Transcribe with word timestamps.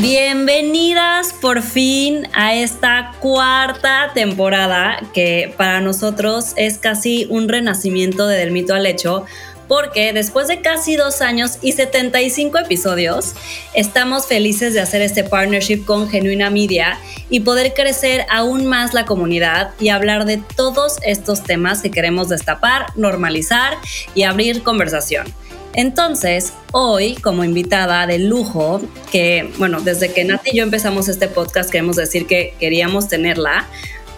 Bienvenidas 0.00 1.32
por 1.32 1.60
fin 1.60 2.28
a 2.32 2.54
esta 2.54 3.14
cuarta 3.18 4.12
temporada 4.14 5.00
que 5.12 5.52
para 5.56 5.80
nosotros 5.80 6.52
es 6.54 6.78
casi 6.78 7.26
un 7.30 7.48
renacimiento 7.48 8.28
de 8.28 8.38
Del 8.38 8.52
Mito 8.52 8.74
al 8.74 8.86
Hecho 8.86 9.24
porque 9.66 10.12
después 10.12 10.46
de 10.46 10.60
casi 10.60 10.94
dos 10.94 11.20
años 11.20 11.58
y 11.62 11.72
75 11.72 12.58
episodios, 12.58 13.34
estamos 13.74 14.26
felices 14.26 14.72
de 14.72 14.80
hacer 14.80 15.02
este 15.02 15.24
partnership 15.24 15.84
con 15.84 16.08
Genuina 16.08 16.48
Media 16.48 17.00
y 17.28 17.40
poder 17.40 17.74
crecer 17.74 18.24
aún 18.30 18.66
más 18.66 18.94
la 18.94 19.04
comunidad 19.04 19.70
y 19.80 19.88
hablar 19.88 20.26
de 20.26 20.40
todos 20.56 20.98
estos 21.02 21.42
temas 21.42 21.82
que 21.82 21.90
queremos 21.90 22.28
destapar, 22.28 22.86
normalizar 22.94 23.76
y 24.14 24.22
abrir 24.22 24.62
conversación. 24.62 25.26
Entonces, 25.74 26.52
hoy 26.72 27.14
como 27.16 27.44
invitada 27.44 28.06
de 28.06 28.18
lujo, 28.18 28.80
que 29.12 29.52
bueno, 29.58 29.80
desde 29.80 30.12
que 30.12 30.24
Nati 30.24 30.50
y 30.52 30.56
yo 30.56 30.62
empezamos 30.62 31.08
este 31.08 31.28
podcast 31.28 31.70
queremos 31.70 31.96
decir 31.96 32.26
que 32.26 32.54
queríamos 32.58 33.08
tenerla, 33.08 33.66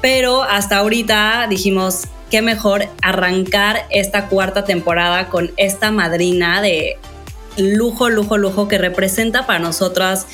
pero 0.01 0.43
hasta 0.43 0.79
ahorita 0.79 1.47
dijimos, 1.51 2.05
qué 2.31 2.43
mejor 2.43 2.87
arrancar 3.03 3.87
esta 3.91 4.29
cuarta 4.29 4.65
temporada 4.65 5.29
con 5.29 5.51
esta 5.57 5.91
madrina 5.91 6.63
de 6.63 6.97
lujo, 7.57 8.09
lujo, 8.09 8.39
lujo 8.39 8.69
que 8.69 8.79
representa 8.79 9.47
para 9.47 9.59
nosotras 9.59 10.27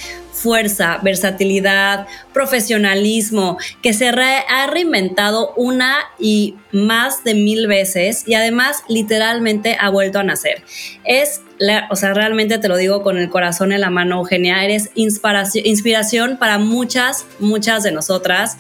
fuerza, 0.47 1.01
versatilidad, 1.03 2.07
profesionalismo, 2.33 3.59
que 3.83 3.93
se 3.93 4.11
ha 4.11 4.67
reinventado 4.69 5.53
una 5.57 5.97
y 6.21 6.55
más 6.71 7.25
de 7.25 7.35
mil 7.35 7.67
veces 7.67 8.23
y 8.29 8.35
además 8.35 8.85
literalmente 8.89 9.77
ha 9.81 9.91
vuelto 9.91 10.21
a 10.21 10.23
nacer. 10.23 10.63
Es, 11.03 11.43
o 11.91 11.97
sea, 11.97 12.15
realmente 12.15 12.59
te 12.59 12.69
lo 12.69 12.77
digo 12.77 13.03
con 13.03 13.19
el 13.19 13.29
corazón 13.29 13.73
en 13.73 13.81
la 13.81 13.91
mano, 13.91 14.19
Eugenia, 14.19 14.65
eres 14.65 14.91
inspiración, 14.95 15.67
inspiración 15.67 16.37
para 16.37 16.59
muchas, 16.59 17.27
muchas 17.41 17.83
de 17.83 17.91
nosotras 17.91 18.57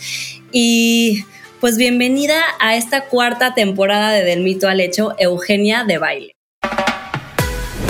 y... 0.50 1.24
Pues 1.58 1.78
bienvenida 1.78 2.38
a 2.60 2.76
esta 2.76 3.06
cuarta 3.06 3.54
temporada 3.54 4.10
de 4.10 4.24
Del 4.24 4.42
Mito 4.42 4.68
al 4.68 4.78
Hecho, 4.78 5.14
Eugenia 5.18 5.84
de 5.84 5.96
Baile 5.96 6.35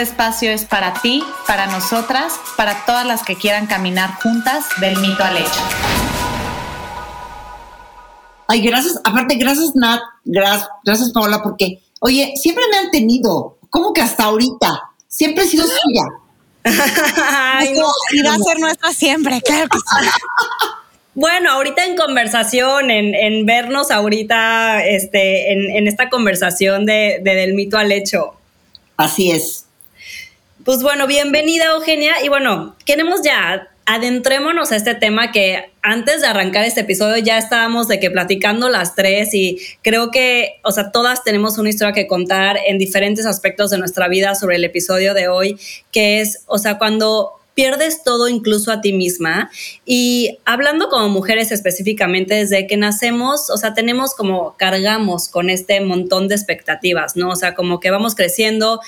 espacio 0.00 0.50
es 0.50 0.64
para 0.64 0.94
ti, 1.02 1.22
para 1.46 1.66
nosotras, 1.66 2.34
para 2.56 2.84
todas 2.86 3.06
las 3.06 3.22
que 3.22 3.36
quieran 3.36 3.66
caminar 3.66 4.14
juntas 4.22 4.66
del 4.80 4.98
mito 4.98 5.22
al 5.22 5.36
hecho. 5.36 5.60
Ay, 8.46 8.60
gracias, 8.60 9.00
aparte, 9.04 9.36
gracias 9.36 9.74
Nat, 9.74 10.00
gracias, 10.24 10.68
gracias 10.84 11.12
Paola, 11.12 11.42
porque, 11.42 11.82
oye, 12.00 12.34
siempre 12.36 12.64
me 12.70 12.76
han 12.76 12.90
tenido, 12.90 13.58
¿cómo 13.70 13.92
que 13.92 14.02
hasta 14.02 14.24
ahorita? 14.24 14.90
Siempre 15.08 15.44
he 15.44 15.46
sido 15.46 15.64
suya. 15.64 16.04
y 18.12 18.22
va 18.22 18.34
a 18.34 18.38
ser 18.38 18.58
nuestra 18.60 18.92
siempre, 18.92 19.40
claro 19.42 19.68
que 19.68 19.78
sí. 19.78 20.08
Bueno, 21.16 21.52
ahorita 21.52 21.84
en 21.84 21.96
conversación, 21.96 22.90
en, 22.90 23.46
vernos 23.46 23.92
ahorita, 23.92 24.84
este, 24.84 25.52
en, 25.52 25.86
esta 25.86 26.10
conversación 26.10 26.86
de, 26.86 27.20
de, 27.22 27.34
del 27.36 27.54
mito 27.54 27.78
al 27.78 27.92
hecho. 27.92 28.34
Así 28.96 29.30
es. 29.30 29.63
Pues 30.64 30.82
bueno, 30.82 31.06
bienvenida 31.06 31.66
Eugenia. 31.74 32.14
Y 32.24 32.30
bueno, 32.30 32.74
queremos 32.86 33.20
ya 33.22 33.68
adentrémonos 33.84 34.72
a 34.72 34.76
este 34.76 34.94
tema 34.94 35.30
que 35.30 35.70
antes 35.82 36.22
de 36.22 36.26
arrancar 36.26 36.64
este 36.64 36.80
episodio 36.80 37.22
ya 37.22 37.36
estábamos 37.36 37.86
de 37.86 38.00
que 38.00 38.10
platicando 38.10 38.70
las 38.70 38.94
tres 38.94 39.34
y 39.34 39.58
creo 39.82 40.10
que, 40.10 40.54
o 40.62 40.72
sea, 40.72 40.90
todas 40.90 41.22
tenemos 41.22 41.58
una 41.58 41.68
historia 41.68 41.92
que 41.92 42.06
contar 42.06 42.56
en 42.66 42.78
diferentes 42.78 43.26
aspectos 43.26 43.68
de 43.72 43.76
nuestra 43.76 44.08
vida 44.08 44.34
sobre 44.36 44.56
el 44.56 44.64
episodio 44.64 45.12
de 45.12 45.28
hoy, 45.28 45.58
que 45.92 46.22
es, 46.22 46.44
o 46.46 46.56
sea, 46.56 46.78
cuando 46.78 47.32
pierdes 47.52 48.02
todo 48.02 48.28
incluso 48.28 48.72
a 48.72 48.80
ti 48.80 48.94
misma 48.94 49.50
y 49.84 50.38
hablando 50.46 50.88
como 50.88 51.10
mujeres 51.10 51.52
específicamente 51.52 52.36
desde 52.36 52.66
que 52.66 52.78
nacemos, 52.78 53.50
o 53.50 53.58
sea, 53.58 53.74
tenemos 53.74 54.14
como 54.14 54.56
cargamos 54.56 55.28
con 55.28 55.50
este 55.50 55.82
montón 55.82 56.26
de 56.26 56.36
expectativas, 56.36 57.16
¿no? 57.16 57.28
O 57.28 57.36
sea, 57.36 57.54
como 57.54 57.80
que 57.80 57.90
vamos 57.90 58.14
creciendo 58.14 58.80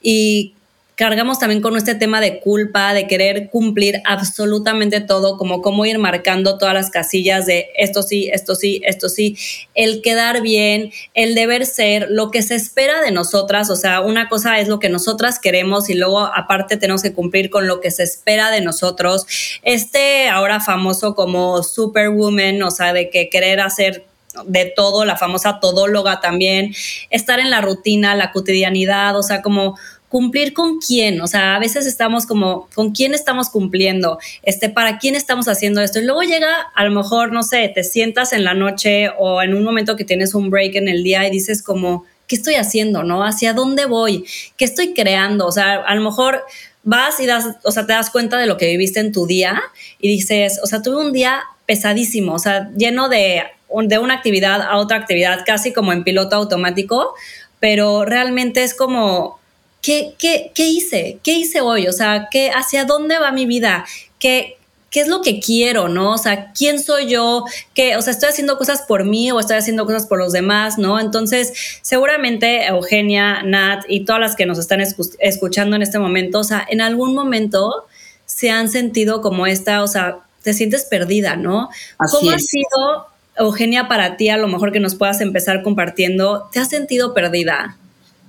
y 0.00 0.54
cargamos 0.96 1.38
también 1.38 1.60
con 1.60 1.76
este 1.76 1.94
tema 1.94 2.20
de 2.20 2.40
culpa, 2.40 2.94
de 2.94 3.06
querer 3.06 3.50
cumplir 3.50 4.00
absolutamente 4.04 5.00
todo, 5.00 5.36
como 5.36 5.60
cómo 5.60 5.86
ir 5.86 5.98
marcando 5.98 6.58
todas 6.58 6.74
las 6.74 6.90
casillas 6.90 7.46
de 7.46 7.68
esto 7.76 8.02
sí, 8.02 8.30
esto 8.32 8.54
sí, 8.54 8.80
esto 8.84 9.08
sí, 9.08 9.36
el 9.74 10.02
quedar 10.02 10.40
bien, 10.40 10.92
el 11.14 11.34
deber 11.34 11.66
ser, 11.66 12.06
lo 12.10 12.30
que 12.30 12.42
se 12.42 12.54
espera 12.54 13.00
de 13.02 13.10
nosotras, 13.10 13.70
o 13.70 13.76
sea, 13.76 14.00
una 14.00 14.28
cosa 14.28 14.58
es 14.58 14.68
lo 14.68 14.78
que 14.78 14.88
nosotras 14.88 15.38
queremos 15.38 15.90
y 15.90 15.94
luego 15.94 16.20
aparte 16.20 16.76
tenemos 16.76 17.02
que 17.02 17.12
cumplir 17.12 17.50
con 17.50 17.66
lo 17.66 17.80
que 17.80 17.90
se 17.90 18.02
espera 18.04 18.50
de 18.50 18.60
nosotros. 18.60 19.26
Este 19.62 20.28
ahora 20.28 20.60
famoso 20.60 21.14
como 21.14 21.62
superwoman, 21.62 22.62
o 22.62 22.70
sea, 22.70 22.92
de 22.92 23.10
que 23.10 23.28
querer 23.28 23.60
hacer 23.60 24.06
de 24.46 24.72
todo, 24.74 25.04
la 25.04 25.16
famosa 25.16 25.60
todóloga 25.60 26.20
también, 26.20 26.74
estar 27.10 27.38
en 27.38 27.50
la 27.50 27.60
rutina, 27.60 28.14
la 28.14 28.32
cotidianidad, 28.32 29.16
o 29.16 29.22
sea, 29.22 29.42
como 29.42 29.78
cumplir 30.14 30.52
con 30.52 30.78
quién, 30.78 31.20
o 31.20 31.26
sea, 31.26 31.56
a 31.56 31.58
veces 31.58 31.86
estamos 31.86 32.24
como, 32.24 32.68
¿con 32.72 32.92
quién 32.92 33.14
estamos 33.14 33.50
cumpliendo? 33.50 34.20
Este, 34.44 34.68
¿para 34.68 34.98
quién 34.98 35.16
estamos 35.16 35.48
haciendo 35.48 35.80
esto? 35.80 35.98
Y 35.98 36.04
luego 36.04 36.22
llega, 36.22 36.68
a 36.72 36.84
lo 36.84 36.92
mejor, 36.92 37.32
no 37.32 37.42
sé, 37.42 37.68
te 37.74 37.82
sientas 37.82 38.32
en 38.32 38.44
la 38.44 38.54
noche 38.54 39.08
o 39.18 39.42
en 39.42 39.54
un 39.54 39.64
momento 39.64 39.96
que 39.96 40.04
tienes 40.04 40.32
un 40.36 40.50
break 40.50 40.76
en 40.76 40.86
el 40.86 41.02
día 41.02 41.26
y 41.26 41.32
dices 41.32 41.64
como, 41.64 42.04
¿qué 42.28 42.36
estoy 42.36 42.54
haciendo, 42.54 43.02
no? 43.02 43.24
¿Hacia 43.24 43.54
dónde 43.54 43.86
voy? 43.86 44.24
¿Qué 44.56 44.64
estoy 44.64 44.94
creando? 44.94 45.48
O 45.48 45.50
sea, 45.50 45.82
a 45.82 45.94
lo 45.96 46.02
mejor 46.02 46.44
vas 46.84 47.18
y 47.18 47.26
das, 47.26 47.56
o 47.64 47.72
sea, 47.72 47.84
te 47.84 47.94
das 47.94 48.10
cuenta 48.10 48.38
de 48.38 48.46
lo 48.46 48.56
que 48.56 48.68
viviste 48.68 49.00
en 49.00 49.10
tu 49.10 49.26
día 49.26 49.60
y 49.98 50.06
dices, 50.06 50.60
o 50.62 50.68
sea, 50.68 50.80
tuve 50.80 51.04
un 51.04 51.12
día 51.12 51.42
pesadísimo, 51.66 52.34
o 52.34 52.38
sea, 52.38 52.70
lleno 52.76 53.08
de, 53.08 53.42
de 53.82 53.98
una 53.98 54.14
actividad 54.14 54.62
a 54.62 54.76
otra 54.76 54.96
actividad, 54.96 55.40
casi 55.44 55.72
como 55.72 55.92
en 55.92 56.04
piloto 56.04 56.36
automático, 56.36 57.14
pero 57.58 58.04
realmente 58.04 58.62
es 58.62 58.74
como, 58.74 59.40
¿qué, 59.84 60.14
qué, 60.18 60.50
qué 60.54 60.66
hice? 60.66 61.18
¿Qué 61.22 61.32
hice 61.34 61.60
hoy? 61.60 61.86
O 61.86 61.92
sea, 61.92 62.28
¿qué, 62.30 62.50
¿hacia 62.50 62.86
dónde 62.86 63.18
va 63.18 63.30
mi 63.30 63.44
vida? 63.44 63.84
¿Qué, 64.18 64.56
¿Qué 64.90 65.00
es 65.00 65.08
lo 65.08 65.20
que 65.20 65.40
quiero, 65.40 65.88
no? 65.88 66.12
O 66.12 66.18
sea, 66.18 66.52
¿quién 66.52 66.82
soy 66.82 67.06
yo? 67.08 67.44
¿Qué, 67.74 67.96
o 67.96 68.00
sea, 68.00 68.12
estoy 68.12 68.30
haciendo 68.30 68.56
cosas 68.56 68.82
por 68.82 69.04
mí 69.04 69.30
o 69.30 69.38
estoy 69.38 69.56
haciendo 69.56 69.84
cosas 69.84 70.06
por 70.06 70.18
los 70.18 70.32
demás, 70.32 70.78
¿no? 70.78 70.98
Entonces, 70.98 71.52
seguramente 71.82 72.64
Eugenia, 72.66 73.42
Nat 73.42 73.84
y 73.86 74.06
todas 74.06 74.20
las 74.20 74.36
que 74.36 74.46
nos 74.46 74.58
están 74.58 74.80
escuchando 74.80 75.76
en 75.76 75.82
este 75.82 75.98
momento, 75.98 76.38
o 76.38 76.44
sea, 76.44 76.66
en 76.66 76.80
algún 76.80 77.14
momento 77.14 77.84
se 78.24 78.50
han 78.50 78.70
sentido 78.70 79.20
como 79.20 79.46
esta, 79.46 79.82
o 79.82 79.86
sea, 79.86 80.20
te 80.42 80.54
sientes 80.54 80.84
perdida, 80.84 81.36
¿no? 81.36 81.68
¿Cómo 82.10 82.30
ha 82.30 82.38
sido, 82.38 83.06
Eugenia, 83.36 83.86
para 83.86 84.16
ti, 84.16 84.30
a 84.30 84.38
lo 84.38 84.48
mejor 84.48 84.72
que 84.72 84.80
nos 84.80 84.94
puedas 84.94 85.20
empezar 85.20 85.62
compartiendo, 85.62 86.48
¿te 86.52 86.60
has 86.60 86.68
sentido 86.68 87.12
perdida? 87.12 87.76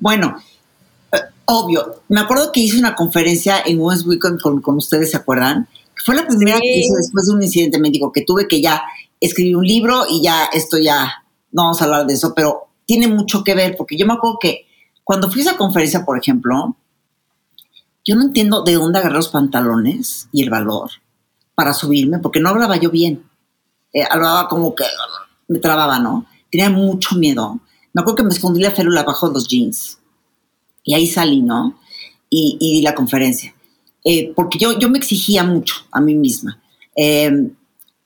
Bueno, 0.01 0.41
obvio. 1.45 2.01
Me 2.09 2.19
acuerdo 2.19 2.51
que 2.51 2.59
hice 2.59 2.77
una 2.77 2.95
conferencia 2.95 3.61
en 3.65 3.79
West 3.79 4.05
Weekend 4.05 4.39
con, 4.41 4.75
ustedes, 4.75 5.11
¿se 5.11 5.17
acuerdan? 5.17 5.67
Fue 6.06 6.15
la 6.15 6.27
primera 6.27 6.59
que 6.59 6.79
hice 6.79 6.94
después 6.97 7.27
de 7.27 7.33
un 7.33 7.44
incidente 7.44 7.79
médico 7.79 8.12
que 8.12 8.23
tuve 8.23 8.47
que 8.47 8.62
ya 8.62 8.83
escribí 9.19 9.56
un 9.56 9.65
libro 9.65 10.06
y 10.09 10.21
ya 10.23 10.45
esto 10.51 10.77
ya, 10.77 11.23
no 11.51 11.63
vamos 11.63 11.81
a 11.81 11.85
hablar 11.85 12.06
de 12.06 12.13
eso, 12.13 12.33
pero 12.35 12.67
tiene 12.85 13.07
mucho 13.07 13.44
que 13.44 13.56
ver 13.56 13.75
porque 13.77 13.97
yo 13.97 14.06
me 14.06 14.13
acuerdo 14.13 14.38
que 14.39 14.67
cuando 15.03 15.31
fui 15.31 15.41
a 15.41 15.44
esa 15.45 15.57
conferencia, 15.57 16.06
por 16.06 16.17
ejemplo, 16.17 16.75
yo 18.03 18.15
no 18.15 18.23
entiendo 18.23 18.63
de 18.63 18.73
dónde 18.73 19.00
agarré 19.00 19.15
los 19.15 19.29
pantalones 19.29 20.27
y 20.31 20.44
el 20.44 20.50
valor 20.50 20.91
para 21.56 21.73
subirme 21.73 22.19
porque 22.19 22.39
no 22.39 22.50
hablaba 22.50 22.77
yo 22.77 22.91
bien. 22.91 23.23
Eh, 23.94 24.03
hablaba 24.09 24.47
como 24.47 24.75
que 24.75 24.83
me 25.47 25.59
trababa, 25.59 26.00
¿no? 26.00 26.25
Tenía 26.51 26.69
mucho 26.69 27.15
miedo. 27.15 27.59
Me 27.94 28.01
acuerdo 28.01 28.18
que 28.18 28.23
me 28.23 28.29
escondí 28.29 28.61
la 28.61 28.71
férula 28.71 29.03
bajo 29.03 29.27
los 29.29 29.47
jeans 29.47 30.00
y 30.85 30.93
ahí 30.93 31.07
salí, 31.07 31.41
¿no? 31.41 31.77
Y, 32.29 32.57
di 32.59 32.81
la 32.81 32.95
conferencia. 32.95 33.53
Eh, 34.03 34.31
porque 34.35 34.59
yo, 34.59 34.77
yo 34.77 34.89
me 34.89 34.99
exigía 34.99 35.43
mucho 35.43 35.75
a 35.91 35.99
mí 35.99 36.15
misma. 36.15 36.61
Eh, 36.95 37.49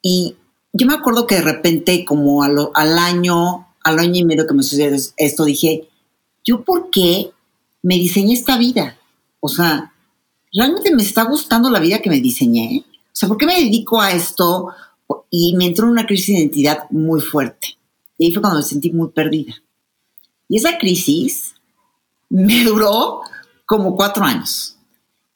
y 0.02 0.36
yo 0.74 0.88
me 0.88 0.94
acuerdo 0.94 1.28
que 1.28 1.36
de 1.36 1.42
repente, 1.42 2.06
como 2.06 2.42
al 2.42 2.98
año, 2.98 3.68
al 3.84 4.00
año 4.00 4.16
y 4.16 4.26
medio 4.26 4.48
que 4.48 4.54
me 4.54 4.64
sucedió 4.64 4.98
esto, 5.18 5.46
dije, 5.46 5.90
¿yo 6.46 6.64
por 6.64 6.90
qué 6.90 7.32
me 7.82 7.96
diseñé 7.96 8.34
esta 8.34 8.58
vida? 8.58 8.98
O 9.42 9.50
sea, 9.50 9.94
¿realmente 10.54 10.96
me 10.96 11.04
está 11.04 11.24
gustando 11.24 11.70
la 11.70 11.80
vida 11.80 12.00
que 12.00 12.10
me 12.10 12.22
diseñé? 12.22 12.86
O 12.88 13.16
sea, 13.20 13.28
¿por 13.28 13.38
qué 13.38 13.46
me 13.46 13.60
dedico 13.60 14.00
a 14.00 14.12
esto? 14.12 14.70
Y 15.30 15.56
me 15.58 15.66
entró 15.66 15.88
una 15.88 16.06
crisis 16.06 16.36
de 16.36 16.42
identidad 16.42 16.90
muy 16.92 17.20
fuerte. 17.20 17.78
Y 18.18 18.26
ahí 18.26 18.32
fue 18.32 18.42
cuando 18.42 18.60
me 18.60 18.66
sentí 18.66 18.92
muy 18.92 19.10
perdida. 19.10 19.62
Y 20.48 20.58
esa 20.58 20.78
crisis 20.78 21.49
me 22.30 22.64
duró 22.64 23.22
como 23.66 23.96
cuatro 23.96 24.24
años, 24.24 24.78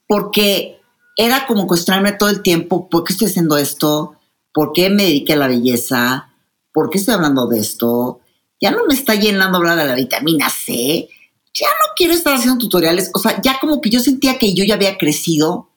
porque 0.08 0.80
era 1.16 1.46
como 1.46 1.68
cuestionarme 1.68 2.14
todo 2.14 2.30
el 2.30 2.42
tiempo, 2.42 2.90
¿por 2.90 3.04
qué 3.04 3.14
estoy 3.14 3.28
haciendo 3.28 3.58
esto? 3.58 4.16
¿Por 4.54 4.72
qué 4.74 4.90
me 4.90 5.04
dediqué 5.04 5.34
a 5.34 5.38
la 5.38 5.48
belleza? 5.48 6.30
¿Por 6.72 6.90
qué 6.90 6.98
estoy 6.98 7.16
hablando 7.16 7.48
de 7.48 7.60
esto? 7.60 8.22
Ya 8.60 8.72
no 8.72 8.86
me 8.88 8.94
está 8.94 9.16
llenando 9.16 9.58
hablar 9.58 9.78
de 9.78 9.86
la 9.86 9.96
vitamina 9.96 10.50
C. 10.50 11.10
Ya 11.54 11.68
no 11.68 11.94
quiero 11.96 12.14
estar 12.14 12.34
haciendo 12.34 12.60
tutoriales. 12.60 13.12
O 13.14 13.20
sea, 13.20 13.40
ya 13.42 13.58
como 13.60 13.82
que 13.82 13.90
yo 13.90 14.00
sentía 14.00 14.38
que 14.38 14.54
yo 14.54 14.64
ya 14.64 14.76
había 14.76 14.98
crecido 14.98 15.70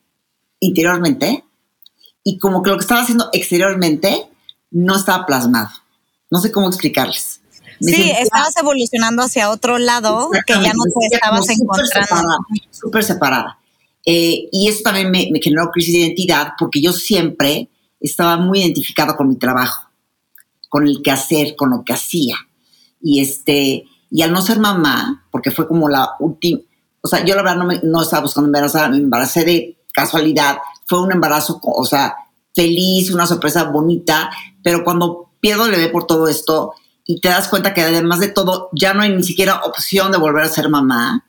interiormente 0.61 1.45
y 2.23 2.39
como 2.39 2.63
que 2.63 2.71
lo 2.71 2.77
que 2.77 2.83
estaba 2.83 3.03
haciendo 3.03 3.29
exteriormente 3.33 4.29
no 4.71 4.97
estaba 4.97 5.27
plasmado. 5.27 5.71
No 6.31 6.41
sé 6.41 6.51
cómo 6.51 6.69
explicarles. 6.69 7.36
Sí, 7.81 8.13
estabas 8.19 8.57
evolucionando 8.57 9.23
hacia 9.23 9.51
otro 9.51 9.79
lado 9.79 10.31
que 10.47 10.55
ya 10.55 10.73
no 10.73 10.85
te 10.85 11.15
estabas 11.17 11.49
encontrando. 11.49 12.39
Súper 12.71 13.05
separada. 13.05 13.59
Eh, 14.05 14.49
y 14.53 14.69
eso 14.69 14.83
también 14.85 15.11
me, 15.11 15.29
generó 15.43 15.71
crisis 15.73 15.95
de 15.95 16.01
identidad 16.01 16.53
porque 16.59 16.81
yo 16.81 16.93
siempre 16.93 17.69
estaba 18.01 18.37
muy 18.37 18.61
identificada 18.61 19.17
con 19.17 19.29
mi 19.29 19.37
trabajo, 19.37 19.91
con 20.69 20.87
el 20.87 21.03
quehacer, 21.03 21.57
con 21.57 21.71
lo 21.71 21.83
que 21.85 21.93
hacía. 21.93 22.37
Y, 23.01 23.21
este, 23.21 23.85
y 24.11 24.23
al 24.23 24.33
no 24.33 24.43
ser 24.43 24.61
mamá, 24.61 25.27
porque 25.33 25.51
fue 25.51 25.67
como 25.67 25.89
la 25.89 26.11
última, 26.21 26.61
o 27.03 27.09
sea, 27.09 27.25
yo 27.25 27.35
la 27.35 27.43
verdad 27.43 27.59
no, 27.59 27.67
me, 27.67 27.81
no 27.83 28.03
estaba 28.03 28.23
buscando 28.23 28.47
embarazar, 28.47 28.91
me 28.91 28.97
embaracé 28.97 29.45
de 29.45 29.79
casualidad, 29.93 30.59
fue 30.87 31.03
un 31.03 31.13
embarazo, 31.13 31.61
o 31.63 31.85
sea, 31.85 32.15
feliz, 32.55 33.11
una 33.11 33.27
sorpresa 33.27 33.65
bonita, 33.65 34.31
pero 34.63 34.85
cuando 34.85 35.31
pierdo 35.41 35.69
le 35.69 35.79
ve 35.79 35.89
por 35.89 36.07
todo 36.07 36.29
esto 36.29 36.75
y 37.07 37.21
te 37.21 37.29
das 37.29 37.49
cuenta 37.49 37.73
que 37.73 37.83
además 37.83 38.21
de 38.21 38.29
todo 38.29 38.69
ya 38.73 38.93
no 38.93 39.03
hay 39.03 39.11
ni 39.11 39.23
siquiera 39.23 39.61
opción 39.65 40.11
de 40.11 40.19
volver 40.19 40.45
a 40.45 40.49
ser 40.49 40.69
mamá, 40.69 41.25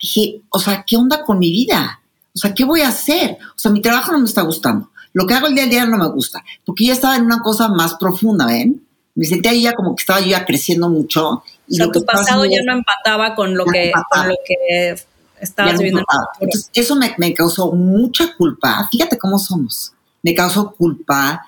dije, 0.00 0.40
o 0.48 0.58
sea, 0.58 0.84
¿qué 0.86 0.96
onda 0.96 1.22
con 1.22 1.38
mi 1.38 1.50
vida? 1.50 2.00
O 2.34 2.38
sea, 2.38 2.54
¿qué 2.54 2.64
voy 2.64 2.80
a 2.80 2.88
hacer? 2.88 3.38
O 3.54 3.58
sea, 3.58 3.70
mi 3.70 3.82
trabajo 3.82 4.12
no 4.12 4.18
me 4.18 4.24
está 4.24 4.42
gustando. 4.42 4.90
Lo 5.12 5.26
que 5.26 5.34
hago 5.34 5.46
el 5.46 5.54
día 5.54 5.64
a 5.64 5.68
día 5.68 5.86
no 5.86 5.98
me 5.98 6.08
gusta, 6.08 6.44
porque 6.64 6.86
ya 6.86 6.92
estaba 6.92 7.16
en 7.16 7.24
una 7.24 7.40
cosa 7.40 7.68
más 7.68 7.94
profunda, 7.94 8.46
¿ven? 8.46 8.84
Me 9.14 9.26
sentía 9.26 9.52
ya 9.52 9.72
como 9.72 9.96
que 9.96 10.02
estaba 10.02 10.20
yo 10.20 10.28
ya 10.28 10.46
creciendo 10.46 10.88
mucho. 10.88 11.42
Y 11.66 11.74
o 11.74 11.76
sea, 11.76 11.86
lo 11.86 11.92
tu 11.92 12.04
pasado 12.04 12.44
ya 12.44 12.62
no 12.64 12.72
empataba 12.72 13.34
con 13.34 13.56
lo, 13.56 13.64
que, 13.64 13.92
con 14.10 14.28
lo 14.28 14.34
que 14.46 14.94
estabas 15.40 15.78
viviendo. 15.78 16.04
Entonces, 16.40 16.70
eso 16.72 16.94
me, 16.94 17.14
me 17.18 17.34
causó 17.34 17.72
mucha 17.72 18.34
culpa. 18.36 18.88
Fíjate 18.90 19.18
cómo 19.18 19.38
somos. 19.38 19.92
Me 20.22 20.34
causó 20.34 20.70
culpa, 20.70 21.44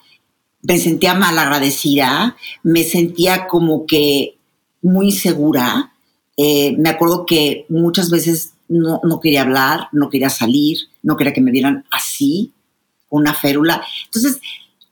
me 0.63 0.79
sentía 0.79 1.15
mal 1.15 1.39
agradecida, 1.39 2.37
me 2.63 2.85
sentía 2.85 3.47
como 3.47 3.87
que 3.87 4.37
muy 4.83 5.13
segura. 5.13 5.93
Eh, 6.37 6.77
me 6.79 6.91
acuerdo 6.91 7.27
que 7.27 7.67
muchas 7.69 8.11
veces 8.11 8.53
no, 8.69 9.01
no, 9.03 9.21
quería 9.21 9.43
hablar, 9.43 9.89
no 9.93 10.11
quería 10.11 10.31
salir, 10.31 10.79
no 11.03 11.17
quería 11.17 11.33
que 11.33 11.41
me 11.41 11.51
vieran 11.51 11.85
así, 11.91 12.53
una 13.09 13.35
férula. 13.35 13.83
Entonces, 14.07 14.41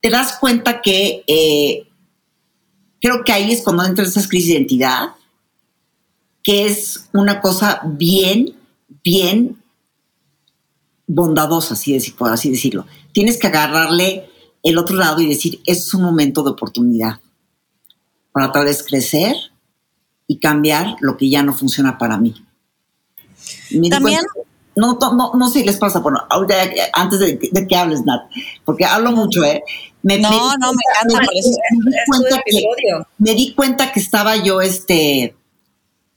te 0.00 0.10
das 0.10 0.38
cuenta 0.38 0.80
que 0.80 1.22
eh, 1.26 1.86
creo 3.00 3.24
que 3.24 3.32
ahí 3.32 3.52
es 3.52 3.62
cuando 3.62 3.84
entra 3.84 4.04
esa 4.04 4.26
crisis 4.26 4.48
de 4.48 4.54
identidad, 4.54 5.10
que 6.42 6.66
es 6.66 7.08
una 7.12 7.40
cosa 7.40 7.82
bien, 7.84 8.54
bien 9.04 9.62
bondadosa, 11.06 11.74
así, 11.74 11.92
decir, 11.92 12.14
así 12.20 12.50
decirlo. 12.50 12.86
Tienes 13.12 13.38
que 13.38 13.46
agarrarle 13.46 14.28
el 14.62 14.78
otro 14.78 14.96
lado 14.96 15.20
y 15.20 15.28
decir, 15.28 15.60
es 15.66 15.92
un 15.94 16.02
momento 16.02 16.42
de 16.42 16.50
oportunidad 16.50 17.20
para 18.32 18.52
tal 18.52 18.66
vez 18.66 18.82
crecer 18.82 19.34
y 20.26 20.38
cambiar 20.38 20.96
lo 21.00 21.16
que 21.16 21.28
ya 21.28 21.42
no 21.42 21.52
funciona 21.52 21.98
para 21.98 22.18
mí. 22.18 22.34
También. 23.90 24.20
no, 24.76 24.98
no, 25.00 25.32
no 25.34 25.48
sé 25.48 25.64
les 25.64 25.76
pasa, 25.76 26.00
bueno, 26.00 26.20
antes 26.92 27.18
de, 27.18 27.66
que 27.66 27.76
hables, 27.76 28.04
Nat, 28.04 28.30
porque 28.64 28.84
hablo 28.84 29.12
mucho, 29.12 29.42
¿eh? 29.42 29.62
Me, 30.02 30.18
no, 30.18 30.30
no, 30.30 30.72
me 30.72 30.82
encanta. 30.90 31.26
Me, 31.32 31.40
di 31.40 32.04
cuenta 32.06 32.42
que, 32.44 32.62
me 33.18 33.34
di 33.34 33.54
cuenta 33.54 33.92
que 33.92 34.00
estaba 34.00 34.36
yo, 34.36 34.60
este, 34.60 35.34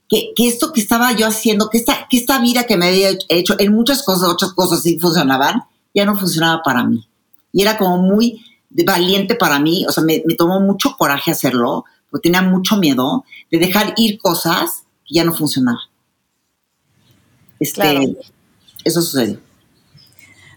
que, 0.08 0.32
que, 0.36 0.46
esto 0.46 0.72
que 0.72 0.80
estaba 0.80 1.12
yo 1.12 1.26
haciendo, 1.26 1.68
que 1.68 1.78
esta, 1.78 2.06
que 2.08 2.16
esta 2.16 2.38
vida 2.38 2.64
que 2.64 2.76
me 2.76 2.88
había 2.88 3.10
hecho, 3.28 3.56
en 3.58 3.72
muchas 3.72 4.02
cosas, 4.02 4.28
otras 4.28 4.52
cosas 4.52 4.82
sí 4.82 4.98
funcionaban, 4.98 5.64
ya 5.94 6.04
no 6.04 6.16
funcionaba 6.16 6.62
para 6.62 6.84
mí. 6.84 7.08
Y 7.52 7.62
era 7.62 7.76
como 7.76 7.98
muy 7.98 8.44
valiente 8.70 9.34
para 9.34 9.58
mí, 9.58 9.84
o 9.86 9.92
sea, 9.92 10.02
me, 10.02 10.22
me 10.26 10.34
tomó 10.34 10.60
mucho 10.60 10.96
coraje 10.96 11.30
hacerlo, 11.30 11.84
porque 12.10 12.28
tenía 12.28 12.42
mucho 12.42 12.76
miedo 12.76 13.24
de 13.50 13.58
dejar 13.58 13.94
ir 13.96 14.18
cosas 14.18 14.84
que 15.06 15.14
ya 15.14 15.24
no 15.24 15.34
funcionaban. 15.34 15.80
Este, 17.58 18.16
Eso 18.84 19.02
sucedió. 19.02 19.38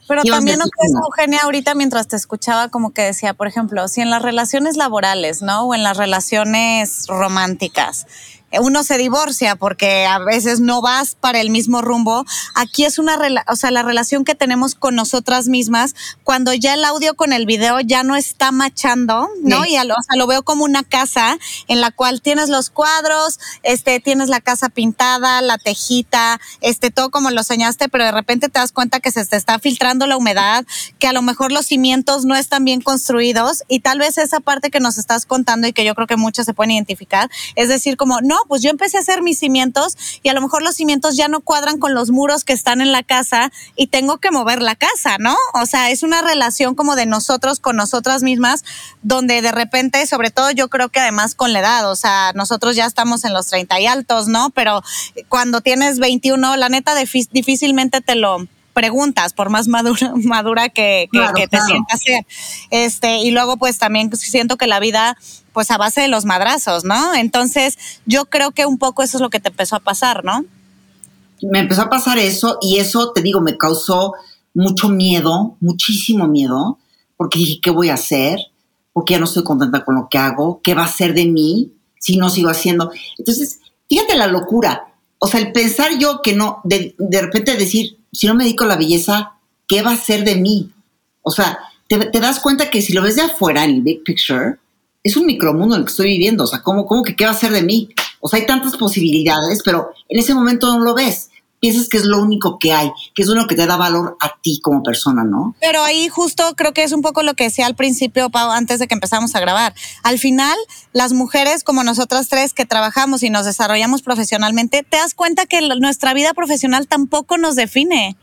Pero 0.08 0.22
también 0.24 0.60
no 0.60 0.66
crees, 0.66 0.94
Eugenia, 0.94 1.40
ahorita 1.44 1.74
mientras 1.74 2.08
te 2.08 2.16
escuchaba, 2.16 2.70
como 2.70 2.94
que 2.94 3.02
decía, 3.02 3.34
por 3.34 3.48
ejemplo, 3.48 3.88
si 3.88 4.02
en 4.02 4.10
las 4.10 4.22
relaciones 4.22 4.78
laborales, 4.78 5.42
¿no? 5.42 5.64
O 5.64 5.74
en 5.74 5.82
las 5.82 5.98
relaciones 5.98 7.06
románticas, 7.08 8.06
uno 8.60 8.84
se 8.84 8.98
divorcia 8.98 9.56
porque 9.56 10.06
a 10.06 10.20
veces 10.20 10.60
no 10.60 10.82
vas 10.82 11.16
para 11.16 11.40
el 11.42 11.50
mismo 11.50 11.82
rumbo. 11.82 12.26
Aquí 12.54 12.86
es 12.86 13.00
una, 13.00 13.20
o 13.48 13.56
sea, 13.56 13.72
la 13.72 13.84
relación 13.84 14.24
que 14.24 14.36
tenemos 14.36 14.76
con 14.76 14.96
nosotras 14.96 15.48
mismas, 15.48 15.96
cuando 16.24 16.54
ya 16.54 16.74
el 16.74 16.86
audio 16.86 17.16
con 17.16 17.34
el 17.34 17.46
video 17.46 17.80
ya 17.80 18.04
no 18.04 18.16
está 18.16 18.52
machando, 18.52 19.30
¿no? 19.42 19.66
Y 19.66 19.76
a 19.76 19.84
lo, 19.84 19.96
o 19.96 20.04
sea, 20.04 20.18
lo 20.18 20.28
veo 20.28 20.44
como 20.44 20.64
una 20.64 20.84
casa 20.84 21.38
en 21.68 21.82
la 21.82 21.92
cual 21.92 22.22
tienes 22.22 22.50
los 22.50 22.70
cuadros, 22.70 23.40
este, 23.64 24.00
tienes 24.00 24.30
la 24.30 24.42
casa 24.42 24.70
pintada, 24.70 25.42
la 25.42 25.58
tejita, 25.58 26.40
este, 26.62 26.92
todo 26.92 27.12
como 27.12 27.32
lo 27.32 27.44
soñaste, 27.44 27.90
pero 27.90 28.06
de 28.06 28.12
repente 28.12 28.50
te 28.50 28.60
das 28.60 28.72
cuenta 28.72 29.00
que 29.00 29.12
se 29.12 29.26
te 29.26 29.36
está 29.36 29.60
filtrando 29.60 30.08
la 30.08 30.18
humedad, 30.18 30.66
que 31.00 31.08
a 31.08 31.14
lo 31.14 31.22
mejor 31.22 31.52
los 31.52 31.66
cimientos 31.66 32.26
no 32.26 32.36
están 32.36 32.66
bien 32.66 32.82
construidos 32.82 33.64
y 33.68 33.80
tal 33.80 34.00
vez 34.00 34.18
esa 34.18 34.40
parte 34.40 34.72
que 34.72 34.80
nos 34.80 34.98
estás 34.98 35.26
contando 35.26 35.68
y 35.68 35.74
que 35.74 35.86
yo 35.86 35.96
creo 35.96 36.08
que 36.08 36.18
muchas 36.18 36.46
se 36.46 36.54
pueden 36.54 36.72
identificar, 36.72 37.30
es 37.56 37.70
decir, 37.70 37.98
como, 37.98 38.22
no, 38.22 38.38
pues 38.48 38.62
yo 38.62 38.70
empecé 38.70 38.98
a 38.98 39.02
hacer 39.02 39.22
mis 39.22 39.40
cimientos 39.40 39.98
y 40.24 40.30
a 40.30 40.34
lo 40.34 40.42
mejor 40.42 40.62
los 40.62 40.76
cimientos 40.76 41.16
ya 41.16 41.28
no 41.28 41.42
cuadran 41.42 41.80
con 41.80 41.94
los 41.94 42.12
muros 42.12 42.44
que 42.44 42.54
están 42.54 42.82
en 42.82 42.92
la 42.92 43.04
casa 43.04 43.52
y 43.76 43.88
tengo 43.88 44.18
que 44.18 44.32
mover 44.32 44.62
la 44.62 44.76
casa, 44.76 45.18
¿no? 45.20 45.36
O 45.54 45.66
sea, 45.66 45.92
es 45.92 46.04
una 46.04 46.22
relación 46.22 46.76
como 46.76 46.96
de 46.96 47.06
nosotros 47.06 47.60
con 47.60 47.76
nosotras 47.76 48.24
mismas, 48.24 48.64
donde 49.02 49.42
de 49.42 49.52
repente, 49.52 50.06
sobre 50.08 50.32
todo 50.32 50.52
yo 50.52 50.70
creo 50.70 50.90
que 50.90 51.00
además 51.00 51.36
con 51.36 51.54
la 51.54 51.60
edad, 51.60 51.90
o 51.90 51.96
sea, 51.96 52.32
nosotros 52.34 52.76
ya 52.76 52.86
estamos 52.86 53.26
en 53.26 53.34
los 53.34 53.48
30 53.48 53.80
y 53.80 53.88
altos, 53.88 54.28
¿no? 54.28 54.50
Pero 54.52 54.82
cuando 55.30 55.62
tienes 55.62 56.00
21, 56.00 56.56
la 56.56 56.70
neta 56.70 56.96
difícilmente 56.96 58.02
te 58.02 58.16
lo 58.16 58.48
preguntas, 58.76 59.34
por 59.34 59.50
más 59.50 59.68
madura, 59.68 60.14
madura 60.24 60.70
que, 60.70 61.10
te 61.12 61.62
sientas 61.62 62.02
ser. 62.02 62.28
Este, 62.70 63.20
y 63.20 63.32
luego, 63.32 63.58
pues 63.58 63.80
también 63.80 64.16
siento 64.16 64.58
que 64.58 64.68
la 64.68 64.80
vida, 64.80 65.18
pues 65.54 65.72
a 65.72 65.78
base 65.78 66.02
de 66.02 66.10
los 66.10 66.26
madrazos, 66.26 66.84
¿no? 66.84 67.16
Entonces, 67.16 67.78
yo 68.06 68.26
creo 68.26 68.52
que 68.52 68.68
un 68.68 68.78
poco 68.78 69.02
eso 69.02 69.18
es 69.18 69.22
lo 69.22 69.32
que 69.32 69.40
te 69.40 69.50
empezó 69.50 69.78
a 69.78 69.80
pasar, 69.80 70.24
¿no? 70.24 70.46
Me 71.42 71.60
empezó 71.60 71.84
a 71.84 71.90
pasar 71.90 72.20
eso 72.20 72.60
y 72.62 72.78
eso, 72.78 73.12
te 73.14 73.22
digo, 73.22 73.42
me 73.42 73.58
causó 73.58 74.14
mucho 74.54 74.90
miedo, 74.90 75.58
muchísimo 75.62 76.28
miedo, 76.28 76.78
porque 77.18 77.40
dije, 77.40 77.60
¿qué 77.64 77.72
voy 77.72 77.90
a 77.90 77.96
hacer? 77.96 78.40
Porque 78.94 79.14
ya 79.14 79.20
no 79.20 79.26
estoy 79.26 79.44
contenta 79.44 79.84
con 79.84 79.96
lo 79.96 80.08
que 80.10 80.18
hago, 80.18 80.60
¿qué 80.62 80.76
va 80.76 80.84
a 80.84 80.92
ser 80.92 81.14
de 81.14 81.26
mí 81.26 81.72
si 82.00 82.18
no 82.18 82.30
sigo 82.30 82.50
haciendo? 82.50 82.92
Entonces, 83.18 83.60
fíjate 83.90 84.16
la 84.16 84.28
locura. 84.28 84.94
O 85.18 85.28
sea, 85.28 85.40
el 85.40 85.54
pensar 85.54 85.98
yo 85.98 86.22
que 86.22 86.36
no, 86.36 86.60
de, 86.66 86.94
de 86.98 87.22
repente 87.22 87.56
decir, 87.56 87.98
si 88.16 88.28
no 88.28 88.36
me 88.36 88.44
dedico 88.44 88.64
a 88.64 88.68
la 88.68 88.78
belleza, 88.78 89.34
¿qué 89.68 89.82
va 89.82 89.92
a 89.92 89.98
ser 89.98 90.24
de 90.24 90.36
mí? 90.36 90.72
O 91.22 91.32
sea, 91.32 91.60
te, 91.88 92.20
das 92.20 92.40
cuenta 92.40 92.70
que 92.70 92.82
si 92.82 92.94
lo 92.94 93.02
ves 93.02 93.16
de 93.16 93.24
afuera 93.24 93.64
en 93.64 93.72
el 93.72 93.82
big 93.82 94.04
picture, 94.04 94.58
es 95.04 95.18
un 95.18 95.26
micromundo 95.26 95.76
en 95.76 95.82
el 95.82 95.86
que 95.86 95.92
estoy 95.92 96.08
viviendo. 96.08 96.44
O 96.44 96.48
sea, 96.48 96.62
¿cómo, 96.62 96.86
cómo 96.86 97.04
que 97.04 97.16
qué 97.16 97.26
va 97.26 97.32
a 97.32 97.36
ser 97.36 97.52
de 97.52 97.62
mí? 97.62 97.90
O 98.20 98.28
sea, 98.28 98.40
hay 98.40 98.46
tantas 98.46 98.78
posibilidades, 98.78 99.62
pero 99.64 99.92
en 100.10 100.20
ese 100.20 100.34
momento 100.34 100.68
no 100.68 100.84
lo 100.84 100.96
ves 100.96 101.30
piensas 101.60 101.90
que 101.90 101.98
es 101.98 102.06
lo 102.06 102.22
único 102.22 102.60
que 102.60 102.74
hay, 102.74 102.92
que 103.14 103.24
es 103.24 103.30
uno 103.30 103.48
que 103.48 103.56
te 103.56 103.66
da 103.66 103.78
valor 103.78 104.18
a 104.20 104.34
ti 104.42 104.60
como 104.62 104.84
persona, 104.84 105.24
¿no? 105.24 105.56
Pero 105.60 105.82
ahí 105.84 106.10
justo 106.10 106.44
creo 106.56 106.74
que 106.74 106.84
es 106.84 106.92
un 106.92 107.02
poco 107.02 107.24
lo 107.24 107.34
que 107.34 107.46
decía 107.46 107.66
al 107.66 107.76
principio, 107.76 108.30
Pau, 108.30 108.52
antes 108.52 108.80
de 108.80 108.88
que 108.88 108.94
empezamos 108.94 109.36
a 109.36 109.40
grabar. 109.40 109.74
Al 110.04 110.20
final, 110.20 110.58
las 110.94 111.14
mujeres 111.14 111.64
como 111.64 111.84
nosotras 111.84 112.30
tres 112.30 112.54
que 112.54 112.66
trabajamos 112.66 113.24
y 113.24 113.30
nos 113.30 113.46
desarrollamos 113.46 114.02
profesionalmente, 114.02 114.84
te 114.84 114.98
das 114.98 115.14
cuenta 115.14 115.46
que 115.46 115.62
nuestra 115.62 116.14
vida 116.14 116.34
profesional 116.34 116.88
tampoco 116.88 117.38
nos 117.38 117.56
define. 117.56 118.16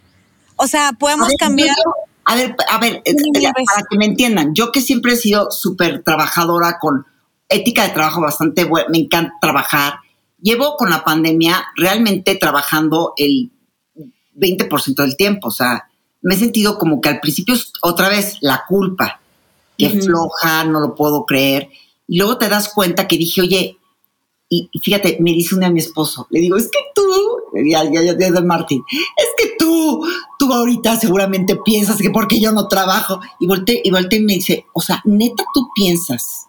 O 0.57 0.67
sea, 0.67 0.93
podemos 0.93 1.29
cambiar. 1.39 1.75
a 2.25 2.37
ver, 2.37 2.55
a 2.69 2.79
ver, 2.79 3.03
eh, 3.05 3.15
para 3.67 3.87
que 3.91 3.99
me 3.99 4.05
entiendan, 4.05 4.55
yo 4.55 4.71
que 4.71 4.81
siempre 4.81 5.15
he 5.15 5.17
sido 5.17 5.51
súper 5.51 6.03
trabajadora 6.03 6.79
con 6.79 7.07
ética 7.49 7.83
de 7.83 7.91
trabajo 7.91 8.21
bastante 8.21 8.65
buena, 8.65 8.89
me 8.91 8.99
encanta 8.99 9.35
trabajar 9.41 9.95
llevo 10.43 10.77
con 10.77 10.91
la 10.91 11.05
pandemia 11.05 11.65
realmente 11.77 12.35
trabajando 12.37 13.15
el 13.17 13.51
20% 14.37 14.97
del 14.97 15.17
tiempo, 15.17 15.49
o 15.49 15.53
sea, 15.53 15.89
me 16.21 16.35
he 16.35 16.39
sentido 16.39 16.79
como 16.79 17.01
que 17.01 17.09
al 17.09 17.21
principio 17.21 17.55
otra 17.83 18.09
vez 18.09 18.39
la 18.41 18.65
culpa, 18.69 19.21
que 19.77 19.91
floja, 19.91 20.65
no 20.65 20.81
lo 20.81 20.95
puedo 20.95 21.25
creer. 21.27 21.71
Y 22.07 22.19
luego 22.19 22.39
te 22.39 22.49
das 22.49 22.69
cuenta 22.73 23.09
que 23.09 23.17
dije, 23.17 23.41
oye, 23.41 23.79
y, 24.49 24.69
fíjate, 24.81 25.17
me 25.19 25.33
dice 25.33 25.55
una 25.55 25.69
a 25.69 25.71
mi 25.71 25.81
esposo, 25.81 26.27
le 26.31 26.41
digo, 26.41 26.59
es 26.59 26.65
que 26.65 26.79
tú, 26.95 27.03
ya, 27.65 27.85
ya, 27.91 28.03
ya, 28.03 28.17
ya, 28.17 28.41
Martín, 28.43 28.83
es 28.91 29.29
que 29.37 29.55
tú, 29.59 30.07
tú 30.39 30.53
ahorita 30.53 30.97
seguramente 30.97 31.57
piensas 31.57 31.97
que 31.97 32.11
porque 32.11 32.39
yo 32.39 32.53
no 32.53 32.69
trabajo. 32.69 33.21
Y 33.41 33.47
volteé, 33.47 33.81
y 33.83 33.91
volteé 33.91 34.19
y 34.19 34.25
me 34.25 34.35
dice, 34.35 34.67
o 34.75 34.83
sea, 34.83 35.01
neta, 35.07 35.45
tú 35.55 35.69
piensas 35.75 36.49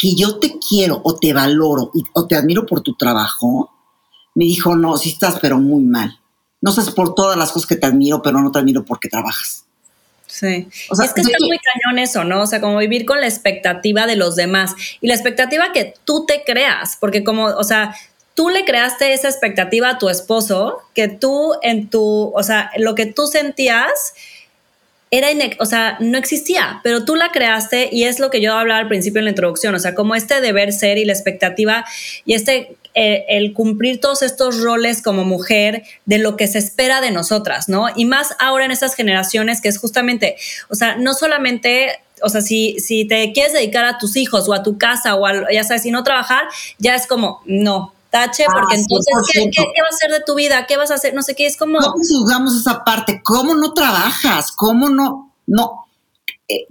que 0.00 0.14
yo 0.14 0.38
te 0.38 0.58
quiero 0.58 0.98
o 1.04 1.16
te 1.16 1.34
valoro 1.34 1.92
o 2.14 2.26
te 2.26 2.34
admiro 2.34 2.64
por 2.64 2.80
tu 2.80 2.94
trabajo. 2.94 3.70
Me 4.34 4.46
dijo, 4.46 4.74
no, 4.74 4.96
si 4.96 5.10
estás, 5.10 5.38
pero 5.40 5.58
muy 5.58 5.84
mal. 5.84 6.18
No 6.62 6.72
sé 6.72 6.90
por 6.92 7.14
todas 7.14 7.36
las 7.36 7.52
cosas 7.52 7.68
que 7.68 7.76
te 7.76 7.86
admiro, 7.86 8.22
pero 8.22 8.40
no 8.40 8.50
te 8.50 8.58
admiro 8.58 8.82
porque 8.82 9.10
trabajas. 9.10 9.66
Sí. 10.26 10.68
O 10.88 10.96
sea, 10.96 11.04
es 11.04 11.12
que 11.12 11.20
está 11.20 11.36
muy 11.40 11.58
cañón 11.58 11.98
eso, 11.98 12.24
¿no? 12.24 12.42
O 12.42 12.46
sea, 12.46 12.62
como 12.62 12.78
vivir 12.78 13.04
con 13.04 13.20
la 13.20 13.26
expectativa 13.26 14.06
de 14.06 14.16
los 14.16 14.36
demás 14.36 14.74
y 15.02 15.08
la 15.08 15.14
expectativa 15.14 15.72
que 15.72 15.92
tú 16.04 16.24
te 16.24 16.44
creas, 16.46 16.96
porque 16.98 17.22
como, 17.22 17.46
o 17.46 17.64
sea, 17.64 17.94
tú 18.34 18.48
le 18.48 18.64
creaste 18.64 19.12
esa 19.12 19.28
expectativa 19.28 19.90
a 19.90 19.98
tu 19.98 20.08
esposo, 20.08 20.78
que 20.94 21.08
tú 21.08 21.52
en 21.60 21.90
tu, 21.90 22.32
o 22.34 22.42
sea, 22.42 22.70
lo 22.78 22.94
que 22.94 23.04
tú 23.04 23.26
sentías 23.26 24.14
era, 25.10 25.28
o 25.58 25.66
sea, 25.66 25.96
no 26.00 26.18
existía, 26.18 26.80
pero 26.84 27.04
tú 27.04 27.16
la 27.16 27.30
creaste 27.30 27.88
y 27.90 28.04
es 28.04 28.20
lo 28.20 28.30
que 28.30 28.40
yo 28.40 28.54
hablaba 28.54 28.80
al 28.80 28.88
principio 28.88 29.18
en 29.18 29.24
la 29.24 29.30
introducción, 29.30 29.74
o 29.74 29.78
sea, 29.78 29.94
como 29.94 30.14
este 30.14 30.40
deber 30.40 30.72
ser 30.72 30.98
y 30.98 31.04
la 31.04 31.12
expectativa 31.12 31.84
y 32.24 32.34
este 32.34 32.76
eh, 32.94 33.24
el 33.28 33.52
cumplir 33.52 34.00
todos 34.00 34.22
estos 34.22 34.60
roles 34.60 35.00
como 35.00 35.24
mujer 35.24 35.84
de 36.06 36.18
lo 36.18 36.36
que 36.36 36.48
se 36.48 36.58
espera 36.58 37.00
de 37.00 37.12
nosotras, 37.12 37.68
¿no? 37.68 37.86
Y 37.94 38.04
más 38.04 38.34
ahora 38.40 38.64
en 38.64 38.72
estas 38.72 38.94
generaciones 38.94 39.60
que 39.60 39.68
es 39.68 39.78
justamente, 39.78 40.36
o 40.68 40.74
sea, 40.74 40.96
no 40.96 41.14
solamente 41.14 42.00
o 42.22 42.28
sea, 42.28 42.42
si, 42.42 42.78
si 42.80 43.06
te 43.06 43.32
quieres 43.32 43.52
dedicar 43.52 43.84
a 43.86 43.96
tus 43.96 44.16
hijos 44.16 44.48
o 44.48 44.52
a 44.52 44.62
tu 44.62 44.76
casa 44.76 45.14
o 45.14 45.26
a, 45.26 45.50
ya 45.50 45.64
sabes, 45.64 45.82
si 45.82 45.90
no 45.90 46.04
trabajar, 46.04 46.44
ya 46.78 46.94
es 46.94 47.06
como, 47.06 47.40
no, 47.46 47.94
tache, 48.10 48.44
ah, 48.48 48.52
porque 48.52 48.76
entonces, 48.76 49.14
¿qué, 49.32 49.82
va 49.82 49.88
a 49.88 49.96
ser 49.96 50.10
de 50.10 50.20
tu 50.20 50.34
vida? 50.34 50.66
¿Qué 50.66 50.76
vas 50.76 50.90
a 50.90 50.94
hacer? 50.94 51.14
No 51.14 51.22
sé 51.22 51.34
qué, 51.34 51.46
es 51.46 51.56
como... 51.56 51.78
¿Cómo 51.78 51.94
juzgamos 51.94 52.56
esa 52.56 52.84
parte? 52.84 53.22
¿Cómo 53.24 53.54
no 53.54 53.72
trabajas? 53.72 54.52
¿Cómo 54.52 54.88
no? 54.88 55.32
No, 55.46 55.86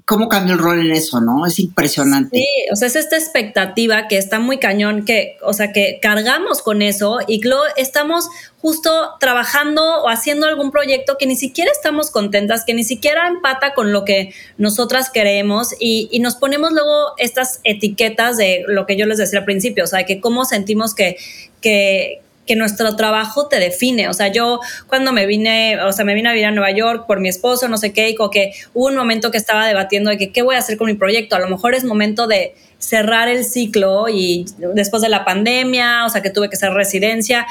cómo 0.06 0.30
cambió 0.30 0.54
el 0.54 0.60
rol 0.60 0.80
en 0.80 0.92
eso, 0.92 1.22
¿no? 1.22 1.46
Es 1.46 1.60
impresionante. 1.60 2.38
Sí, 2.38 2.48
o 2.72 2.76
sea, 2.76 2.88
es 2.88 2.96
esta 2.96 3.18
expectativa 3.18 4.08
que 4.08 4.18
está 4.18 4.40
muy 4.40 4.58
cañón, 4.58 5.06
que, 5.06 5.38
o 5.42 5.54
sea, 5.54 5.72
que 5.72 6.00
cargamos 6.02 6.62
con 6.62 6.82
eso 6.82 7.20
y 7.28 7.42
luego 7.42 7.64
estamos 7.78 8.30
justo 8.62 9.12
trabajando 9.20 10.02
o 10.04 10.10
haciendo 10.10 10.48
algún 10.48 10.72
proyecto 10.72 11.18
que 11.18 11.26
ni 11.26 11.36
siquiera 11.36 11.72
estamos 11.72 12.12
contentas, 12.12 12.66
que 12.66 12.74
ni 12.74 12.84
siquiera 12.84 13.28
empata 13.28 13.74
con 13.74 13.94
lo 13.94 14.04
que 14.04 14.34
nosotras 14.58 15.10
queremos 15.10 15.74
y, 15.80 16.10
y 16.12 16.20
nos 16.20 16.36
ponemos 16.36 16.72
luego 16.72 17.14
estas 17.18 17.62
etiquetas 17.64 18.38
de 18.38 18.64
lo 18.68 18.86
que 18.86 18.98
yo 18.98 19.06
les 19.06 19.18
decía 19.18 19.40
al 19.40 19.46
principio, 19.46 19.84
o 19.84 19.88
sea, 19.88 20.06
que 20.06 20.20
cómo 20.20 20.46
sentimos 20.46 20.94
que, 20.94 21.18
que, 21.62 22.22
que 22.50 22.56
nuestro 22.56 22.96
trabajo 22.96 23.48
te 23.48 23.60
define. 23.60 24.10
O 24.10 24.14
sea, 24.14 24.30
yo 24.30 24.60
cuando 24.88 25.14
me 25.14 25.28
vine, 25.28 25.80
o 25.84 25.92
sea, 25.92 26.04
me 26.04 26.16
vine 26.16 26.30
a 26.30 26.32
vivir 26.32 26.48
a 26.48 26.52
Nueva 26.52 26.72
York 26.72 27.06
por 27.06 27.20
mi 27.20 27.30
esposo, 27.30 27.68
no 27.68 27.78
sé 27.78 27.94
qué, 27.94 28.10
y 28.10 28.16
como 28.16 28.32
que 28.32 28.54
hubo 28.74 28.88
un 28.88 28.96
momento 28.96 29.30
que 29.30 29.38
estaba 29.38 29.68
debatiendo 29.68 30.10
de 30.10 30.18
que 30.18 30.32
qué 30.32 30.42
voy 30.42 30.56
a 30.56 30.58
hacer 30.58 30.76
con 30.76 30.88
mi 30.88 30.96
proyecto. 30.96 31.36
A 31.36 31.40
lo 31.40 31.48
mejor 31.48 31.76
es 31.76 31.84
momento 31.84 32.26
de 32.26 32.56
cerrar 32.80 33.28
el 33.28 33.46
ciclo 33.46 34.10
y 34.10 34.48
después 34.74 35.04
de 35.04 35.10
la 35.10 35.26
pandemia, 35.26 36.06
o 36.08 36.10
sea, 36.10 36.24
que 36.24 36.32
tuve 36.32 36.50
que 36.50 36.56
hacer 36.56 36.72
residencia, 36.74 37.46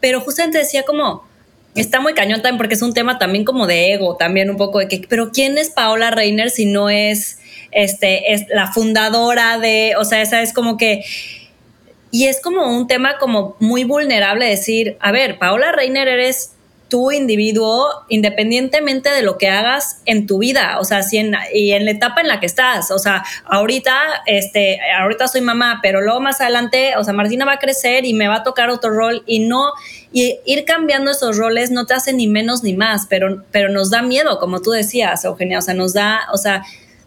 pero 0.00 0.20
justamente 0.20 0.58
decía 0.58 0.82
como, 0.82 1.22
está 1.76 2.00
muy 2.00 2.14
cañón 2.14 2.42
también 2.42 2.56
porque 2.56 2.74
es 2.74 2.82
un 2.82 2.92
tema 2.92 3.20
también 3.20 3.44
como 3.44 3.68
de 3.68 3.92
ego, 3.92 4.16
también 4.16 4.50
un 4.50 4.56
poco 4.56 4.80
de 4.80 4.88
que, 4.88 5.02
pero 5.08 5.30
¿quién 5.30 5.58
es 5.58 5.70
Paola 5.70 6.10
Reiner 6.10 6.50
si 6.50 6.66
no 6.66 6.90
es, 6.90 7.38
este, 7.70 8.32
es 8.32 8.46
la 8.48 8.72
fundadora 8.72 9.58
de, 9.58 9.94
o 9.96 10.04
sea, 10.04 10.20
esa 10.22 10.42
es 10.42 10.52
como 10.52 10.76
que 10.76 11.04
y 12.10 12.26
es 12.26 12.40
como 12.40 12.76
un 12.76 12.86
tema 12.86 13.18
como 13.18 13.56
muy 13.60 13.84
vulnerable 13.84 14.46
decir, 14.46 14.96
a 15.00 15.12
ver, 15.12 15.38
Paola 15.38 15.72
Reiner 15.72 16.08
eres 16.08 16.52
tu 16.90 17.12
individuo 17.12 17.88
independientemente 18.08 19.10
de 19.10 19.22
lo 19.22 19.38
que 19.38 19.48
hagas 19.48 20.02
en 20.06 20.26
tu 20.26 20.38
vida, 20.38 20.78
o 20.80 20.84
sea, 20.84 21.02
si 21.04 21.18
en, 21.18 21.34
y 21.54 21.70
en 21.70 21.84
la 21.84 21.92
etapa 21.92 22.20
en 22.20 22.26
la 22.26 22.40
que 22.40 22.46
estás, 22.46 22.90
o 22.90 22.98
sea, 22.98 23.24
ahorita, 23.44 23.96
este, 24.26 24.80
ahorita 24.98 25.28
soy 25.28 25.40
mamá, 25.40 25.78
pero 25.82 26.00
luego 26.00 26.20
más 26.20 26.40
adelante, 26.40 26.94
o 26.98 27.04
sea, 27.04 27.14
Martina 27.14 27.44
va 27.44 27.54
a 27.54 27.58
crecer 27.58 28.04
y 28.04 28.12
me 28.12 28.26
va 28.26 28.36
a 28.36 28.42
tocar 28.42 28.70
otro 28.70 28.90
rol 28.90 29.22
y 29.24 29.38
no, 29.38 29.72
y 30.12 30.40
ir 30.44 30.64
cambiando 30.64 31.12
esos 31.12 31.38
roles 31.38 31.70
no 31.70 31.86
te 31.86 31.94
hace 31.94 32.12
ni 32.12 32.26
menos 32.26 32.64
ni 32.64 32.74
más, 32.74 33.06
pero, 33.08 33.44
pero 33.52 33.68
nos 33.68 33.90
da 33.90 34.02
miedo, 34.02 34.40
como 34.40 34.60
tú 34.60 34.72
decías, 34.72 35.24
Eugenia, 35.24 35.60
o 35.60 35.62
sea, 35.62 35.74
nos 35.74 35.94
da, 35.94 36.22
o 36.32 36.38
sea, 36.38 36.64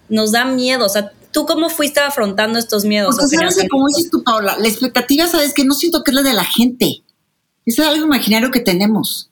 nos 0.08 0.32
da 0.32 0.46
miedo, 0.46 0.86
o 0.86 0.90
sea, 0.90 1.12
¿Tú 1.34 1.48
cómo 1.48 1.70
fuiste 1.70 2.00
afrontando 2.00 2.60
estos 2.60 2.86
miedos? 2.86 3.18
Porque 3.18 3.36
sabes 3.36 3.68
como 3.70 3.88
dices 3.88 4.12
tú, 4.12 4.24
Paula, 4.24 4.56
la 4.60 4.68
expectativa, 4.68 5.28
sabes 5.28 5.54
que 5.54 5.66
no 5.66 5.74
siento 5.74 6.04
que 6.04 6.12
es 6.12 6.16
la 6.16 6.22
de 6.22 6.34
la 6.34 6.46
gente. 6.46 7.04
Es 7.66 7.80
algo 7.80 8.06
imaginario 8.06 8.52
que 8.52 8.60
tenemos. 8.60 9.32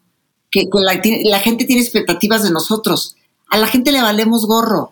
Que, 0.50 0.68
la, 0.74 1.40
gente 1.40 1.66
tiene 1.66 1.82
expectativas 1.82 2.44
de 2.44 2.50
nosotros. 2.50 3.16
A 3.50 3.58
la 3.58 3.68
gente 3.68 3.92
le 3.92 4.02
valemos 4.02 4.48
gorro. 4.48 4.92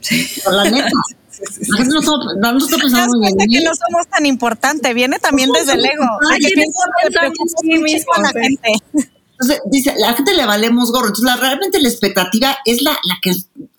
Sí. 0.00 0.26
La 0.50 0.64
neta. 0.70 0.88
La 1.68 1.76
gente 1.76 1.92
no, 1.92 2.00
somos, 2.00 2.34
no, 2.40 2.52
no 2.52 2.58
está 2.58 2.78
pensando 2.78 3.12
que 3.20 3.60
no 3.60 3.74
somos 3.74 4.08
tan 4.10 4.24
importantes. 4.24 4.94
Viene 4.94 5.18
también 5.18 5.52
desde 5.52 5.74
el 5.74 5.84
ego. 5.84 6.02
la 6.22 6.34
gente. 8.32 8.72
Entonces, 9.32 9.60
dice, 9.66 9.94
la 9.98 10.14
gente 10.14 10.32
le 10.32 10.46
valemos 10.46 10.90
gorro. 10.92 11.08
Entonces, 11.08 11.26
la, 11.26 11.36
realmente 11.36 11.78
la 11.78 11.90
expectativa 11.90 12.56
es 12.64 12.80
la, 12.80 12.92
la 12.92 13.18
que, 13.20 13.34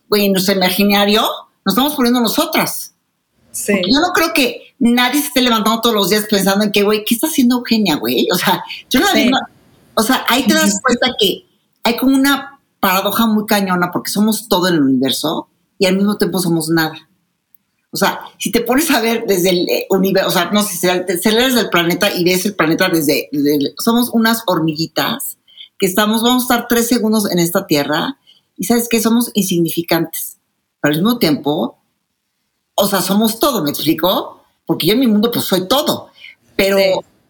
güey, 0.07 0.27
en 0.27 0.33
nuestro 0.33 0.53
imaginario 0.53 1.27
nos 1.67 1.73
estamos 1.73 1.95
poniendo 1.95 2.21
nosotras. 2.21 2.93
Sí. 3.51 3.73
yo 3.73 3.99
no 3.99 4.13
creo 4.13 4.33
que 4.33 4.73
nadie 4.79 5.19
se 5.19 5.27
esté 5.27 5.41
levantando 5.41 5.81
todos 5.81 5.95
los 5.95 6.09
días 6.09 6.25
pensando 6.29 6.63
en 6.63 6.71
que, 6.71 6.83
güey, 6.83 7.03
¿qué 7.03 7.13
está 7.13 7.27
haciendo 7.27 7.57
Eugenia, 7.57 7.97
güey? 7.97 8.25
O 8.31 8.37
sea, 8.37 8.63
yo 8.89 9.01
no 9.01 9.07
sí. 9.07 9.29
O 9.95 10.01
sea, 10.01 10.23
ahí 10.29 10.47
te 10.47 10.53
das 10.53 10.79
cuenta 10.81 11.13
que 11.19 11.45
hay 11.83 11.97
como 11.97 12.15
una 12.15 12.61
paradoja 12.79 13.25
muy 13.25 13.45
cañona 13.45 13.91
porque 13.91 14.11
somos 14.11 14.47
todo 14.47 14.69
en 14.69 14.75
el 14.75 14.81
universo 14.81 15.49
y 15.77 15.87
al 15.87 15.97
mismo 15.97 16.17
tiempo 16.17 16.39
somos 16.39 16.69
nada. 16.69 17.09
O 17.91 17.97
sea, 17.97 18.21
si 18.37 18.49
te 18.49 18.61
pones 18.61 18.89
a 18.91 19.01
ver 19.01 19.25
desde 19.27 19.49
el 19.49 19.67
eh, 19.67 19.87
universo, 19.89 20.29
o 20.29 20.31
sea, 20.31 20.49
no 20.51 20.63
sé, 20.63 20.73
si 20.73 20.77
se 20.77 21.31
desde 21.31 21.59
el 21.59 21.69
planeta 21.69 22.13
y 22.13 22.23
ves 22.23 22.45
el 22.45 22.55
planeta 22.55 22.87
desde, 22.87 23.27
desde, 23.33 23.73
somos 23.77 24.09
unas 24.13 24.43
hormiguitas 24.45 25.37
que 25.77 25.85
estamos, 25.87 26.21
vamos 26.21 26.43
a 26.43 26.45
estar 26.45 26.67
tres 26.69 26.87
segundos 26.87 27.29
en 27.29 27.39
esta 27.39 27.67
tierra 27.67 28.17
y 28.55 28.63
sabes 28.63 28.87
que 28.87 29.01
somos 29.01 29.31
insignificantes 29.33 30.36
al 30.81 30.91
mismo 30.91 31.17
tiempo, 31.17 31.77
o 32.75 32.87
sea, 32.87 33.01
somos 33.01 33.39
todo, 33.39 33.63
¿me 33.63 33.69
explico? 33.69 34.43
Porque 34.65 34.87
yo 34.87 34.93
en 34.93 34.99
mi 34.99 35.07
mundo 35.07 35.31
pues 35.31 35.45
soy 35.45 35.67
todo, 35.67 36.09
pero 36.55 36.77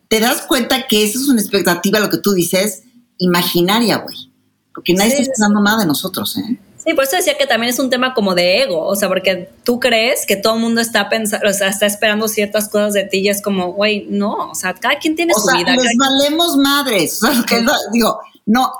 te 0.07 0.19
das 0.19 0.41
cuenta 0.41 0.87
que 0.87 1.03
esa 1.03 1.19
es 1.19 1.27
una 1.27 1.41
expectativa, 1.41 1.99
lo 1.99 2.09
que 2.09 2.17
tú 2.17 2.33
dices, 2.33 2.83
imaginaria, 3.17 3.97
güey, 3.97 4.31
porque 4.73 4.93
nadie 4.93 5.13
está 5.13 5.31
esperando 5.31 5.61
nada 5.61 5.79
de 5.79 5.85
nosotros, 5.85 6.37
¿eh? 6.37 6.59
Sí, 6.87 6.93
por 6.93 7.03
eso 7.03 7.17
decía 7.17 7.37
que 7.37 7.45
también 7.45 7.73
es 7.73 7.79
un 7.79 7.89
tema 7.89 8.13
como 8.13 8.33
de 8.33 8.61
ego, 8.61 8.85
o 8.85 8.95
sea, 8.95 9.09
porque 9.09 9.51
tú 9.65 9.77
crees 9.77 10.25
que 10.25 10.37
todo 10.37 10.55
el 10.55 10.61
mundo 10.61 10.79
está 10.79 11.09
pensando, 11.09 11.49
o 11.49 11.51
sea, 11.51 11.67
está 11.67 11.85
esperando 11.85 12.29
ciertas 12.29 12.69
cosas 12.69 12.93
de 12.93 13.03
ti 13.03 13.17
y 13.17 13.27
es 13.27 13.41
como, 13.41 13.73
güey, 13.73 14.07
no, 14.09 14.51
o 14.51 14.55
sea, 14.55 14.73
cada 14.73 14.97
quien 14.97 15.13
tiene 15.13 15.33
su 15.33 15.53
vida. 15.53 15.75
Les 15.75 15.97
valemos 15.97 16.55
madres, 16.55 17.21
o 17.23 17.27
sea, 17.27 17.43
que 17.45 17.65
digo, 17.91 18.21
no, 18.45 18.71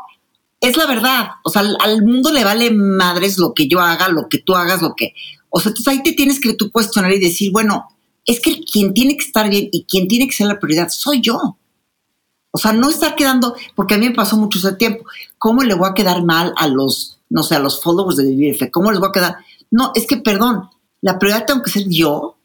es 0.67 0.77
la 0.77 0.85
verdad. 0.85 1.27
O 1.43 1.49
sea, 1.49 1.63
al, 1.79 2.03
mundo 2.03 2.31
le 2.31 2.43
vale 2.43 2.71
madres 2.71 3.37
lo 3.37 3.53
que 3.53 3.67
yo 3.67 3.79
haga, 3.79 4.09
lo 4.09 4.27
que 4.29 4.39
tú 4.39 4.55
hagas, 4.55 4.81
lo 4.81 4.95
que. 4.95 5.13
O 5.49 5.59
sea, 5.59 5.69
entonces 5.69 5.93
ahí 5.93 6.03
te 6.03 6.13
tienes 6.13 6.39
que 6.39 6.53
tú 6.53 6.71
cuestionar 6.71 7.11
y 7.13 7.19
decir, 7.19 7.51
bueno, 7.51 7.87
es 8.25 8.39
que 8.39 8.61
quien 8.63 8.93
tiene 8.93 9.15
que 9.15 9.25
estar 9.25 9.49
bien 9.49 9.69
y 9.71 9.85
quien 9.85 10.07
tiene 10.07 10.27
que 10.27 10.33
ser 10.33 10.47
la 10.47 10.59
prioridad 10.59 10.89
soy 10.89 11.21
yo. 11.21 11.57
O 12.51 12.57
sea, 12.57 12.73
no 12.73 12.89
estar 12.89 13.15
quedando, 13.15 13.55
porque 13.75 13.95
a 13.95 13.97
mí 13.97 14.09
me 14.09 14.15
pasó 14.15 14.37
mucho 14.37 14.59
ese 14.59 14.73
tiempo. 14.73 15.05
¿Cómo 15.37 15.63
le 15.63 15.73
voy 15.75 15.89
a 15.89 15.93
quedar 15.93 16.23
mal 16.23 16.53
a 16.57 16.67
los, 16.67 17.19
no 17.29 17.43
sé, 17.43 17.55
a 17.55 17.59
los 17.59 17.81
followers 17.81 18.17
de 18.17 18.25
Vivir 18.25 18.71
¿Cómo 18.71 18.91
les 18.91 18.99
voy 18.99 19.09
a 19.09 19.11
quedar? 19.11 19.37
No, 19.69 19.91
es 19.95 20.07
que, 20.07 20.17
perdón, 20.17 20.69
la 21.01 21.19
prioridad 21.19 21.45
tengo 21.45 21.61
que 21.61 21.71
ser 21.71 21.85
yo 21.87 22.36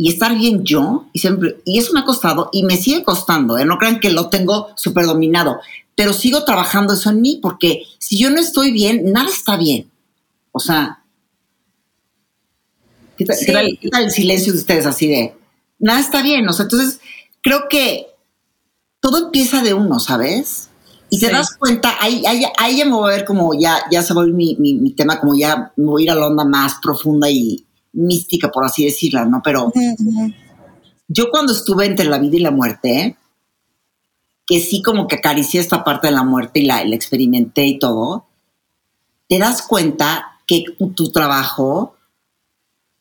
y 0.00 0.08
estar 0.08 0.36
bien 0.36 0.64
yo. 0.64 1.06
Y, 1.12 1.18
siempre, 1.18 1.60
y 1.64 1.78
eso 1.78 1.92
me 1.92 2.00
ha 2.00 2.04
costado 2.04 2.48
y 2.52 2.62
me 2.62 2.76
sigue 2.76 3.04
costando. 3.04 3.58
¿eh? 3.58 3.64
No 3.64 3.78
crean 3.78 4.00
que 4.00 4.10
lo 4.10 4.28
tengo 4.28 4.68
súper 4.74 5.06
dominado 5.06 5.60
pero 6.00 6.14
sigo 6.14 6.44
trabajando 6.44 6.94
eso 6.94 7.10
en 7.10 7.20
mí 7.20 7.38
porque 7.42 7.82
si 7.98 8.18
yo 8.18 8.30
no 8.30 8.40
estoy 8.40 8.70
bien, 8.70 9.12
nada 9.12 9.28
está 9.28 9.58
bien. 9.58 9.90
O 10.50 10.58
sea, 10.58 11.02
¿qué 13.18 13.26
tal, 13.26 13.68
el 14.04 14.10
silencio 14.10 14.54
de 14.54 14.60
ustedes 14.60 14.86
así 14.86 15.08
de, 15.08 15.34
nada 15.78 16.00
está 16.00 16.22
bien? 16.22 16.48
O 16.48 16.54
sea, 16.54 16.62
entonces 16.62 17.00
creo 17.42 17.68
que 17.68 18.06
todo 19.00 19.26
empieza 19.26 19.62
de 19.62 19.74
uno, 19.74 20.00
¿sabes? 20.00 20.70
Y 21.10 21.20
te 21.20 21.30
das 21.30 21.54
cuenta, 21.58 21.94
ahí, 22.00 22.24
ahí, 22.24 22.44
ahí, 22.56 22.78
ya 22.78 22.86
me 22.86 22.92
voy 22.92 23.12
a 23.12 23.16
ver 23.16 23.26
como 23.26 23.52
ya, 23.52 23.82
ya 23.90 24.02
se 24.02 24.14
va 24.14 24.24
mi, 24.24 24.56
mi, 24.58 24.92
tema, 24.92 25.20
como 25.20 25.34
ya 25.34 25.70
me 25.76 25.84
voy 25.84 26.02
a 26.02 26.04
ir 26.04 26.10
a 26.12 26.14
la 26.14 26.28
onda 26.28 26.46
más 26.46 26.76
profunda 26.80 27.28
y 27.28 27.62
mística, 27.92 28.50
por 28.50 28.64
así 28.64 28.84
decirla, 28.84 29.24
¿no? 29.24 29.40
Pero 29.42 29.72
yo 31.08 31.30
cuando 31.30 31.52
estuve 31.52 31.86
entre 31.86 32.06
la 32.06 32.18
vida 32.18 32.36
y 32.36 32.40
la 32.40 32.50
muerte, 32.50 33.16
que 34.46 34.60
sí 34.60 34.82
como 34.82 35.06
que 35.06 35.16
acaricié 35.16 35.60
esta 35.60 35.84
parte 35.84 36.08
de 36.08 36.12
la 36.12 36.24
muerte 36.24 36.60
y 36.60 36.66
la, 36.66 36.82
experimenté 36.82 37.66
y 37.66 37.78
todo, 37.78 38.26
te 39.28 39.38
das 39.38 39.62
cuenta 39.62 40.40
que 40.46 40.64
tu 40.94 41.12
trabajo, 41.12 41.96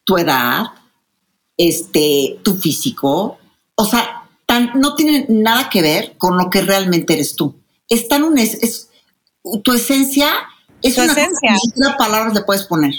tu 0.04 0.18
edad, 0.18 0.68
este, 1.58 2.40
tu 2.44 2.56
físico, 2.56 3.38
o 3.76 3.86
sea, 3.86 4.28
no 4.76 4.96
tiene 4.96 5.26
nada 5.30 5.70
que 5.70 5.82
ver 5.82 6.18
con 6.18 6.38
lo 6.38 6.50
que 6.50 6.62
realmente 6.62 7.14
eres 7.14 7.36
tú. 7.36 7.56
Es 7.88 8.08
tan 8.08 8.24
un, 8.24 8.38
es, 8.38 8.90
tu 9.64 9.74
esencia 9.74 10.32
es 10.82 10.98
una 10.98 11.12
esencia. 11.12 11.56
Cosa, 11.76 11.98
palabras 11.98 12.34
le 12.34 12.42
puedes 12.42 12.64
poner. 12.66 12.94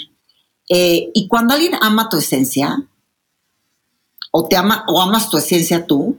Eh, 0.73 1.11
y 1.13 1.27
cuando 1.27 1.53
alguien 1.53 1.73
ama 1.81 2.07
tu 2.07 2.17
esencia, 2.17 2.81
o 4.31 4.47
te 4.47 4.55
ama, 4.55 4.85
o 4.87 5.01
amas 5.01 5.29
tu 5.29 5.37
esencia 5.37 5.85
tú, 5.85 6.17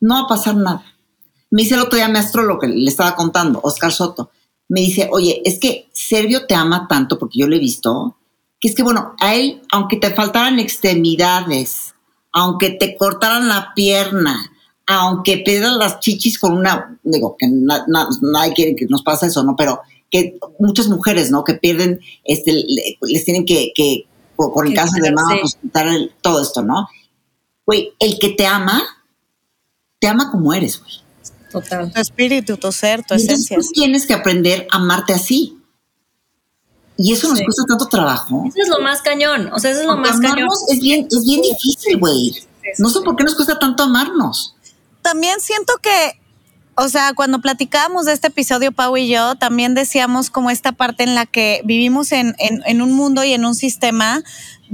no 0.00 0.14
va 0.14 0.20
a 0.22 0.26
pasar 0.26 0.56
nada. 0.56 0.82
Me 1.50 1.60
dice 1.60 1.74
el 1.74 1.82
otro 1.82 1.98
día 1.98 2.08
mi 2.08 2.18
astrólogo 2.18 2.58
que 2.58 2.68
le 2.68 2.88
estaba 2.88 3.14
contando, 3.14 3.60
Oscar 3.62 3.92
Soto, 3.92 4.30
me 4.68 4.80
dice, 4.80 5.10
oye, 5.12 5.42
es 5.44 5.58
que 5.58 5.90
Servio 5.92 6.46
te 6.46 6.54
ama 6.54 6.88
tanto, 6.88 7.18
porque 7.18 7.38
yo 7.38 7.46
lo 7.46 7.54
he 7.54 7.58
visto, 7.58 8.16
que 8.58 8.68
es 8.68 8.74
que, 8.74 8.82
bueno, 8.82 9.14
a 9.20 9.34
él, 9.34 9.60
aunque 9.70 9.98
te 9.98 10.10
faltaran 10.14 10.58
extremidades, 10.58 11.94
aunque 12.32 12.70
te 12.70 12.96
cortaran 12.96 13.46
la 13.46 13.74
pierna, 13.74 14.50
aunque 14.86 15.36
pierdas 15.36 15.76
las 15.76 16.00
chichis 16.00 16.38
con 16.38 16.56
una, 16.56 16.98
digo, 17.02 17.36
que 17.38 17.46
nadie 17.46 18.54
quiere 18.54 18.74
que 18.74 18.86
nos 18.88 19.02
pase 19.02 19.26
eso, 19.26 19.44
¿no? 19.44 19.54
Pero 19.54 19.82
que 20.12 20.38
muchas 20.58 20.88
mujeres, 20.88 21.30
¿no? 21.30 21.42
Que 21.42 21.54
pierden, 21.54 22.00
este, 22.22 22.52
les 23.00 23.24
tienen 23.24 23.44
que, 23.44 23.72
que 23.74 24.06
por 24.36 24.66
el 24.66 24.74
caso 24.74 24.92
de 25.02 25.10
mamá, 25.10 25.40
todo 26.20 26.40
esto, 26.40 26.62
¿no? 26.62 26.88
Güey, 27.66 27.92
el 27.98 28.18
que 28.18 28.28
te 28.30 28.46
ama, 28.46 28.82
te 29.98 30.06
ama 30.06 30.30
como 30.30 30.52
eres, 30.52 30.80
güey. 30.80 30.92
Total. 31.50 31.92
Tu 31.92 32.00
espíritu, 32.00 32.56
tu 32.56 32.70
ser, 32.70 33.04
tu 33.04 33.14
esencia. 33.14 33.56
Tú 33.56 33.66
tienes 33.72 34.06
que 34.06 34.14
aprender 34.14 34.66
a 34.70 34.76
amarte 34.76 35.12
así. 35.12 35.58
Y 36.96 37.12
eso 37.12 37.28
nos 37.28 37.40
cuesta 37.40 37.64
tanto 37.66 37.86
trabajo. 37.88 38.44
Eso 38.46 38.62
es 38.62 38.68
lo 38.68 38.80
más 38.80 39.02
cañón. 39.02 39.50
O 39.52 39.58
sea, 39.58 39.70
eso 39.70 39.80
es 39.80 39.86
lo 39.86 39.96
más 39.96 40.20
cañón. 40.20 40.48
Es 40.70 40.80
bien, 40.80 41.06
es 41.10 41.24
bien 41.24 41.42
difícil, 41.42 41.98
güey. 41.98 42.34
No 42.78 42.88
sé 42.88 43.00
por 43.00 43.16
qué 43.16 43.24
nos 43.24 43.34
cuesta 43.34 43.58
tanto 43.58 43.82
amarnos 43.82 44.54
también 45.02 45.40
siento 45.40 45.74
que, 45.82 46.18
o 46.74 46.88
sea, 46.88 47.12
cuando 47.14 47.40
platicábamos 47.40 48.06
de 48.06 48.12
este 48.12 48.28
episodio, 48.28 48.72
Pau 48.72 48.96
y 48.96 49.08
yo, 49.08 49.34
también 49.34 49.74
decíamos 49.74 50.30
como 50.30 50.50
esta 50.50 50.72
parte 50.72 51.02
en 51.04 51.14
la 51.14 51.26
que 51.26 51.60
vivimos 51.64 52.12
en, 52.12 52.34
en, 52.38 52.62
en 52.64 52.80
un 52.80 52.92
mundo 52.92 53.24
y 53.24 53.34
en 53.34 53.44
un 53.44 53.54
sistema 53.54 54.22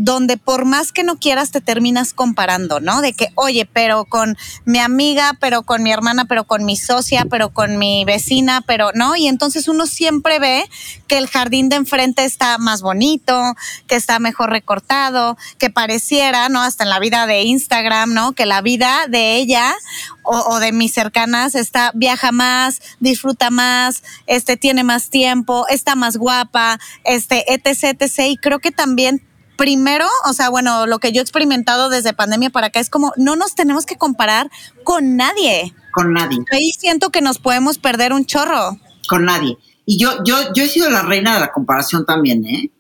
donde 0.01 0.37
por 0.37 0.65
más 0.65 0.93
que 0.93 1.03
no 1.03 1.19
quieras 1.19 1.51
te 1.51 1.61
terminas 1.61 2.13
comparando, 2.13 2.79
¿no? 2.79 3.01
De 3.01 3.15
que, 3.15 3.31
oye, 3.35 3.69
pero 3.71 4.05
con 4.05 4.39
mi 4.65 4.79
amiga, 4.79 5.37
pero 5.41 5.65
con 5.65 5.83
mi 5.83 5.91
hermana, 5.91 6.25
pero 6.27 6.45
con 6.45 6.65
mi 6.65 6.77
socia, 6.77 7.27
pero 7.29 7.53
con 7.53 7.79
mi 7.79 8.05
vecina, 8.05 8.63
pero 8.65 8.93
no. 8.95 9.17
Y 9.17 9.27
entonces 9.27 9.67
uno 9.67 9.87
siempre 9.87 10.39
ve 10.39 10.65
que 11.09 11.19
el 11.19 11.27
jardín 11.27 11.69
de 11.69 11.77
enfrente 11.77 12.25
está 12.25 12.59
más 12.59 12.81
bonito, 12.81 13.57
que 13.89 13.97
está 13.97 14.21
mejor 14.21 14.51
recortado, 14.51 15.37
que 15.59 15.69
pareciera, 15.69 16.49
¿no? 16.49 16.63
Hasta 16.63 16.85
en 16.85 16.91
la 16.91 17.01
vida 17.01 17.27
de 17.27 17.43
Instagram, 17.43 18.15
¿no? 18.15 18.35
Que 18.35 18.47
la 18.47 18.63
vida 18.63 19.07
de 19.09 19.35
ella 19.35 19.75
o, 20.23 20.61
de 20.61 20.73
mis 20.73 20.93
cercanas 20.93 21.57
está, 21.57 21.91
viaja 21.95 22.31
más, 22.31 22.83
disfruta 23.01 23.51
más, 23.51 24.05
este, 24.27 24.57
tiene 24.57 24.85
más 24.85 25.11
tiempo, 25.11 25.67
está 25.69 25.97
más 25.97 26.19
guapa, 26.19 26.79
este, 27.03 27.53
etc, 27.53 27.97
etc. 27.99 28.19
Y 28.29 28.37
creo 28.37 28.61
que 28.61 28.71
también 28.71 29.28
primero, 29.59 30.07
o 30.25 30.33
sea, 30.33 30.49
bueno, 30.49 30.87
lo 30.87 31.01
que 31.01 31.13
yo 31.13 31.21
he 31.21 31.23
experimentado 31.23 31.91
desde 31.91 32.15
pandemia 32.15 32.49
para 32.49 32.69
acá 32.69 32.81
es 32.81 32.89
como 32.89 33.13
no 33.17 33.37
nos 33.37 33.55
tenemos 33.55 33.85
que 33.85 33.97
comparar 33.97 34.51
con 34.85 35.17
nadie. 35.17 35.75
Con 35.93 36.15
nadie. 36.15 36.39
Ahí 36.51 36.71
siento 36.79 37.11
que 37.11 37.21
nos 37.21 37.39
podemos 37.39 37.77
perder 37.77 38.15
un 38.15 38.25
chorro. 38.25 38.79
Con 39.09 39.25
nadie. 39.25 39.59
Y 39.85 39.99
yo, 39.99 40.23
yo, 40.25 40.37
yo 40.55 40.63
he 40.63 40.69
sido 40.69 40.89
la 40.89 41.03
reina 41.03 41.35
de 41.35 41.41
la 41.41 41.53
comparación 41.53 42.07
también, 42.07 42.47
¿eh? 42.47 42.71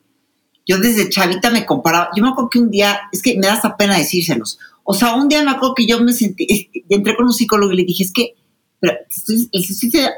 Yo 0.66 0.78
desde 0.78 1.08
chavita 1.08 1.50
me 1.50 1.66
comparaba. 1.66 2.10
Yo 2.14 2.22
me 2.22 2.30
acuerdo 2.30 2.50
que 2.50 2.60
un 2.60 2.70
día, 2.70 3.00
es 3.10 3.22
que 3.22 3.36
me 3.38 3.48
da 3.48 3.54
hasta 3.54 3.76
pena 3.76 3.98
decírselos. 3.98 4.58
O 4.84 4.94
sea, 4.94 5.14
un 5.14 5.28
día 5.28 5.42
me 5.42 5.50
acuerdo 5.50 5.74
que 5.74 5.86
yo 5.86 6.00
me 6.00 6.12
sentí, 6.12 6.70
entré 6.88 7.16
con 7.16 7.26
un 7.26 7.32
psicólogo 7.32 7.72
y 7.72 7.76
le 7.76 7.84
dije, 7.84 8.04
es 8.04 8.12
que, 8.12 8.34
pero 8.78 8.94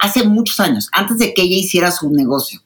hace 0.02 0.24
muchos 0.24 0.60
años, 0.60 0.88
antes 0.92 1.18
de 1.18 1.32
que 1.32 1.42
ella 1.42 1.56
hiciera 1.56 1.90
su 1.90 2.10
negocio 2.10 2.60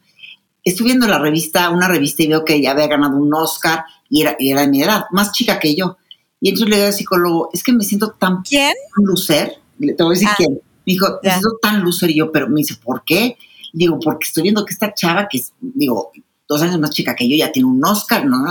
estuve 0.64 0.88
viendo 0.88 1.06
la 1.06 1.18
revista, 1.18 1.70
una 1.70 1.86
revista 1.86 2.22
y 2.22 2.28
veo 2.28 2.44
que 2.44 2.54
ella 2.54 2.72
había 2.72 2.86
ganado 2.86 3.16
un 3.16 3.32
Oscar 3.32 3.84
y 4.08 4.22
era, 4.22 4.36
era 4.38 4.62
de 4.62 4.68
mi 4.68 4.82
edad, 4.82 5.04
más 5.12 5.32
chica 5.32 5.58
que 5.58 5.76
yo. 5.76 5.98
Y 6.40 6.48
entonces 6.48 6.70
le 6.70 6.76
digo 6.76 6.86
al 6.88 6.94
psicólogo, 6.94 7.50
es 7.52 7.62
que 7.62 7.72
me 7.72 7.84
siento 7.84 8.12
tan, 8.18 8.42
¿Quién? 8.42 8.74
lucer. 8.96 9.58
Te 9.78 10.02
voy 10.02 10.14
a 10.16 10.18
decir 10.18 10.28
ah. 10.30 10.34
quién. 10.36 10.52
Me 10.52 10.92
dijo, 10.92 11.18
me 11.22 11.30
siento 11.30 11.58
tan 11.60 11.80
lucer 11.80 12.10
y 12.10 12.18
yo, 12.18 12.32
pero 12.32 12.48
me 12.48 12.56
dice, 12.56 12.76
¿por 12.82 13.04
qué? 13.04 13.36
Digo, 13.72 13.98
porque 13.98 14.26
estoy 14.26 14.42
viendo 14.42 14.64
que 14.64 14.72
esta 14.72 14.92
chava, 14.92 15.26
que 15.28 15.38
es, 15.38 15.52
digo, 15.60 16.12
dos 16.46 16.62
años 16.62 16.78
más 16.78 16.90
chica 16.90 17.14
que 17.14 17.28
yo, 17.28 17.36
ya 17.36 17.50
tiene 17.50 17.68
un 17.68 17.84
Oscar, 17.84 18.26
¿no? 18.26 18.44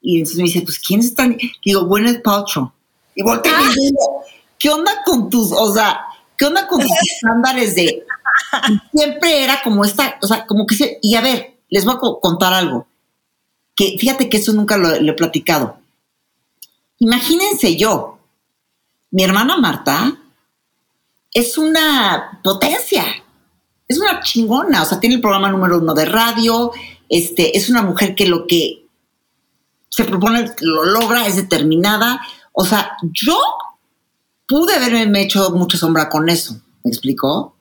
Y 0.00 0.18
entonces 0.18 0.36
me 0.36 0.44
dice, 0.44 0.62
pues, 0.62 0.78
¿quién 0.78 1.00
es 1.00 1.14
tan? 1.14 1.36
Digo, 1.64 1.86
Gwyneth 1.86 2.22
Paltrow. 2.22 2.70
Y 3.14 3.22
volteé 3.22 3.52
y 3.52 3.54
ah. 3.54 3.72
digo, 3.74 4.22
¿qué 4.58 4.68
onda 4.70 4.92
con 5.06 5.30
tus, 5.30 5.50
o 5.52 5.72
sea, 5.72 6.00
qué 6.36 6.44
onda 6.44 6.66
con 6.68 6.80
tus 6.80 6.90
estándares 7.14 7.74
de 7.74 8.04
siempre 8.92 9.44
era 9.44 9.62
como 9.62 9.84
esta, 9.84 10.18
o 10.22 10.26
sea, 10.26 10.46
como 10.46 10.66
que 10.66 10.74
se, 10.74 10.98
y 11.02 11.14
a 11.14 11.20
ver, 11.20 11.58
les 11.70 11.84
voy 11.84 11.94
a 11.94 12.20
contar 12.20 12.52
algo, 12.52 12.86
que 13.74 13.96
fíjate 13.98 14.28
que 14.28 14.36
eso 14.36 14.52
nunca 14.52 14.76
lo, 14.76 14.94
he 14.94 15.12
platicado. 15.14 15.78
Imagínense 16.98 17.76
yo, 17.76 18.18
mi 19.10 19.24
hermana 19.24 19.56
Marta 19.56 20.16
es 21.32 21.58
una 21.58 22.40
potencia, 22.42 23.04
es 23.88 23.98
una 23.98 24.20
chingona, 24.20 24.82
o 24.82 24.84
sea, 24.84 25.00
tiene 25.00 25.16
el 25.16 25.20
programa 25.20 25.50
número 25.50 25.78
uno 25.78 25.94
de 25.94 26.04
radio, 26.04 26.72
este, 27.08 27.56
es 27.56 27.68
una 27.68 27.82
mujer 27.82 28.14
que 28.14 28.26
lo 28.26 28.46
que 28.46 28.86
se 29.88 30.04
propone 30.04 30.52
lo 30.60 30.84
logra, 30.84 31.26
es 31.26 31.36
determinada, 31.36 32.20
o 32.52 32.64
sea, 32.64 32.96
yo 33.02 33.38
pude 34.46 34.74
haberme 34.74 35.22
hecho 35.22 35.50
mucha 35.50 35.76
sombra 35.76 36.08
con 36.08 36.28
eso, 36.28 36.60
¿me 36.84 36.90
explicó? 36.90 37.53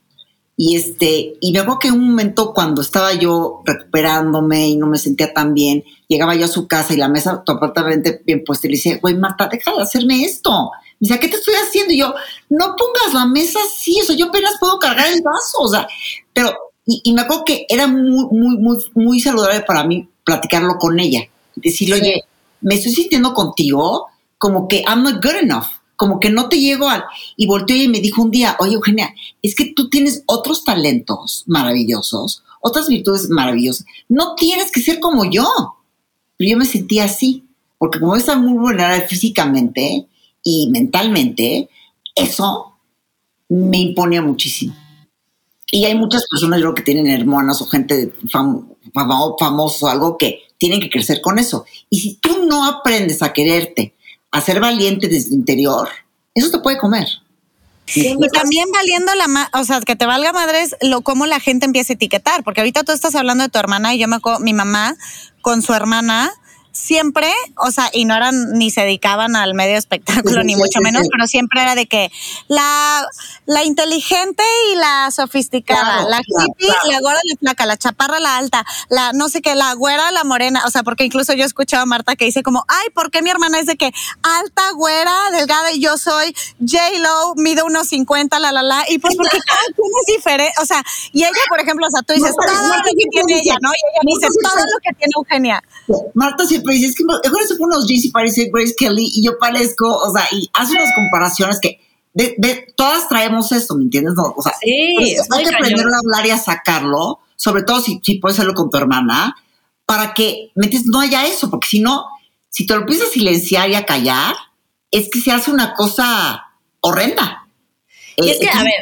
Y 0.56 0.76
este, 0.76 1.34
y 1.40 1.52
me 1.52 1.60
acuerdo 1.60 1.80
que 1.80 1.88
en 1.88 1.96
un 1.96 2.10
momento 2.10 2.54
cuando 2.54 2.82
estaba 2.82 3.14
yo 3.14 3.62
recuperándome 3.66 4.68
y 4.68 4.76
no 4.76 4.86
me 4.86 5.00
sentía 5.00 5.34
tan 5.34 5.54
bien, 5.54 5.84
llegaba 6.08 6.36
yo 6.36 6.46
a 6.46 6.50
su 6.50 6.68
casa 6.68 6.94
y 6.94 6.98
la 6.98 7.10
mesa 7.10 7.44
totalmente 7.44 8.22
bien 8.26 8.44
puesta 8.46 8.68
y 8.68 8.72
le 8.72 8.78
decía, 8.78 9.00
güey, 9.02 9.18
Marta, 9.18 9.48
deja 9.52 9.74
de 9.76 9.82
hacerme 9.82 10.24
esto. 10.24 10.72
Me 11.00 11.08
decía, 11.08 11.20
¿qué 11.20 11.28
te 11.28 11.38
estoy 11.38 11.56
haciendo? 11.56 11.94
Y 11.94 12.00
yo, 12.00 12.14
no 12.50 12.76
pongas 12.76 13.14
la 13.14 13.26
mesa 13.26 13.60
así, 13.66 14.00
o 14.02 14.06
sea, 14.06 14.16
yo 14.16 14.28
apenas 14.28 14.58
puedo 14.60 14.78
cargar 14.78 15.08
el 15.08 15.24
vaso, 15.24 15.58
o 15.60 15.68
sea, 15.68 15.88
pero, 16.34 16.54
y, 16.86 17.14
me 17.14 17.22
acuerdo 17.22 17.46
que 17.46 17.66
era 17.68 17.88
muy, 17.88 18.28
muy, 18.32 18.58
muy, 18.58 18.78
muy 18.94 19.20
saludable 19.20 19.62
para 19.62 19.86
mí 19.86 20.08
platicarlo 20.24 20.76
con 20.78 21.00
ella. 21.00 21.22
Decirle, 21.56 21.96
oye, 21.96 22.22
me 22.62 22.76
estoy 22.76 22.92
sintiendo 22.92 23.34
contigo 23.34 24.08
como 24.38 24.68
que 24.68 24.84
I'm 24.88 25.04
not 25.04 25.24
good 25.24 25.36
enough 25.42 25.66
como 26.04 26.20
que 26.20 26.30
no 26.30 26.50
te 26.50 26.60
llego 26.60 26.90
al... 26.90 27.06
Y 27.38 27.48
volteó 27.48 27.78
y 27.78 27.88
me 27.88 28.02
dijo 28.02 28.22
un 28.22 28.30
día, 28.30 28.58
oye 28.60 28.74
Eugenia, 28.74 29.16
es 29.42 29.56
que 29.56 29.72
tú 29.74 29.90
tienes 29.90 30.24
otros 30.26 30.66
talentos 30.66 31.46
maravillosos, 31.48 32.44
otras 32.60 32.90
virtudes 32.90 33.30
maravillosas. 33.30 33.86
No 34.10 34.36
tienes 34.36 34.70
que 34.70 34.82
ser 34.82 35.00
como 35.00 35.24
yo. 35.24 35.48
Pero 36.36 36.50
yo 36.52 36.58
me 36.58 36.66
sentía 36.66 37.06
así, 37.06 37.46
porque 37.78 38.02
como 38.02 38.18
estaba 38.18 38.38
muy 38.38 38.58
vulnerable 38.58 39.08
físicamente 39.08 40.06
y 40.44 40.70
mentalmente, 40.72 41.70
eso 42.16 42.74
me 43.48 43.78
imponía 43.78 44.22
muchísimo. 44.22 44.76
Y 45.72 45.86
hay 45.86 45.96
muchas 45.96 46.28
personas, 46.30 46.60
yo 46.60 46.66
creo, 46.66 46.76
que 46.76 46.84
tienen 46.84 47.08
hermanas 47.08 47.62
o 47.62 47.66
gente 47.66 48.14
famoso, 48.92 49.88
algo 49.88 50.18
que 50.18 50.42
tienen 50.58 50.82
que 50.82 50.90
crecer 50.90 51.22
con 51.22 51.40
eso. 51.40 51.64
Y 51.90 52.02
si 52.02 52.16
tú 52.16 52.46
no 52.46 52.66
aprendes 52.66 53.22
a 53.22 53.32
quererte, 53.32 53.96
a 54.34 54.42
ser 54.42 54.60
valiente 54.60 55.08
desde 55.08 55.30
el 55.30 55.36
interior, 55.36 55.88
eso 56.34 56.50
te 56.50 56.60
puede 56.60 56.78
comer. 56.78 57.08
y 57.86 58.18
también 58.30 58.68
valiendo 58.74 59.14
la, 59.14 59.50
o 59.54 59.64
sea, 59.64 59.80
que 59.82 59.96
te 59.96 60.08
valga 60.08 60.34
madres 60.34 60.76
lo 60.82 61.02
cómo 61.02 61.28
la 61.28 61.40
gente 61.40 61.68
empieza 61.68 61.94
a 61.94 61.96
etiquetar, 61.96 62.44
porque 62.44 62.62
ahorita 62.62 62.84
tú 62.84 62.92
estás 62.92 63.14
hablando 63.14 63.44
de 63.44 63.50
tu 63.50 63.60
hermana 63.60 63.94
y 63.94 64.00
yo 64.00 64.08
me 64.08 64.16
acuerdo, 64.16 64.40
mi 64.40 64.54
mamá 64.54 64.96
con 65.42 65.62
su 65.62 65.74
hermana 65.74 66.34
siempre, 66.74 67.32
o 67.58 67.72
sea, 67.72 67.90
y 67.94 68.06
no 68.06 68.16
eran 68.16 68.54
ni 68.54 68.72
se 68.72 68.82
dedicaban 68.82 69.36
al 69.36 69.54
medio 69.54 69.78
espectáculo, 69.78 70.44
ni 70.44 70.56
mucho 70.56 70.80
menos, 70.82 71.08
pero 71.10 71.28
siempre 71.28 71.62
era 71.62 71.76
de 71.76 71.86
que 71.86 72.12
la, 72.48 73.06
la 73.46 73.64
inteligente 73.64 74.44
y 74.72 74.76
la 74.76 75.10
sofisticada, 75.12 76.04
la 76.10 76.20
hippie, 76.20 76.74
la 76.92 77.00
gorda, 77.00 77.20
la 77.24 77.38
flaca, 77.38 77.66
la 77.68 77.78
chaparra, 77.78 78.20
la 78.20 78.38
alta, 78.38 78.66
la 78.90 79.14
no 79.14 79.30
sé 79.30 79.42
qué, 79.42 79.54
la 79.56 79.74
güera, 79.76 80.12
la 80.12 80.24
morena, 80.24 80.64
o 80.66 80.72
sea, 80.72 80.84
porque 80.84 81.06
incluso 81.06 81.34
yo 81.34 81.46
escuchaba 81.46 81.84
a 81.84 81.86
Marta 81.86 82.16
que 82.16 82.26
dice 82.26 82.42
como, 82.42 82.66
ay, 82.68 82.90
¿por 82.94 83.12
qué 83.12 83.22
mi 83.22 83.30
hermana 83.30 83.60
es 83.60 83.68
de 83.68 83.78
que 83.78 83.92
alta, 84.24 84.72
güera, 84.72 85.16
delgada 85.32 85.72
y 85.72 85.80
yo 85.80 85.98
soy 85.98 86.36
J-Lo, 86.60 87.36
mido 87.36 87.66
unos 87.66 87.88
50, 87.90 88.40
la, 88.40 88.52
la, 88.52 88.64
la, 88.64 88.84
y 88.90 88.98
pues 88.98 89.16
porque 89.16 89.38
cada 89.38 89.62
quien 89.76 89.92
es 90.02 90.16
diferente, 90.16 90.54
o 90.60 90.66
sea, 90.66 90.84
y 91.12 91.24
ella, 91.24 91.32
por 91.50 91.60
ejemplo, 91.60 91.86
o 91.86 91.92
sea, 91.92 92.02
tú 92.02 92.14
dices, 92.14 92.34
todo 92.36 92.68
lo 92.68 92.84
que 92.84 93.06
tiene 93.12 93.42
ella, 93.42 93.58
¿no? 93.62 93.70
Y 93.70 93.82
ella 93.92 94.02
dice, 94.16 94.28
todo 94.42 94.58
lo 94.58 94.80
que 94.82 94.94
tiene 94.96 95.12
Eugenia. 95.16 95.64
Marta 96.16 96.46
siempre 96.64 96.76
dice, 96.76 96.88
es 96.88 96.96
que 96.96 97.04
mejor 97.04 97.48
se 97.48 97.56
pone 97.56 97.76
unos 97.76 97.88
jeans 97.88 98.06
y 98.06 98.10
parece 98.10 98.50
Grace 98.52 98.74
Kelly 98.78 99.12
y 99.16 99.26
yo 99.26 99.38
parezco, 99.38 99.96
o 99.96 100.12
sea, 100.14 100.26
y 100.32 100.50
hace 100.54 100.74
unas 100.74 100.94
comparaciones 100.94 101.60
que 101.60 101.80
todas 102.76 103.08
traemos 103.10 103.52
esto, 103.52 103.76
¿me 103.76 103.84
entiendes? 103.84 104.14
o 104.18 104.42
sea, 104.42 104.54
sí, 104.62 104.94
pues, 104.98 105.32
hay 105.32 105.44
que 105.44 105.56
aprender 105.56 105.86
a 105.86 105.98
hablar 105.98 106.26
y 106.26 106.32
a 106.32 106.38
sacarlo, 106.38 107.20
sobre 107.36 107.64
todo 107.64 107.82
si, 107.82 108.00
si 108.04 108.20
puedes 108.20 108.38
hacerlo 108.38 108.54
con 108.54 108.70
tu 108.70 108.78
hermana, 108.78 109.36
para 109.86 110.14
que 110.14 110.52
metes, 110.56 110.86
no 110.86 111.00
haya 111.00 111.26
eso, 111.26 111.50
porque 111.50 111.68
si 111.68 111.80
no, 111.80 112.06
si 112.50 112.66
te 112.66 112.74
lo 112.74 112.82
empiezas 112.82 113.10
a 113.10 113.12
silenciar 113.12 113.70
y 113.70 113.76
a 113.76 113.86
callar, 113.86 114.36
es 114.92 115.10
que 115.10 115.20
se 115.20 115.32
hace 115.32 115.52
una 115.52 115.74
cosa 115.74 116.46
horrenda. 116.80 117.48
Y 118.16 118.30
es 118.30 118.40
que, 118.40 118.48
a 118.48 118.64
ver, 118.64 118.74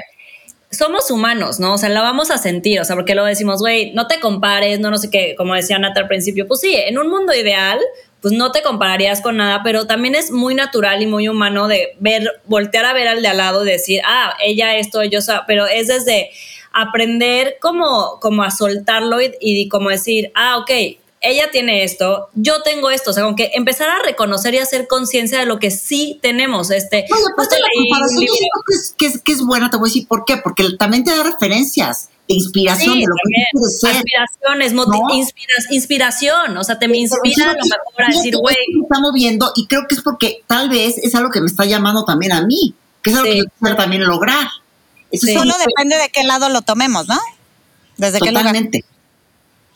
somos 0.71 1.11
humanos, 1.11 1.59
¿no? 1.59 1.73
O 1.73 1.77
sea, 1.77 1.89
la 1.89 2.01
vamos 2.01 2.31
a 2.31 2.37
sentir, 2.37 2.79
o 2.79 2.85
sea, 2.85 2.95
porque 2.95 3.13
lo 3.13 3.25
decimos, 3.25 3.59
güey, 3.59 3.91
no 3.91 4.07
te 4.07 4.19
compares, 4.19 4.79
no, 4.79 4.89
no 4.89 4.97
sé 4.97 5.09
qué, 5.09 5.35
como 5.37 5.53
decía 5.53 5.77
Nata 5.77 6.01
al 6.01 6.07
principio, 6.07 6.47
pues 6.47 6.61
sí, 6.61 6.73
en 6.73 6.97
un 6.97 7.09
mundo 7.09 7.33
ideal, 7.33 7.77
pues 8.21 8.33
no 8.33 8.51
te 8.51 8.61
compararías 8.61 9.21
con 9.21 9.37
nada, 9.37 9.61
pero 9.63 9.85
también 9.85 10.15
es 10.15 10.31
muy 10.31 10.55
natural 10.55 11.01
y 11.01 11.07
muy 11.07 11.27
humano 11.27 11.67
de 11.67 11.95
ver, 11.99 12.41
voltear 12.45 12.85
a 12.85 12.93
ver 12.93 13.09
al 13.09 13.21
de 13.21 13.27
al 13.27 13.37
lado 13.37 13.65
y 13.65 13.69
decir, 13.69 14.01
ah, 14.05 14.33
ella 14.41 14.77
esto, 14.77 15.03
yo, 15.03 15.19
pero 15.45 15.67
es 15.67 15.87
desde 15.87 16.29
aprender 16.71 17.57
como, 17.59 18.19
como 18.21 18.43
a 18.43 18.51
soltarlo 18.51 19.21
y, 19.21 19.33
y 19.41 19.69
decir, 19.89 20.31
ah, 20.35 20.57
ok, 20.57 20.71
ella 21.21 21.51
tiene 21.51 21.83
esto, 21.83 22.29
yo 22.33 22.63
tengo 22.63 22.89
esto, 22.89 23.11
o 23.11 23.13
sea, 23.13 23.23
aunque 23.23 23.51
empezar 23.53 23.89
a 23.89 23.99
reconocer 23.99 24.55
y 24.55 24.57
hacer 24.57 24.87
conciencia 24.87 25.39
de 25.39 25.45
lo 25.45 25.59
que 25.59 25.69
sí 25.69 26.19
tenemos. 26.21 26.71
Este, 26.71 27.05
no, 27.09 27.15
aparte 27.15 27.57
la 27.59 27.67
comparación 27.77 28.25
que 28.67 28.73
es, 28.73 28.95
que, 28.97 29.05
es, 29.05 29.21
que 29.21 29.31
es 29.33 29.41
buena, 29.41 29.69
te 29.69 29.77
voy 29.77 29.89
a 29.89 29.91
decir 29.91 30.07
por 30.07 30.25
qué, 30.25 30.37
porque 30.37 30.65
también 30.79 31.03
te 31.03 31.15
da 31.15 31.21
referencias 31.21 32.09
de 32.27 32.33
inspiración 32.33 32.97
de 32.97 33.05
lo 33.05 33.13
que 33.13 33.69
ser. 33.69 33.95
Inspiración, 33.95 34.61
inspiración, 35.69 36.57
o 36.57 36.63
sea, 36.63 36.79
te 36.79 36.87
me 36.87 36.97
inspira 36.97 37.51
a 37.51 37.53
lo 37.53 37.59
mejor 37.59 38.03
a 38.03 38.07
decir, 38.07 38.35
güey. 38.37 38.55
Me 38.73 38.81
está 38.81 38.99
moviendo 38.99 39.51
y 39.55 39.67
creo 39.67 39.83
que 39.87 39.93
es 39.95 40.01
porque 40.01 40.41
tal 40.47 40.69
vez 40.69 40.97
es 40.97 41.13
algo 41.13 41.29
que 41.29 41.39
me 41.39 41.47
está 41.47 41.65
llamando 41.65 42.03
también 42.03 42.31
a 42.31 42.41
mí, 42.41 42.73
que 43.03 43.11
es 43.11 43.15
algo 43.15 43.29
que 43.29 43.37
yo 43.37 43.43
quiero 43.59 43.75
también 43.75 44.03
lograr. 44.05 44.47
Eso 45.11 45.27
Solo 45.27 45.53
depende 45.59 45.97
de 45.97 46.09
qué 46.09 46.23
lado 46.23 46.49
lo 46.49 46.63
tomemos, 46.63 47.07
¿no? 47.07 47.19
Desde 47.97 48.17
Totalmente. 48.17 48.79
qué 48.79 48.85
lugar. 48.85 48.90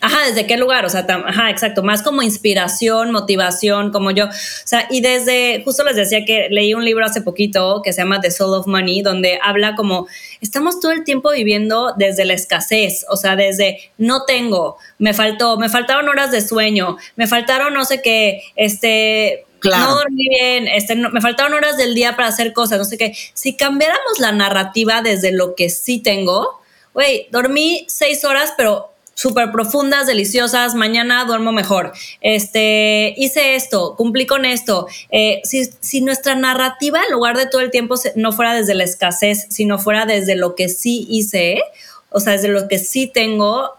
Ajá, 0.01 0.27
¿desde 0.27 0.45
qué 0.45 0.57
lugar? 0.57 0.85
O 0.85 0.89
sea, 0.89 1.05
ajá, 1.07 1.49
exacto, 1.49 1.81
más 1.81 2.03
como 2.03 2.21
inspiración, 2.21 3.11
motivación, 3.11 3.91
como 3.91 4.11
yo. 4.11 4.25
O 4.25 4.29
sea, 4.63 4.87
y 4.91 5.01
desde, 5.01 5.63
justo 5.63 5.83
les 5.83 5.95
decía 5.95 6.25
que 6.25 6.47
leí 6.51 6.73
un 6.73 6.85
libro 6.85 7.05
hace 7.05 7.21
poquito 7.21 7.81
que 7.83 7.91
se 7.91 8.01
llama 8.01 8.21
The 8.21 8.29
Soul 8.29 8.53
of 8.53 8.67
Money, 8.67 9.01
donde 9.01 9.39
habla 9.41 9.75
como, 9.75 10.07
estamos 10.41 10.79
todo 10.79 10.91
el 10.91 11.03
tiempo 11.03 11.31
viviendo 11.31 11.93
desde 11.97 12.25
la 12.25 12.33
escasez, 12.33 13.05
o 13.09 13.15
sea, 13.15 13.35
desde 13.35 13.79
no 13.97 14.25
tengo, 14.25 14.77
me 14.99 15.13
faltó, 15.13 15.57
me 15.57 15.69
faltaron 15.69 16.07
horas 16.07 16.31
de 16.31 16.41
sueño, 16.41 16.97
me 17.15 17.25
faltaron 17.25 17.73
no 17.73 17.83
sé 17.85 18.01
qué, 18.03 18.43
este, 18.55 19.45
no 19.63 19.95
dormí 19.95 20.29
bien, 20.29 20.67
este, 20.67 20.95
me 20.95 21.21
faltaron 21.21 21.53
horas 21.53 21.77
del 21.77 21.95
día 21.95 22.15
para 22.15 22.27
hacer 22.27 22.53
cosas, 22.53 22.77
no 22.77 22.85
sé 22.85 22.97
qué. 22.97 23.15
Si 23.33 23.55
cambiáramos 23.55 24.19
la 24.19 24.31
narrativa 24.31 25.01
desde 25.01 25.31
lo 25.31 25.55
que 25.55 25.69
sí 25.69 25.99
tengo, 25.99 26.61
güey, 26.93 27.27
dormí 27.31 27.85
seis 27.87 28.23
horas, 28.23 28.53
pero 28.55 28.91
súper 29.15 29.51
profundas, 29.51 30.07
deliciosas, 30.07 30.75
mañana 30.75 31.23
duermo 31.25 31.51
mejor, 31.53 31.93
este, 32.21 33.15
hice 33.17 33.55
esto, 33.55 33.95
cumplí 33.95 34.27
con 34.27 34.45
esto. 34.45 34.87
Eh, 35.09 35.41
si, 35.43 36.01
nuestra 36.01 36.35
narrativa, 36.35 36.99
en 37.03 37.13
lugar 37.13 37.37
de 37.37 37.47
todo 37.47 37.61
el 37.61 37.71
tiempo, 37.71 37.95
no 38.15 38.33
fuera 38.33 38.53
desde 38.53 38.75
la 38.75 38.83
escasez, 38.83 39.47
sino 39.49 39.79
fuera 39.79 40.05
desde 40.05 40.35
lo 40.35 40.53
que 40.53 40.69
sí 40.69 41.07
hice, 41.09 41.61
o 42.09 42.19
sea, 42.19 42.33
desde 42.33 42.49
lo 42.49 42.67
que 42.67 42.77
sí 42.77 43.09
tengo, 43.11 43.71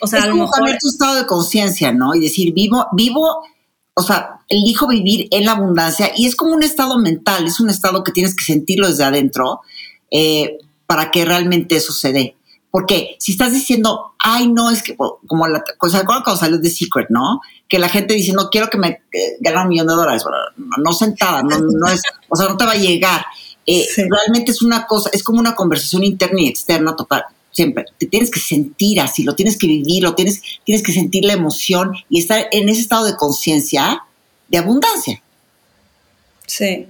o 0.00 0.06
sea, 0.08 0.18
es 0.18 0.24
a 0.24 0.28
lo 0.28 0.36
mejor... 0.36 0.76
tu 0.80 0.88
estado 0.88 1.14
de 1.14 1.26
conciencia, 1.26 1.92
¿no? 1.92 2.14
Y 2.14 2.20
decir, 2.20 2.52
vivo, 2.52 2.88
vivo, 2.92 3.44
o 3.94 4.02
sea, 4.02 4.40
elijo 4.48 4.88
vivir 4.88 5.28
en 5.30 5.44
la 5.44 5.52
abundancia 5.52 6.10
y 6.16 6.26
es 6.26 6.34
como 6.34 6.52
un 6.52 6.64
estado 6.64 6.98
mental, 6.98 7.46
es 7.46 7.60
un 7.60 7.70
estado 7.70 8.02
que 8.02 8.10
tienes 8.10 8.34
que 8.34 8.44
sentirlo 8.44 8.88
desde 8.88 9.04
adentro 9.04 9.60
eh, 10.10 10.58
para 10.86 11.12
que 11.12 11.24
realmente 11.24 11.78
sucede. 11.78 12.34
Porque 12.74 13.14
si 13.20 13.30
estás 13.30 13.52
diciendo, 13.52 14.14
ay, 14.18 14.48
no, 14.48 14.68
es 14.68 14.82
que 14.82 14.96
como 14.96 15.46
la 15.46 15.62
cosa 15.78 16.04
cuando 16.04 16.34
salió 16.34 16.58
de 16.58 16.68
Secret, 16.68 17.06
¿no? 17.08 17.40
Que 17.68 17.78
la 17.78 17.88
gente 17.88 18.14
diciendo, 18.14 18.48
quiero 18.50 18.68
que 18.68 18.78
me 18.78 19.00
gane 19.38 19.62
un 19.62 19.68
millón 19.68 19.86
de 19.86 19.94
dólares, 19.94 20.24
no 20.56 20.92
sentada, 20.92 21.44
no, 21.44 21.56
no, 21.56 21.88
es, 21.88 22.02
o 22.28 22.34
sea, 22.34 22.48
no 22.48 22.56
te 22.56 22.64
va 22.64 22.72
a 22.72 22.76
llegar. 22.76 23.26
Eh, 23.64 23.86
realmente 23.96 24.50
es 24.50 24.60
una 24.60 24.88
cosa, 24.88 25.08
es 25.12 25.22
como 25.22 25.38
una 25.38 25.54
conversación 25.54 26.02
interna 26.02 26.40
y 26.40 26.48
externa 26.48 26.96
total. 26.96 27.22
Siempre 27.52 27.84
te 27.96 28.06
tienes 28.06 28.28
que 28.28 28.40
sentir 28.40 29.00
así, 29.00 29.22
lo 29.22 29.36
tienes 29.36 29.56
que 29.56 29.68
vivir, 29.68 30.02
lo 30.02 30.16
tienes, 30.16 30.42
tienes 30.64 30.82
que 30.82 30.90
sentir 30.90 31.24
la 31.24 31.34
emoción 31.34 31.92
y 32.08 32.18
estar 32.18 32.48
en 32.50 32.68
ese 32.68 32.80
estado 32.80 33.04
de 33.04 33.14
conciencia 33.14 34.02
de 34.48 34.58
abundancia. 34.58 35.22
Sí. 36.44 36.88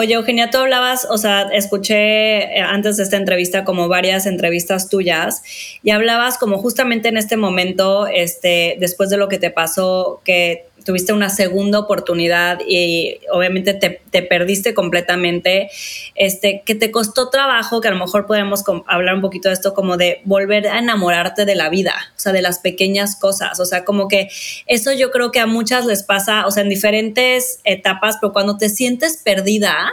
Oye, 0.00 0.14
Eugenia, 0.14 0.48
tú 0.48 0.58
hablabas, 0.58 1.08
o 1.10 1.18
sea, 1.18 1.48
escuché 1.52 2.56
eh, 2.56 2.60
antes 2.60 2.96
de 2.96 3.02
esta 3.02 3.16
entrevista 3.16 3.64
como 3.64 3.88
varias 3.88 4.26
entrevistas 4.26 4.88
tuyas 4.88 5.42
y 5.82 5.90
hablabas 5.90 6.38
como 6.38 6.58
justamente 6.58 7.08
en 7.08 7.16
este 7.16 7.36
momento, 7.36 8.06
este, 8.06 8.76
después 8.78 9.10
de 9.10 9.16
lo 9.16 9.28
que 9.28 9.40
te 9.40 9.50
pasó, 9.50 10.20
que 10.24 10.67
tuviste 10.88 11.12
una 11.12 11.28
segunda 11.28 11.80
oportunidad 11.80 12.60
y 12.66 13.20
obviamente 13.30 13.74
te, 13.74 14.22
perdiste 14.22 14.72
completamente, 14.72 15.68
este, 16.14 16.62
que 16.64 16.74
te 16.74 16.90
costó 16.90 17.28
trabajo, 17.28 17.82
que 17.82 17.88
a 17.88 17.90
lo 17.90 17.98
mejor 17.98 18.24
podemos 18.24 18.64
hablar 18.86 19.16
un 19.16 19.20
poquito 19.20 19.50
de 19.50 19.54
esto, 19.54 19.74
como 19.74 19.98
de 19.98 20.22
volver 20.24 20.66
a 20.66 20.78
enamorarte 20.78 21.44
de 21.44 21.56
la 21.56 21.68
vida, 21.68 21.92
o 22.16 22.18
sea, 22.18 22.32
de 22.32 22.40
las 22.40 22.60
pequeñas 22.60 23.16
cosas, 23.16 23.60
o 23.60 23.66
sea, 23.66 23.84
como 23.84 24.08
que 24.08 24.30
eso 24.66 24.90
yo 24.94 25.10
creo 25.10 25.30
que 25.30 25.40
a 25.40 25.46
muchas 25.46 25.84
les 25.84 26.02
pasa, 26.04 26.46
o 26.46 26.50
sea, 26.50 26.62
en 26.62 26.70
diferentes 26.70 27.60
etapas, 27.64 28.16
pero 28.18 28.32
cuando 28.32 28.56
te 28.56 28.70
sientes 28.70 29.20
perdida, 29.22 29.92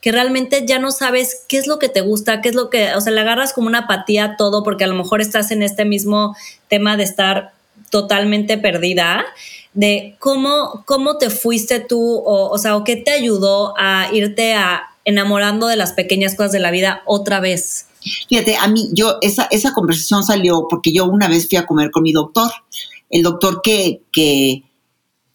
que 0.00 0.12
realmente 0.12 0.62
ya 0.64 0.78
no 0.78 0.92
sabes 0.92 1.44
qué 1.48 1.58
es 1.58 1.66
lo 1.66 1.80
que 1.80 1.88
te 1.88 2.02
gusta, 2.02 2.40
qué 2.40 2.50
es 2.50 2.54
lo 2.54 2.70
que, 2.70 2.94
o 2.94 3.00
sea, 3.00 3.12
le 3.12 3.20
agarras 3.20 3.52
como 3.52 3.66
una 3.66 3.80
apatía 3.80 4.24
a 4.24 4.36
todo 4.36 4.62
porque 4.62 4.84
a 4.84 4.86
lo 4.86 4.94
mejor 4.94 5.20
estás 5.20 5.50
en 5.50 5.64
este 5.64 5.84
mismo 5.84 6.36
tema 6.68 6.96
de 6.96 7.02
estar 7.02 7.50
totalmente 7.90 8.58
perdida 8.58 9.24
de 9.76 10.16
cómo, 10.18 10.82
cómo 10.86 11.18
te 11.18 11.28
fuiste 11.30 11.80
tú, 11.80 12.00
o, 12.00 12.50
o 12.50 12.58
sea, 12.58 12.76
o 12.76 12.82
qué 12.82 12.96
te 12.96 13.12
ayudó 13.12 13.74
a 13.78 14.08
irte 14.12 14.54
a 14.54 14.82
enamorando 15.04 15.68
de 15.68 15.76
las 15.76 15.92
pequeñas 15.92 16.34
cosas 16.34 16.52
de 16.52 16.60
la 16.60 16.70
vida 16.70 17.02
otra 17.04 17.40
vez. 17.40 17.86
Fíjate, 18.28 18.56
a 18.56 18.66
mí, 18.68 18.88
yo, 18.92 19.18
esa, 19.20 19.46
esa 19.50 19.74
conversación 19.74 20.24
salió 20.24 20.66
porque 20.68 20.92
yo 20.92 21.04
una 21.04 21.28
vez 21.28 21.48
fui 21.48 21.58
a 21.58 21.66
comer 21.66 21.90
con 21.90 22.02
mi 22.02 22.12
doctor, 22.12 22.50
el 23.10 23.22
doctor 23.22 23.60
que, 23.62 24.00
que, 24.12 24.64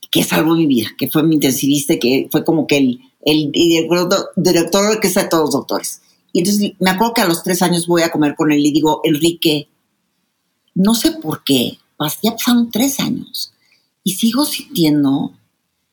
que 0.10 0.24
salvó 0.24 0.56
mi 0.56 0.66
vida, 0.66 0.90
que 0.98 1.08
fue 1.08 1.22
mi 1.24 1.36
intensivista, 1.36 1.98
que 2.00 2.28
fue 2.32 2.44
como 2.44 2.66
que 2.66 2.78
el, 2.78 3.00
el, 3.24 3.52
director, 3.52 5.00
que 5.00 5.08
está 5.08 5.24
de 5.24 5.30
todos 5.30 5.44
los 5.44 5.54
doctores. 5.54 6.02
Y 6.34 6.40
entonces 6.40 6.74
me 6.80 6.90
acuerdo 6.90 7.14
que 7.14 7.22
a 7.22 7.28
los 7.28 7.44
tres 7.44 7.62
años 7.62 7.86
voy 7.86 8.02
a 8.02 8.12
comer 8.12 8.36
con 8.36 8.52
él 8.52 8.66
y 8.66 8.72
digo, 8.72 9.02
Enrique, 9.04 9.68
no 10.74 10.96
sé 10.96 11.12
por 11.12 11.44
qué, 11.44 11.78
ya 12.24 12.32
pasaron 12.32 12.72
tres 12.72 13.00
años 13.00 13.54
y 14.04 14.14
sigo 14.14 14.46
sintiendo 14.46 15.34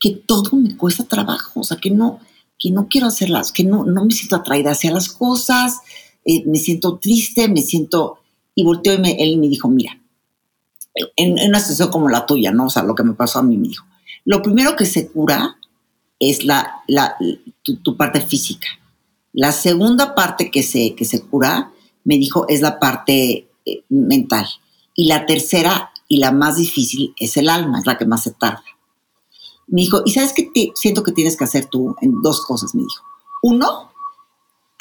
que 0.00 0.10
todo 0.10 0.56
me 0.56 0.76
cuesta 0.76 1.04
trabajo, 1.04 1.60
o 1.60 1.64
sea, 1.64 1.76
que 1.76 1.90
no, 1.90 2.20
que 2.58 2.70
no 2.70 2.88
quiero 2.88 3.08
hacerlas, 3.08 3.52
que 3.52 3.64
no, 3.64 3.84
no 3.84 4.04
me 4.04 4.12
siento 4.12 4.36
atraída 4.36 4.72
hacia 4.72 4.92
las 4.92 5.08
cosas, 5.08 5.78
eh, 6.24 6.44
me 6.46 6.58
siento 6.58 6.98
triste, 6.98 7.48
me 7.48 7.62
siento... 7.62 8.18
Y 8.54 8.64
volteó 8.64 8.92
y 8.92 9.16
él 9.18 9.38
me 9.38 9.48
dijo, 9.48 9.68
mira, 9.68 10.00
en, 11.16 11.38
una 11.48 11.60
situación 11.60 11.90
como 11.90 12.08
la 12.08 12.26
tuya, 12.26 12.50
¿no? 12.50 12.66
O 12.66 12.70
sea, 12.70 12.82
lo 12.82 12.96
que 12.96 13.04
me 13.04 13.14
pasó 13.14 13.38
a 13.38 13.42
mí 13.42 13.56
me 13.56 13.68
dijo, 13.68 13.86
lo 14.24 14.42
primero 14.42 14.74
que 14.74 14.84
se 14.84 15.08
cura 15.08 15.56
es 16.18 16.44
la, 16.44 16.82
la 16.88 17.16
tu, 17.62 17.96
parte 17.96 18.20
física. 18.20 18.66
La 19.32 19.52
segunda 19.52 20.14
parte 20.16 20.50
que 20.50 20.64
se, 20.64 20.94
que 20.96 21.04
se 21.04 21.22
cura, 21.22 21.72
me 22.02 22.18
dijo, 22.18 22.48
es 22.48 22.60
la 22.60 22.80
parte 22.80 23.48
eh, 23.64 23.84
mental. 23.88 24.46
Y 24.94 25.06
la 25.06 25.24
tercera 25.24 25.92
y 26.08 26.18
la 26.18 26.32
más 26.32 26.56
difícil 26.56 27.14
es 27.18 27.36
el 27.36 27.48
alma, 27.48 27.78
es 27.78 27.86
la 27.86 27.98
que 27.98 28.06
más 28.06 28.22
se 28.22 28.32
tarda. 28.32 28.64
Me 29.66 29.82
dijo, 29.82 30.00
¿y 30.04 30.12
sabes 30.12 30.32
qué 30.32 30.50
siento 30.74 31.02
que 31.02 31.12
tienes 31.12 31.36
que 31.36 31.44
hacer 31.44 31.66
tú? 31.66 31.94
En 32.00 32.22
dos 32.22 32.44
cosas, 32.46 32.74
me 32.74 32.82
dijo. 32.82 33.04
Uno, 33.42 33.92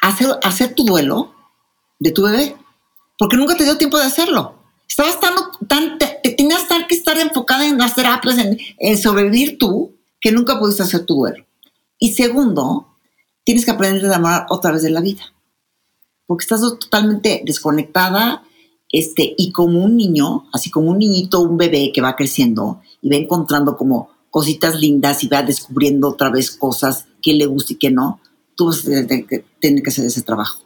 hacer, 0.01 0.27
hacer 0.43 0.73
tu 0.73 0.85
duelo 0.85 1.33
de 1.99 2.11
tu 2.11 2.23
bebé, 2.23 2.55
porque 3.19 3.35
nunca 3.35 3.57
te 3.57 3.65
dio 3.65 3.77
tiempo 3.77 3.97
de 3.97 4.05
hacerlo. 4.05 4.55
Estabas 4.87 5.19
tan, 5.19 5.35
tan 5.67 5.97
te, 5.97 6.19
tenías 6.37 6.67
tan 6.69 6.87
que 6.87 6.95
estar 6.95 7.17
enfocada 7.17 7.67
en 7.67 7.77
las 7.77 7.95
terapias, 7.95 8.37
en, 8.37 8.57
en 8.79 8.97
sobrevivir 8.97 9.57
tú, 9.57 9.93
que 10.21 10.31
nunca 10.31 10.57
pudiste 10.57 10.83
hacer 10.83 11.05
tu 11.05 11.15
duelo. 11.15 11.45
Y 11.99 12.13
segundo, 12.13 12.87
tienes 13.43 13.65
que 13.65 13.71
aprender 13.71 14.05
a 14.05 14.07
enamorar 14.07 14.45
otra 14.49 14.71
vez 14.71 14.83
de 14.83 14.89
la 14.89 15.01
vida, 15.01 15.33
porque 16.25 16.43
estás 16.43 16.61
totalmente 16.61 17.41
desconectada 17.45 18.43
este, 18.91 19.33
y 19.37 19.51
como 19.51 19.83
un 19.83 19.97
niño, 19.97 20.47
así 20.53 20.69
como 20.69 20.91
un 20.91 20.99
niñito, 20.99 21.41
un 21.41 21.57
bebé 21.57 21.91
que 21.93 22.01
va 22.01 22.15
creciendo 22.15 22.81
y 23.01 23.09
va 23.09 23.15
encontrando 23.17 23.75
como 23.75 24.09
cositas 24.29 24.75
lindas 24.75 25.23
y 25.23 25.27
va 25.27 25.43
descubriendo 25.43 26.09
otra 26.09 26.29
vez 26.29 26.51
cosas 26.51 27.05
que 27.21 27.33
le 27.33 27.45
gusta 27.45 27.73
y 27.73 27.77
que 27.77 27.91
no, 27.91 28.21
tú 28.55 28.67
vas 28.67 28.81
que, 28.81 29.45
hacer 29.87 30.05
ese 30.05 30.21
trabajo. 30.21 30.61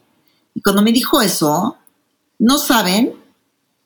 Y 0.54 0.62
cuando 0.62 0.82
me 0.82 0.92
dijo 0.92 1.20
eso, 1.20 1.76
no 2.38 2.58
saben 2.58 3.14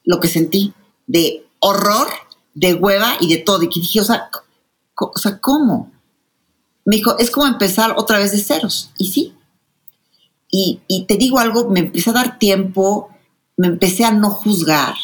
lo 0.05 0.21
que 0.21 0.29
sentí 0.29 0.73
de 1.07 1.47
horror, 1.61 2.09
de 2.55 2.75
hueva 2.75 3.17
y 3.21 3.29
de 3.29 3.39
todo. 3.39 3.63
Y 3.63 3.69
que 3.69 3.81
dije, 3.81 4.01
o 4.01 4.05
sea, 4.05 4.31
o 4.99 5.19
sea, 5.19 5.39
¿cómo? 5.41 5.93
Me 6.85 6.97
dijo, 6.97 7.19
es 7.19 7.31
como 7.31 7.47
empezar 7.47 7.95
otra 7.97 8.19
vez 8.19 8.33
de 8.33 8.39
ceros. 8.39 8.91
Y 8.99 9.09
sí. 9.09 9.35
Y, 10.49 11.05
te 11.07 11.17
digo 11.17 11.39
algo, 11.39 11.69
me 11.69 11.81
empecé 11.81 12.11
a 12.11 12.15
dar 12.15 12.39
tiempo, 12.39 13.11
me 13.57 13.69
empecé 13.69 14.05
a 14.05 14.13
no 14.13 14.31
juzgar 14.31 14.95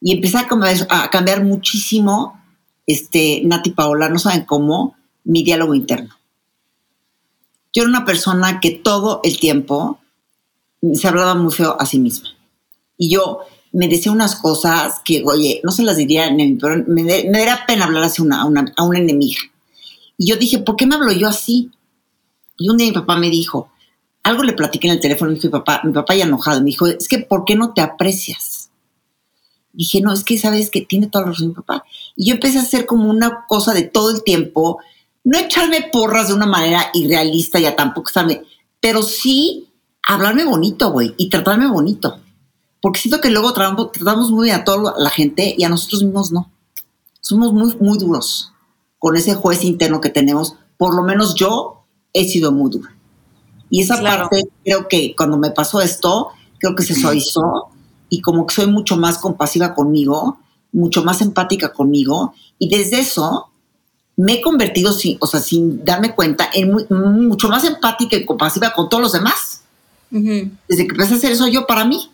y 0.00 0.12
empecé 0.12 0.38
a 0.38 1.10
cambiar, 1.10 1.44
muchísimo, 1.44 2.40
este, 2.86 3.40
Nati 3.44 3.70
Paola, 3.70 4.08
no 4.08 4.18
saben 4.18 4.44
cómo, 4.44 4.96
mi 5.24 5.42
diálogo 5.42 5.74
interno. 5.74 6.14
Yo 7.72 7.82
era 7.82 7.88
una 7.88 8.04
persona 8.04 8.60
que 8.60 8.70
todo 8.70 9.20
el 9.24 9.38
tiempo 9.38 9.98
se 10.92 11.08
hablaba 11.08 11.34
muy 11.34 11.52
feo 11.52 11.76
a 11.80 11.86
sí 11.86 11.98
misma. 11.98 12.28
Y 12.98 13.08
yo 13.08 13.40
me 13.72 13.88
decía 13.88 14.12
unas 14.12 14.36
cosas 14.36 15.00
que, 15.04 15.22
oye, 15.24 15.60
no 15.64 15.72
se 15.72 15.82
las 15.82 15.96
diría, 15.96 16.30
pero 16.60 16.84
me, 16.86 17.02
me 17.02 17.38
daría 17.38 17.64
pena 17.66 17.86
hablar 17.86 18.04
así 18.04 18.20
una, 18.20 18.42
a, 18.42 18.44
una, 18.44 18.72
a 18.76 18.84
una 18.84 18.98
enemiga. 18.98 19.40
Y 20.16 20.28
yo 20.28 20.36
dije, 20.36 20.58
¿por 20.58 20.76
qué 20.76 20.86
me 20.86 20.94
hablo 20.94 21.12
yo 21.12 21.28
así? 21.28 21.70
Y 22.58 22.68
un 22.68 22.76
día 22.76 22.88
mi 22.88 22.92
papá 22.92 23.16
me 23.16 23.30
dijo, 23.30 23.70
algo 24.24 24.42
le 24.42 24.54
platiqué 24.54 24.88
en 24.88 24.94
el 24.94 25.00
teléfono, 25.00 25.30
me 25.30 25.36
dijo 25.36 25.46
mi 25.48 25.52
papá, 25.52 25.82
mi 25.84 25.92
papá 25.92 26.14
ya 26.14 26.24
enojado, 26.24 26.60
me 26.60 26.66
dijo, 26.66 26.86
es 26.86 27.06
que 27.08 27.18
¿por 27.18 27.44
qué 27.44 27.54
no 27.54 27.74
te 27.74 27.82
aprecias? 27.82 28.70
Dije, 29.72 30.00
no, 30.00 30.12
es 30.12 30.24
que 30.24 30.38
sabes 30.38 30.70
que 30.70 30.80
tiene 30.80 31.08
toda 31.08 31.24
la 31.24 31.30
razón 31.32 31.48
mi 31.48 31.54
papá. 31.54 31.84
Y 32.16 32.28
yo 32.28 32.34
empecé 32.34 32.58
a 32.58 32.62
hacer 32.62 32.86
como 32.86 33.10
una 33.10 33.44
cosa 33.46 33.74
de 33.74 33.82
todo 33.82 34.10
el 34.10 34.24
tiempo, 34.24 34.78
no 35.24 35.38
echarme 35.38 35.88
porras 35.92 36.28
de 36.28 36.34
una 36.34 36.46
manera 36.46 36.90
irrealista, 36.94 37.60
ya 37.60 37.76
tampoco 37.76 38.08
estarme, 38.08 38.42
pero 38.80 39.02
sí 39.02 39.68
hablarme 40.06 40.44
bonito, 40.44 40.90
güey, 40.90 41.14
y 41.18 41.28
tratarme 41.28 41.68
bonito. 41.68 42.18
Porque 42.80 43.00
siento 43.00 43.20
que 43.20 43.30
luego 43.30 43.52
tratamos, 43.52 43.92
tratamos 43.92 44.30
muy 44.30 44.46
bien 44.46 44.60
a 44.60 44.64
toda 44.64 44.94
la 44.98 45.10
gente 45.10 45.54
y 45.56 45.64
a 45.64 45.68
nosotros 45.68 46.02
mismos 46.02 46.32
no. 46.32 46.50
Somos 47.20 47.52
muy, 47.52 47.74
muy 47.76 47.98
duros 47.98 48.52
con 48.98 49.16
ese 49.16 49.34
juez 49.34 49.64
interno 49.64 50.00
que 50.00 50.10
tenemos. 50.10 50.56
Por 50.76 50.94
lo 50.94 51.02
menos 51.02 51.34
yo 51.34 51.84
he 52.12 52.24
sido 52.24 52.52
muy 52.52 52.70
dura. 52.70 52.93
Y 53.74 53.80
esa 53.80 54.00
parte, 54.00 54.44
creo 54.64 54.86
que 54.86 55.16
cuando 55.16 55.36
me 55.36 55.50
pasó 55.50 55.80
esto, 55.80 56.28
creo 56.60 56.76
que 56.76 56.84
se 56.84 56.94
suavizó 56.94 57.70
y 58.08 58.20
como 58.20 58.46
que 58.46 58.54
soy 58.54 58.68
mucho 58.68 58.96
más 58.96 59.18
compasiva 59.18 59.74
conmigo, 59.74 60.38
mucho 60.70 61.02
más 61.02 61.20
empática 61.20 61.72
conmigo. 61.72 62.34
Y 62.56 62.68
desde 62.68 63.00
eso 63.00 63.48
me 64.16 64.34
he 64.34 64.40
convertido, 64.40 64.92
sin, 64.92 65.18
o 65.18 65.26
sea, 65.26 65.40
sin 65.40 65.84
darme 65.84 66.14
cuenta, 66.14 66.48
en 66.54 66.72
mucho 67.26 67.48
más 67.48 67.64
empática 67.64 68.14
y 68.14 68.24
compasiva 68.24 68.72
con 68.74 68.88
todos 68.88 69.02
los 69.02 69.12
demás. 69.12 69.62
Desde 70.08 70.86
que 70.86 70.92
empecé 70.92 71.14
a 71.14 71.16
hacer 71.16 71.32
eso 71.32 71.48
yo 71.48 71.66
para 71.66 71.84
mí, 71.84 72.12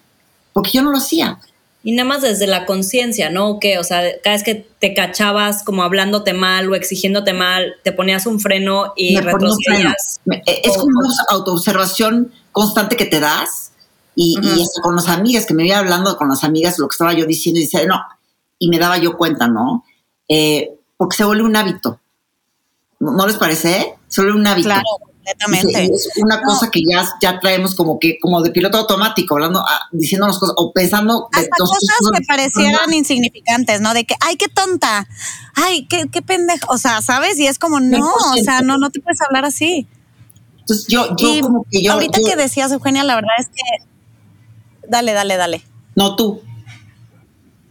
porque 0.55 0.70
yo 0.73 0.83
no 0.83 0.90
lo 0.90 0.96
hacía. 0.96 1.38
Y 1.83 1.93
nada 1.93 2.09
más 2.09 2.23
desde 2.23 2.47
la 2.47 2.66
conciencia, 2.66 3.31
¿no? 3.31 3.59
Que, 3.59 3.79
o 3.79 3.85
sea, 3.85 4.03
cada 4.23 4.37
vez 4.37 4.45
que 4.45 4.66
te 4.79 4.93
cachabas 4.93 5.62
como 5.62 5.83
hablándote 5.83 6.35
mal 6.35 6.69
o 6.71 6.75
exigiéndote 6.75 7.33
mal, 7.33 7.77
te 7.83 7.93
ponías 7.93 8.27
un 8.27 8.38
freno 8.38 8.93
y 8.97 9.19
retrocedías. 9.19 10.21
Eh, 10.31 10.61
es 10.64 10.77
como 10.77 10.93
una 10.99 11.14
autoobservación 11.31 12.33
constante 12.53 12.97
que 12.97 13.07
te 13.07 13.19
das 13.19 13.73
y, 14.14 14.37
con 14.83 14.95
las 14.95 15.09
amigas, 15.09 15.47
que 15.47 15.55
me 15.55 15.66
iba 15.66 15.79
hablando 15.79 16.19
con 16.19 16.29
las 16.29 16.45
amigas 16.45 16.79
lo 16.79 16.87
que 16.87 16.95
estaba 16.95 17.14
yo 17.14 17.25
diciendo 17.25 17.61
y 17.61 17.64
decía, 17.64 17.87
no, 17.87 17.99
y 18.59 18.69
me 18.69 18.79
daba 18.79 18.99
yo 18.99 19.16
cuenta, 19.16 19.49
¿no? 19.49 19.85
Eh, 20.29 20.75
porque 20.99 21.16
se 21.16 21.25
vuelve 21.25 21.45
un 21.45 21.57
hábito. 21.57 21.99
¿No, 22.99 23.27
les 23.27 23.37
parece? 23.37 23.95
Se 24.09 24.21
vuelve 24.21 24.38
un 24.38 24.47
hábito. 24.47 24.69
Claro 24.69 25.10
completamente. 25.21 25.85
Es 25.95 26.09
una 26.17 26.43
cosa 26.43 26.71
que 26.71 26.81
ya, 26.89 27.07
ya 27.21 27.39
traemos 27.41 27.75
como 27.75 27.99
que, 27.99 28.19
como 28.21 28.43
de 28.43 28.51
piloto 28.51 28.79
automático, 28.79 29.35
hablando, 29.35 29.61
ah, 29.61 29.81
diciéndonos 29.93 30.39
cosas, 30.39 30.55
o 30.59 30.73
pensando. 30.73 31.29
Hasta 31.33 31.57
cosas 31.59 31.79
que 32.15 32.25
parecieran 32.27 32.93
insignificantes, 32.93 33.81
¿no? 33.81 33.95
De 33.95 34.05
que, 34.05 34.15
ay, 34.21 34.37
qué 34.37 34.49
tonta, 34.49 35.07
ay, 35.55 35.87
qué, 35.87 36.09
qué 36.11 36.23
pendejo, 36.23 36.73
o 36.73 36.79
sea, 36.79 37.03
¿sabes? 37.03 37.39
Y 37.39 37.47
es 37.47 37.59
como, 37.59 37.81
no, 37.81 38.13
o 38.13 38.37
sea, 38.43 38.63
no, 38.63 38.79
no 38.79 38.91
te 38.91 39.01
puedes 39.01 39.21
hablar 39.21 39.45
así. 39.45 39.87
Entonces, 40.61 40.87
yo, 40.89 41.17
yo 41.17 41.41
como 41.43 41.67
que 41.71 41.83
yo. 41.83 41.93
Ahorita 41.93 42.19
que 42.25 42.37
decías, 42.37 42.71
Eugenia, 42.73 43.05
la 43.05 43.17
verdad 43.17 43.35
es 43.39 43.47
que. 43.47 44.89
Dale, 44.89 45.13
dale, 45.13 45.37
dale. 45.37 45.65
No, 45.95 46.17
tú. 46.17 46.43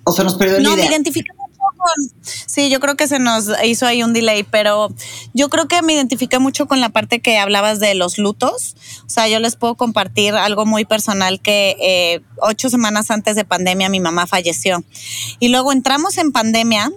O 0.03 0.11
sea, 0.11 0.23
nos 0.23 0.35
perdió 0.35 0.57
la 0.57 0.63
no, 0.63 0.75
idea. 0.75 0.89
me 0.89 0.95
Sí, 2.21 2.69
yo 2.69 2.79
creo 2.79 2.95
que 2.95 3.07
se 3.07 3.19
nos 3.19 3.49
hizo 3.63 3.85
ahí 3.85 4.03
un 4.03 4.13
delay, 4.13 4.43
pero 4.43 4.93
yo 5.33 5.49
creo 5.49 5.67
que 5.67 5.81
me 5.81 5.93
identifiqué 5.93 6.39
mucho 6.39 6.67
con 6.67 6.81
la 6.81 6.89
parte 6.89 7.19
que 7.19 7.37
hablabas 7.37 7.79
de 7.79 7.95
los 7.95 8.17
lutos. 8.17 8.75
O 9.05 9.09
sea, 9.09 9.27
yo 9.27 9.39
les 9.39 9.55
puedo 9.55 9.75
compartir 9.75 10.35
algo 10.35 10.65
muy 10.65 10.85
personal 10.85 11.39
que 11.39 11.75
eh, 11.79 12.21
ocho 12.41 12.69
semanas 12.69 13.11
antes 13.11 13.35
de 13.35 13.45
pandemia 13.45 13.89
mi 13.89 13.99
mamá 13.99 14.27
falleció. 14.27 14.83
Y 15.39 15.49
luego 15.49 15.71
entramos 15.71 16.17
en 16.17 16.31
pandemia, 16.31 16.91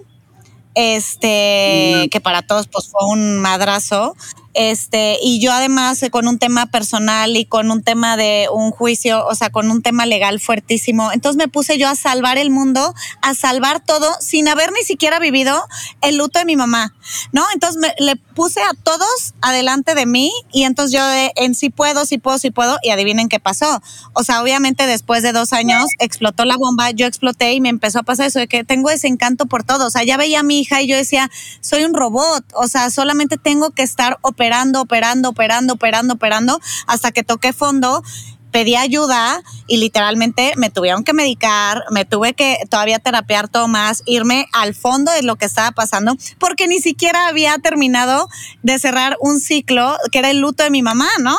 este, 0.75 2.09
que 2.11 2.19
para 2.21 2.41
todos 2.41 2.67
pues 2.67 2.87
fue 2.87 3.05
un 3.07 3.39
madrazo. 3.39 4.15
Este, 4.53 5.17
y 5.21 5.39
yo 5.39 5.51
además 5.51 6.01
eh, 6.03 6.11
con 6.11 6.27
un 6.27 6.37
tema 6.37 6.67
personal 6.67 7.35
y 7.35 7.45
con 7.45 7.71
un 7.71 7.81
tema 7.81 8.17
de 8.17 8.47
un 8.53 8.71
juicio, 8.71 9.25
o 9.25 9.35
sea, 9.35 9.49
con 9.49 9.71
un 9.71 9.81
tema 9.81 10.05
legal 10.05 10.39
fuertísimo. 10.39 11.11
Entonces 11.11 11.37
me 11.37 11.47
puse 11.47 11.77
yo 11.77 11.89
a 11.89 11.95
salvar 11.95 12.37
el 12.37 12.51
mundo, 12.51 12.93
a 13.21 13.33
salvar 13.33 13.83
todo 13.83 14.07
sin 14.19 14.47
haber 14.47 14.71
ni 14.71 14.83
siquiera 14.83 15.19
vivido 15.19 15.63
el 16.01 16.17
luto 16.17 16.39
de 16.39 16.45
mi 16.45 16.55
mamá, 16.55 16.93
¿no? 17.31 17.43
Entonces 17.53 17.79
me, 17.81 17.93
le 17.97 18.15
puse 18.15 18.61
a 18.61 18.73
todos 18.83 19.33
adelante 19.41 19.95
de 19.95 20.05
mí 20.05 20.31
y 20.51 20.63
entonces 20.63 20.99
yo 20.99 21.03
en 21.35 21.55
sí 21.55 21.69
puedo, 21.69 22.05
sí 22.05 22.19
puedo, 22.19 22.37
sí 22.37 22.51
puedo 22.51 22.77
y 22.83 22.91
adivinen 22.91 23.29
qué 23.29 23.39
pasó. 23.39 23.81
O 24.13 24.23
sea, 24.23 24.41
obviamente 24.41 24.85
después 24.85 25.23
de 25.23 25.31
dos 25.31 25.53
años 25.53 25.85
explotó 25.99 26.45
la 26.45 26.57
bomba, 26.57 26.91
yo 26.91 27.07
exploté 27.07 27.53
y 27.53 27.61
me 27.61 27.69
empezó 27.69 27.99
a 27.99 28.03
pasar 28.03 28.27
eso 28.27 28.39
de 28.39 28.47
que 28.47 28.63
tengo 28.63 28.91
ese 28.91 29.07
encanto 29.07 29.47
por 29.47 29.63
todo. 29.63 29.87
O 29.87 29.89
sea, 29.89 30.03
ya 30.03 30.17
veía 30.17 30.41
a 30.41 30.43
mi 30.43 30.59
hija 30.59 30.81
y 30.81 30.87
yo 30.87 30.95
decía, 30.95 31.31
soy 31.61 31.85
un 31.85 31.93
robot, 31.93 32.45
o 32.53 32.67
sea, 32.67 32.91
solamente 32.91 33.37
tengo 33.37 33.71
que 33.71 33.81
estar 33.81 34.19
operando 34.21 34.42
operando, 34.43 34.81
operando, 34.81 35.29
operando, 35.29 35.73
operando, 35.73 36.13
operando, 36.15 36.59
hasta 36.85 37.11
que 37.11 37.23
toqué 37.23 37.53
fondo 37.53 38.03
pedí 38.51 38.75
ayuda 38.75 39.41
y 39.67 39.77
literalmente 39.77 40.53
me 40.57 40.69
tuvieron 40.69 41.03
que 41.03 41.13
medicar, 41.13 41.85
me 41.89 42.05
tuve 42.05 42.33
que 42.33 42.59
todavía 42.69 42.99
terapiar 42.99 43.47
todo 43.47 43.67
más, 43.67 44.03
irme 44.05 44.47
al 44.53 44.75
fondo 44.75 45.11
de 45.11 45.23
lo 45.23 45.37
que 45.37 45.45
estaba 45.45 45.71
pasando, 45.71 46.15
porque 46.39 46.67
ni 46.67 46.79
siquiera 46.79 47.27
había 47.27 47.57
terminado 47.57 48.29
de 48.61 48.77
cerrar 48.77 49.17
un 49.21 49.39
ciclo 49.39 49.97
que 50.11 50.19
era 50.19 50.29
el 50.29 50.39
luto 50.39 50.63
de 50.63 50.69
mi 50.69 50.83
mamá, 50.83 51.07
¿no? 51.19 51.35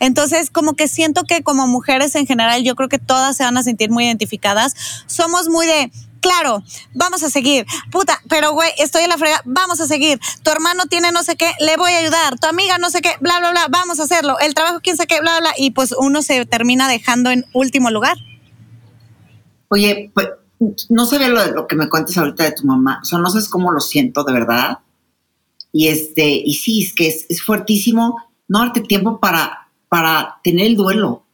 Entonces, 0.00 0.50
como 0.50 0.74
que 0.74 0.88
siento 0.88 1.24
que 1.24 1.42
como 1.42 1.66
mujeres 1.66 2.14
en 2.14 2.26
general, 2.26 2.62
yo 2.64 2.74
creo 2.76 2.88
que 2.88 2.98
todas 2.98 3.36
se 3.36 3.44
van 3.44 3.56
a 3.56 3.62
sentir 3.62 3.90
muy 3.90 4.04
identificadas. 4.04 4.74
Somos 5.06 5.48
muy 5.48 5.66
de, 5.66 5.92
claro, 6.20 6.62
vamos 6.94 7.22
a 7.22 7.30
seguir. 7.30 7.66
Puta, 7.90 8.20
pero 8.28 8.52
güey, 8.52 8.70
estoy 8.78 9.04
en 9.04 9.10
la 9.10 9.18
frega, 9.18 9.40
vamos 9.44 9.80
a 9.80 9.86
seguir. 9.86 10.20
Tu 10.42 10.50
hermano 10.50 10.86
tiene 10.86 11.12
no 11.12 11.22
sé 11.22 11.36
qué, 11.36 11.52
le 11.60 11.76
voy 11.76 11.92
a 11.92 11.98
ayudar. 11.98 12.38
Tu 12.38 12.46
amiga 12.46 12.78
no 12.78 12.90
sé 12.90 13.00
qué, 13.00 13.12
bla, 13.20 13.38
bla, 13.38 13.50
bla, 13.50 13.66
vamos 13.70 14.00
a 14.00 14.04
hacerlo. 14.04 14.38
El 14.38 14.54
trabajo, 14.54 14.80
quién 14.82 14.96
sé 14.96 15.06
qué, 15.06 15.20
bla, 15.20 15.40
bla. 15.40 15.52
Y 15.56 15.70
pues 15.72 15.94
uno 15.98 16.22
se 16.22 16.44
termina 16.46 16.88
dejando 16.88 17.30
en 17.30 17.44
último 17.52 17.90
lugar. 17.90 18.16
Oye, 19.68 20.10
pues 20.14 20.28
no 20.88 21.06
sé 21.06 21.18
lo, 21.28 21.46
lo 21.52 21.66
que 21.66 21.76
me 21.76 21.88
cuentes 21.88 22.16
ahorita 22.18 22.44
de 22.44 22.52
tu 22.52 22.66
mamá. 22.66 23.00
O 23.02 23.04
sea, 23.04 23.18
no 23.18 23.30
sabes 23.30 23.48
cómo 23.48 23.70
lo 23.70 23.80
siento 23.80 24.24
de 24.24 24.32
verdad. 24.32 24.78
Y 25.72 25.88
este, 25.88 26.28
y 26.28 26.54
sí, 26.54 26.82
es 26.82 26.94
que 26.94 27.08
es, 27.08 27.42
fuertísimo 27.42 28.16
no 28.48 28.60
darte 28.60 28.80
tiempo 28.80 29.20
para, 29.20 29.68
para 29.88 30.40
tener 30.42 30.66
el 30.66 30.76
duelo, 30.76 31.24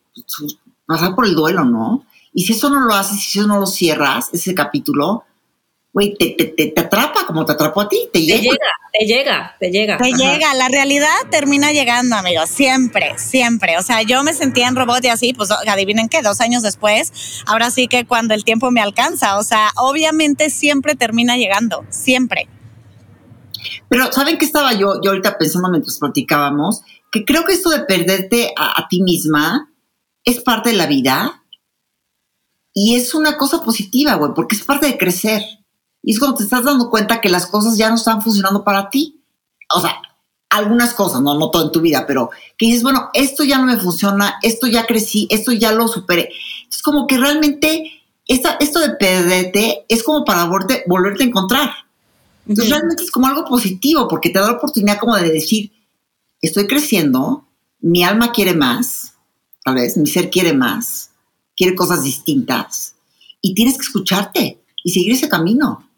pasar 0.87 1.15
por 1.15 1.27
el 1.27 1.35
duelo, 1.35 1.65
¿no? 1.65 2.05
Y 2.35 2.45
si 2.45 2.53
eso 2.53 2.69
no 2.69 2.81
lo 2.81 2.95
haces, 2.95 3.21
si 3.21 3.39
eso 3.39 3.47
no 3.47 3.61
lo 3.61 3.67
cierras, 3.67 4.29
ese 4.33 4.55
capítulo, 4.55 5.25
güey, 5.93 6.17
te, 6.17 6.31
te, 6.31 6.47
te, 6.47 6.81
atrapa 6.81 7.25
como 7.25 7.47
te 7.47 7.53
atrapó 7.53 7.83
a 7.83 7.89
ti, 7.89 8.09
te, 8.13 8.21
llega. 8.21 8.51
Te 8.93 9.07
llega, 9.07 9.57
te 9.61 9.71
llega. 9.71 9.97
Te 9.97 10.11
llega, 10.11 10.53
la 10.55 10.69
realidad 10.69 11.15
termina 11.31 11.71
llegando, 11.71 12.17
amigos, 12.17 12.51
siempre, 12.51 13.17
siempre. 13.17 13.79
O 13.79 13.83
sea, 13.83 14.03
yo 14.03 14.25
me 14.25 14.33
sentía 14.35 14.67
en 14.67 14.75
robot 14.75 15.05
y 15.05 15.09
así, 15.09 15.33
pues 15.33 15.53
adivinen 15.53 16.09
qué, 16.09 16.23
dos 16.23 16.41
años 16.41 16.65
después, 16.65 17.45
ahora 17.47 17.71
sí 17.71 17.87
que 17.87 18.05
cuando 18.05 18.35
el 18.35 18.43
tiempo 18.43 18.73
me 18.73 18.81
alcanza, 18.81 19.39
o 19.39 19.45
sea, 19.45 19.71
obviamente 19.77 20.51
siempre 20.51 20.97
termina 20.97 21.37
llegando, 21.37 21.87
siempre. 21.91 22.49
Pero, 23.89 24.11
¿saben 24.11 24.39
qué 24.39 24.45
estaba 24.45 24.73
yo, 24.73 25.01
yo 25.01 25.11
ahorita 25.11 25.39
pensando 25.39 25.71
mientras 25.71 25.99
platicábamos? 26.01 26.83
Que 27.13 27.25
creo 27.25 27.45
que 27.45 27.53
esto 27.53 27.71
de 27.71 27.85
perderte 27.85 28.53
a, 28.57 28.81
a 28.81 28.89
ti 28.89 29.01
misma 29.01 29.71
es 30.25 30.41
parte 30.41 30.71
de 30.71 30.77
la 30.77 30.87
vida 30.87 31.44
y 32.75 32.97
es 32.97 33.15
una 33.15 33.39
cosa 33.39 33.63
positiva, 33.63 34.15
güey, 34.15 34.33
porque 34.35 34.57
es 34.57 34.65
parte 34.65 34.87
de 34.87 34.99
crecer. 34.99 35.43
Y 36.03 36.13
es 36.13 36.19
cuando 36.19 36.37
te 36.37 36.43
estás 36.43 36.65
dando 36.65 36.91
cuenta 36.91 37.21
que 37.21 37.29
las 37.29 37.47
cosas 37.47 37.79
ya 37.79 37.89
no 37.89 37.95
están 37.95 38.21
funcionando 38.21 38.65
para 38.65 38.91
ti. 38.91 39.23
O 39.75 39.81
sea, 39.81 40.03
algunas 40.51 40.93
cosas, 40.93 41.23
no, 41.23 41.39
no 41.39 41.51
todo 41.51 41.67
en 41.67 41.73
tu 41.73 41.81
vida, 41.81 42.05
pero 42.07 42.31
que 42.59 42.67
dices, 42.67 42.83
bueno, 42.83 43.11
esto 43.15 43.45
ya 43.45 43.59
no 43.59 43.67
me 43.67 43.77
funciona, 43.77 44.39
esto 44.43 44.67
ya 44.67 44.87
crecí, 44.87 45.29
esto 45.31 45.53
ya 45.53 45.73
lo 45.73 45.87
superé. 45.89 46.31
Es 46.69 46.83
como 46.83 47.07
que 47.07 47.17
realmente 47.17 47.93
esta, 48.27 48.57
esto 48.61 48.81
de 48.81 48.91
perderte 48.91 49.85
es 49.89 50.03
como 50.03 50.25
para 50.25 50.45
volverte, 50.45 50.85
volverte 50.87 51.25
a 51.25 51.27
encontrar. 51.29 51.71
Entonces 52.47 52.71
realmente 52.71 53.05
es 53.05 53.11
como 53.11 53.27
algo 53.27 53.45
positivo 53.45 54.07
porque 54.09 54.31
te 54.31 54.39
da 54.39 54.47
la 54.47 54.57
oportunidad 54.59 54.99
como 54.99 55.17
de 55.17 55.31
decir, 55.31 55.73
estoy 56.41 56.67
creciendo, 56.67 57.47
mi 57.81 58.05
alma 58.05 58.33
quiere 58.33 58.55
más, 58.55 59.15
tal 59.65 59.77
vez, 59.77 59.97
mi 59.97 60.07
ser 60.07 60.29
quiere 60.29 60.53
más, 60.53 61.11
quiere 61.57 61.75
cosas 61.75 62.05
distintas 62.05 62.95
y 63.41 63.55
tienes 63.55 63.75
que 63.75 63.83
escucharte 63.83 64.59
y 64.83 64.91
seguir 64.93 65.13
ese 65.13 65.29
camino. 65.29 65.89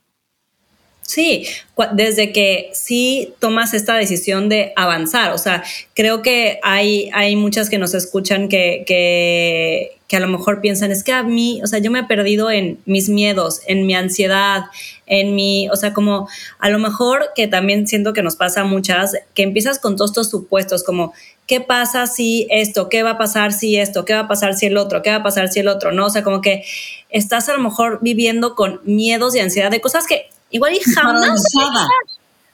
Sí, 1.02 1.46
desde 1.92 2.32
que 2.32 2.70
sí 2.74 3.32
tomas 3.38 3.74
esta 3.74 3.94
decisión 3.94 4.48
de 4.48 4.72
avanzar. 4.74 5.32
O 5.32 5.38
sea, 5.38 5.62
creo 5.94 6.20
que 6.20 6.58
hay, 6.64 7.10
hay 7.12 7.36
muchas 7.36 7.70
que 7.70 7.78
nos 7.78 7.94
escuchan 7.94 8.48
que, 8.48 8.82
que, 8.86 9.95
que, 10.08 10.16
a 10.16 10.20
lo 10.20 10.28
mejor 10.28 10.60
piensan, 10.60 10.90
es 10.92 11.02
que 11.02 11.12
a 11.12 11.22
mí, 11.22 11.60
o 11.62 11.66
sea, 11.66 11.78
yo 11.78 11.90
me 11.90 12.00
he 12.00 12.04
perdido 12.04 12.50
en 12.50 12.78
mis 12.86 13.08
miedos, 13.08 13.60
en 13.66 13.86
mi 13.86 13.94
ansiedad, 13.94 14.64
en 15.06 15.34
mi, 15.34 15.68
o 15.70 15.76
sea, 15.76 15.92
como 15.92 16.28
a 16.58 16.68
lo 16.70 16.78
mejor 16.78 17.30
que 17.34 17.48
también 17.48 17.86
siento 17.86 18.12
que 18.12 18.22
nos 18.22 18.36
pasa 18.36 18.62
a 18.62 18.64
muchas, 18.64 19.14
que 19.34 19.42
empiezas 19.42 19.78
con 19.78 19.96
todos 19.96 20.10
estos 20.10 20.30
supuestos, 20.30 20.84
como, 20.84 21.12
¿qué 21.46 21.60
pasa 21.60 22.06
si 22.06 22.46
esto? 22.50 22.88
¿Qué 22.88 23.02
va 23.02 23.10
a 23.10 23.18
pasar 23.18 23.52
si 23.52 23.76
esto? 23.76 24.04
¿Qué 24.04 24.14
va 24.14 24.20
a 24.20 24.28
pasar 24.28 24.54
si 24.54 24.66
el 24.66 24.76
otro? 24.76 25.02
¿Qué 25.02 25.10
va 25.10 25.16
a 25.16 25.22
pasar 25.22 25.48
si 25.48 25.60
el 25.60 25.68
otro? 25.68 25.92
No, 25.92 26.06
o 26.06 26.10
sea, 26.10 26.22
como 26.22 26.40
que 26.40 26.64
estás 27.10 27.48
a 27.48 27.52
lo 27.52 27.62
mejor 27.62 27.98
viviendo 28.02 28.54
con 28.54 28.80
miedos 28.84 29.34
y 29.34 29.40
ansiedad 29.40 29.70
de 29.70 29.80
cosas 29.80 30.06
que 30.06 30.28
igual 30.50 30.74
y 30.74 30.80
jamás. 30.80 31.42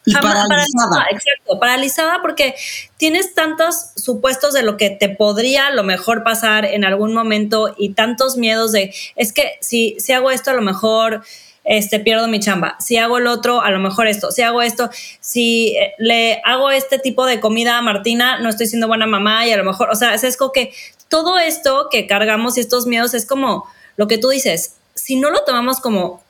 Y 0.05 0.15
paralizada. 0.15 1.07
Exacto, 1.11 1.61
paralizada 1.61 2.21
porque 2.23 2.55
tienes 2.97 3.35
tantos 3.35 3.93
supuestos 3.97 4.53
de 4.53 4.63
lo 4.63 4.77
que 4.77 4.91
te 4.91 5.09
podría 5.09 5.69
a 5.69 5.71
lo 5.73 5.85
mejor 5.85 6.25
pasar 6.25 6.65
en 6.65 6.85
algún 6.85 7.15
momento 7.15 7.75
y 7.79 7.91
tantos 7.91 8.37
miedos 8.37 8.73
de, 8.73 8.95
es 9.17 9.33
que 9.33 9.59
si, 9.61 9.97
si 10.01 10.13
hago 10.13 10.31
esto 10.31 10.51
a 10.51 10.55
lo 10.55 10.63
mejor 10.63 11.23
este, 11.65 12.01
pierdo 12.01 12.27
mi 12.27 12.41
chamba. 12.41 12.77
Si 12.81 12.97
hago 12.97 13.19
el 13.19 13.27
otro, 13.27 13.61
a 13.61 13.71
lo 13.71 13.79
mejor 13.79 14.09
esto. 14.09 14.33
Si 14.33 14.43
hago 14.43 14.63
esto, 14.63 14.91
si 15.21 15.77
eh, 15.77 15.93
le 15.99 16.41
hago 16.45 16.71
este 16.71 16.99
tipo 16.99 17.25
de 17.27 17.41
comida 17.41 17.79
a 17.79 17.83
Martina, 17.83 18.41
no 18.41 18.49
estoy 18.49 18.67
siendo 18.67 18.89
buena 18.89 19.07
mamá 19.07 19.47
y 19.47 19.53
a 19.53 19.57
lo 19.57 19.65
mejor, 19.65 19.91
o 19.91 19.95
sea, 19.95 20.15
es 20.15 20.37
como 20.37 20.53
que 20.53 20.73
todo 21.09 21.39
esto 21.39 21.89
que 21.91 22.07
cargamos 22.07 22.57
y 22.57 22.61
estos 22.61 22.87
miedos 22.87 23.15
es 23.15 23.27
como 23.27 23.67
lo 23.97 24.09
que 24.09 24.19
tú 24.19 24.31
dices, 24.31 24.77
si 24.95 25.17
no 25.17 25.31
lo 25.31 25.45
tomamos 25.45 25.81
como 25.81 26.23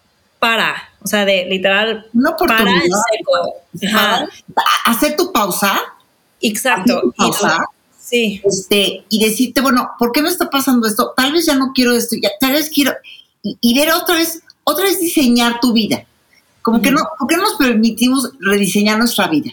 para, 0.42 0.74
o 1.00 1.06
sea, 1.06 1.24
de 1.24 1.44
literal, 1.44 2.04
no 2.12 2.36
para 2.36 2.62
en 2.62 2.82
seco. 2.82 3.88
Hacer 4.86 5.14
tu 5.16 5.32
pausa. 5.32 5.80
Exacto. 6.40 7.14
pausa. 7.16 7.58
sí. 7.96 8.42
Este, 8.44 9.04
y 9.08 9.24
decirte, 9.24 9.60
bueno, 9.60 9.90
¿por 10.00 10.10
qué 10.10 10.20
me 10.20 10.28
está 10.28 10.50
pasando 10.50 10.88
esto? 10.88 11.14
Tal 11.16 11.32
vez 11.32 11.46
ya 11.46 11.54
no 11.54 11.70
quiero 11.72 11.92
esto, 11.92 12.16
ya, 12.20 12.30
tal 12.40 12.54
vez 12.54 12.70
quiero. 12.70 12.92
Y, 13.44 13.78
ver 13.78 13.92
otra 13.92 14.16
vez, 14.16 14.42
otra 14.64 14.86
vez 14.86 14.98
diseñar 14.98 15.60
tu 15.60 15.72
vida. 15.72 16.04
Como 16.60 16.82
que 16.82 16.90
no, 16.90 17.02
¿por 17.20 17.28
qué 17.28 17.36
no 17.36 17.44
nos 17.44 17.54
permitimos 17.54 18.32
rediseñar 18.40 18.98
nuestra 18.98 19.28
vida? 19.28 19.52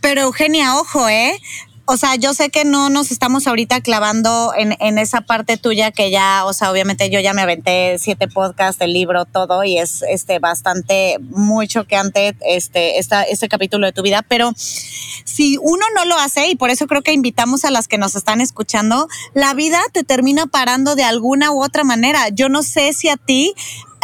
Pero 0.00 0.22
Eugenia, 0.22 0.74
ojo, 0.78 1.08
¿eh? 1.08 1.38
O 1.86 1.96
sea, 1.96 2.16
yo 2.16 2.34
sé 2.34 2.50
que 2.50 2.64
no 2.64 2.90
nos 2.90 3.12
estamos 3.12 3.46
ahorita 3.46 3.80
clavando 3.80 4.52
en, 4.56 4.76
en, 4.80 4.98
esa 4.98 5.20
parte 5.20 5.56
tuya 5.56 5.92
que 5.92 6.10
ya, 6.10 6.44
o 6.44 6.52
sea, 6.52 6.72
obviamente 6.72 7.10
yo 7.10 7.20
ya 7.20 7.32
me 7.32 7.42
aventé 7.42 7.96
siete 8.00 8.26
podcasts, 8.26 8.80
el 8.80 8.92
libro, 8.92 9.24
todo, 9.24 9.62
y 9.62 9.78
es 9.78 10.02
este 10.02 10.40
bastante 10.40 11.18
muy 11.20 11.68
choqueante 11.68 12.36
este, 12.44 12.98
este 12.98 13.48
capítulo 13.48 13.86
de 13.86 13.92
tu 13.92 14.02
vida, 14.02 14.22
pero 14.22 14.52
si 14.56 15.58
uno 15.62 15.84
no 15.94 16.04
lo 16.04 16.18
hace, 16.18 16.48
y 16.48 16.56
por 16.56 16.70
eso 16.70 16.88
creo 16.88 17.02
que 17.02 17.12
invitamos 17.12 17.64
a 17.64 17.70
las 17.70 17.86
que 17.86 17.98
nos 17.98 18.16
están 18.16 18.40
escuchando, 18.40 19.08
la 19.34 19.54
vida 19.54 19.80
te 19.92 20.02
termina 20.02 20.46
parando 20.46 20.96
de 20.96 21.04
alguna 21.04 21.52
u 21.52 21.62
otra 21.62 21.84
manera. 21.84 22.30
Yo 22.30 22.48
no 22.48 22.64
sé 22.64 22.92
si 22.94 23.08
a 23.08 23.16
ti 23.16 23.54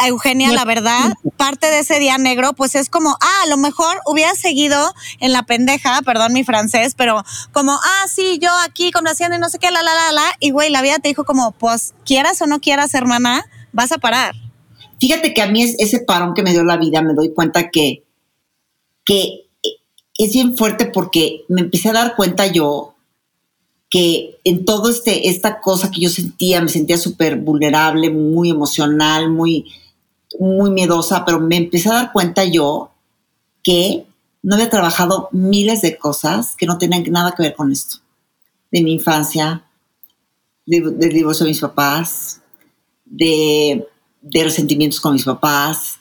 Eugenia, 0.05 0.51
la 0.51 0.65
verdad, 0.65 1.13
parte 1.37 1.67
de 1.67 1.79
ese 1.79 1.99
día 1.99 2.17
negro, 2.17 2.53
pues 2.53 2.75
es 2.75 2.89
como, 2.89 3.17
ah, 3.21 3.43
a 3.43 3.47
lo 3.47 3.57
mejor 3.57 3.99
hubiera 4.05 4.33
seguido 4.35 4.93
en 5.19 5.31
la 5.31 5.43
pendeja, 5.43 6.01
perdón 6.03 6.33
mi 6.33 6.43
francés, 6.43 6.93
pero 6.97 7.23
como, 7.51 7.73
ah, 7.73 8.07
sí, 8.13 8.39
yo 8.41 8.49
aquí 8.65 8.91
conociendo 8.91 9.35
y 9.35 9.39
no 9.39 9.49
sé 9.49 9.59
qué, 9.59 9.71
la, 9.71 9.83
la, 9.83 9.93
la, 9.93 10.11
la, 10.11 10.33
y 10.39 10.51
güey, 10.51 10.69
la 10.69 10.81
vida 10.81 10.99
te 10.99 11.09
dijo 11.09 11.23
como, 11.23 11.51
pues 11.51 11.93
quieras 12.05 12.41
o 12.41 12.47
no 12.47 12.59
quieras, 12.59 12.93
hermana, 12.93 13.45
vas 13.71 13.91
a 13.91 13.97
parar. 13.97 14.35
Fíjate 14.99 15.33
que 15.33 15.41
a 15.41 15.47
mí 15.47 15.63
es 15.63 15.75
ese 15.79 15.99
parón 15.99 16.33
que 16.33 16.43
me 16.43 16.51
dio 16.51 16.63
la 16.63 16.77
vida, 16.77 17.01
me 17.01 17.13
doy 17.13 17.33
cuenta 17.33 17.69
que, 17.69 18.03
que 19.05 19.47
es 20.17 20.33
bien 20.33 20.55
fuerte 20.55 20.85
porque 20.85 21.43
me 21.49 21.61
empecé 21.61 21.89
a 21.89 21.93
dar 21.93 22.15
cuenta 22.15 22.47
yo 22.47 22.93
que 23.89 24.39
en 24.43 24.65
todo 24.65 24.89
este, 24.89 25.29
esta 25.29 25.61
cosa 25.61 25.91
que 25.91 26.01
yo 26.01 26.09
sentía, 26.09 26.61
me 26.61 26.69
sentía 26.69 26.97
súper 26.97 27.35
vulnerable, 27.35 28.09
muy 28.09 28.49
emocional, 28.49 29.29
muy, 29.29 29.65
muy 30.39 30.71
miedosa, 30.71 31.25
pero 31.25 31.39
me 31.39 31.57
empecé 31.57 31.89
a 31.89 31.93
dar 31.93 32.11
cuenta 32.11 32.43
yo 32.43 32.91
que 33.61 34.05
no 34.41 34.55
había 34.55 34.69
trabajado 34.69 35.29
miles 35.31 35.81
de 35.81 35.97
cosas 35.97 36.55
que 36.57 36.65
no 36.65 36.77
tenían 36.77 37.03
nada 37.11 37.33
que 37.35 37.43
ver 37.43 37.55
con 37.55 37.71
esto. 37.71 37.97
De 38.71 38.81
mi 38.81 38.93
infancia, 38.93 39.63
del 40.65 40.97
divorcio 41.13 41.45
de 41.45 41.51
mis 41.51 41.61
papás, 41.61 42.41
de, 43.05 43.87
de 44.21 44.43
resentimientos 44.43 44.99
con 44.99 45.13
mis 45.13 45.23
papás. 45.23 45.99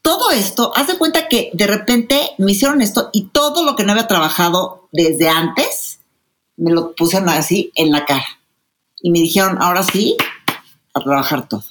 Todo 0.00 0.30
esto, 0.30 0.72
haz 0.74 0.86
de 0.86 0.98
cuenta 0.98 1.28
que 1.28 1.50
de 1.52 1.66
repente 1.66 2.30
me 2.38 2.52
hicieron 2.52 2.82
esto 2.82 3.10
y 3.12 3.26
todo 3.26 3.64
lo 3.64 3.74
que 3.76 3.84
no 3.84 3.92
había 3.92 4.06
trabajado 4.06 4.88
desde 4.92 5.28
antes, 5.28 6.00
me 6.56 6.70
lo 6.70 6.94
pusieron 6.94 7.28
así 7.28 7.72
en 7.74 7.90
la 7.90 8.04
cara. 8.04 8.26
Y 9.02 9.10
me 9.10 9.18
dijeron, 9.18 9.58
ahora 9.60 9.82
sí, 9.82 10.16
a 10.94 11.00
trabajar 11.00 11.48
todo 11.48 11.64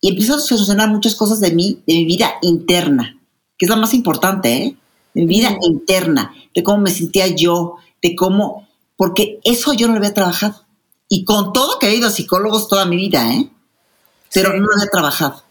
y 0.00 0.10
empiezo 0.10 0.34
a 0.34 0.40
solucionar 0.40 0.88
muchas 0.90 1.14
cosas 1.14 1.40
de 1.40 1.52
mí, 1.52 1.82
de 1.86 1.94
mi 1.94 2.04
vida 2.04 2.34
interna, 2.42 3.18
que 3.58 3.66
es 3.66 3.70
la 3.70 3.76
más 3.76 3.94
importante, 3.94 4.52
¿eh? 4.52 4.76
De 5.14 5.22
mi 5.22 5.26
vida 5.26 5.56
interna, 5.62 6.34
de 6.54 6.62
cómo 6.62 6.78
me 6.78 6.90
sentía 6.90 7.26
yo, 7.28 7.76
de 8.02 8.14
cómo, 8.14 8.68
porque 8.96 9.40
eso 9.44 9.72
yo 9.72 9.86
no 9.86 9.94
lo 9.94 9.98
había 9.98 10.14
trabajado. 10.14 10.64
Y 11.08 11.24
con 11.24 11.52
todo 11.52 11.78
que 11.78 11.88
he 11.88 11.96
ido 11.96 12.08
a 12.08 12.10
psicólogos 12.10 12.68
toda 12.68 12.84
mi 12.84 12.96
vida, 12.96 13.32
¿eh? 13.32 13.48
Pero 14.32 14.52
no 14.52 14.66
lo 14.66 14.74
había 14.74 14.90
trabajado. 14.90 15.42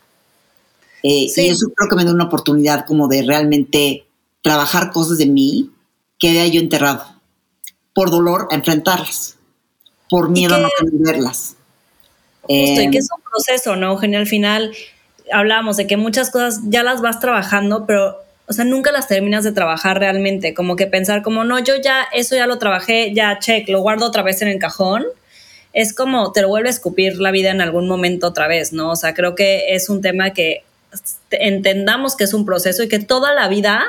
Eh, 1.01 1.27
y 1.35 1.47
eso 1.47 1.67
creo 1.75 1.89
que 1.89 1.95
me 1.95 2.03
da 2.03 2.11
una 2.11 2.25
oportunidad 2.25 2.85
como 2.85 3.07
de 3.07 3.23
realmente 3.23 4.07
trabajar 4.41 4.91
cosas 4.91 5.17
de 5.17 5.27
mí 5.27 5.71
que 6.19 6.29
había 6.29 6.47
yo 6.47 6.59
enterrado. 6.59 7.05
Por 7.93 8.11
dolor 8.11 8.47
a 8.51 8.55
enfrentarlas, 8.55 9.37
por 10.09 10.29
miedo 10.29 10.55
a 10.55 10.59
no 10.59 10.69
verlas. 10.93 11.55
Justo, 12.47 12.81
y 12.81 12.91
que 12.91 12.97
es 12.99 13.09
un 13.15 13.21
proceso, 13.23 13.75
¿no, 13.75 13.91
Eugenia? 13.91 14.19
Al 14.19 14.27
final 14.27 14.71
hablamos 15.31 15.77
de 15.77 15.87
que 15.87 15.97
muchas 15.97 16.29
cosas 16.29 16.59
ya 16.65 16.83
las 16.83 17.01
vas 17.01 17.19
trabajando, 17.19 17.85
pero, 17.85 18.17
o 18.47 18.53
sea, 18.53 18.65
nunca 18.65 18.91
las 18.91 19.07
terminas 19.07 19.43
de 19.43 19.51
trabajar 19.51 19.99
realmente. 19.99 20.53
Como 20.53 20.75
que 20.75 20.87
pensar 20.87 21.21
como, 21.21 21.43
no, 21.43 21.59
yo 21.59 21.75
ya, 21.75 22.05
eso 22.13 22.35
ya 22.35 22.47
lo 22.47 22.57
trabajé, 22.57 23.13
ya, 23.13 23.39
check, 23.39 23.67
lo 23.69 23.81
guardo 23.81 24.05
otra 24.05 24.23
vez 24.23 24.41
en 24.41 24.47
el 24.47 24.59
cajón. 24.59 25.05
Es 25.73 25.93
como 25.93 26.31
te 26.31 26.41
lo 26.41 26.47
vuelve 26.47 26.69
a 26.69 26.71
escupir 26.71 27.17
la 27.17 27.31
vida 27.31 27.51
en 27.51 27.61
algún 27.61 27.87
momento 27.87 28.27
otra 28.27 28.47
vez, 28.47 28.71
¿no? 28.71 28.91
O 28.91 28.95
sea, 28.95 29.13
creo 29.13 29.35
que 29.35 29.75
es 29.75 29.89
un 29.89 30.01
tema 30.01 30.31
que 30.31 30.63
entendamos 31.31 32.15
que 32.15 32.23
es 32.23 32.33
un 32.33 32.45
proceso 32.45 32.83
y 32.83 32.87
que 32.87 32.99
toda 32.99 33.33
la 33.33 33.49
vida 33.49 33.83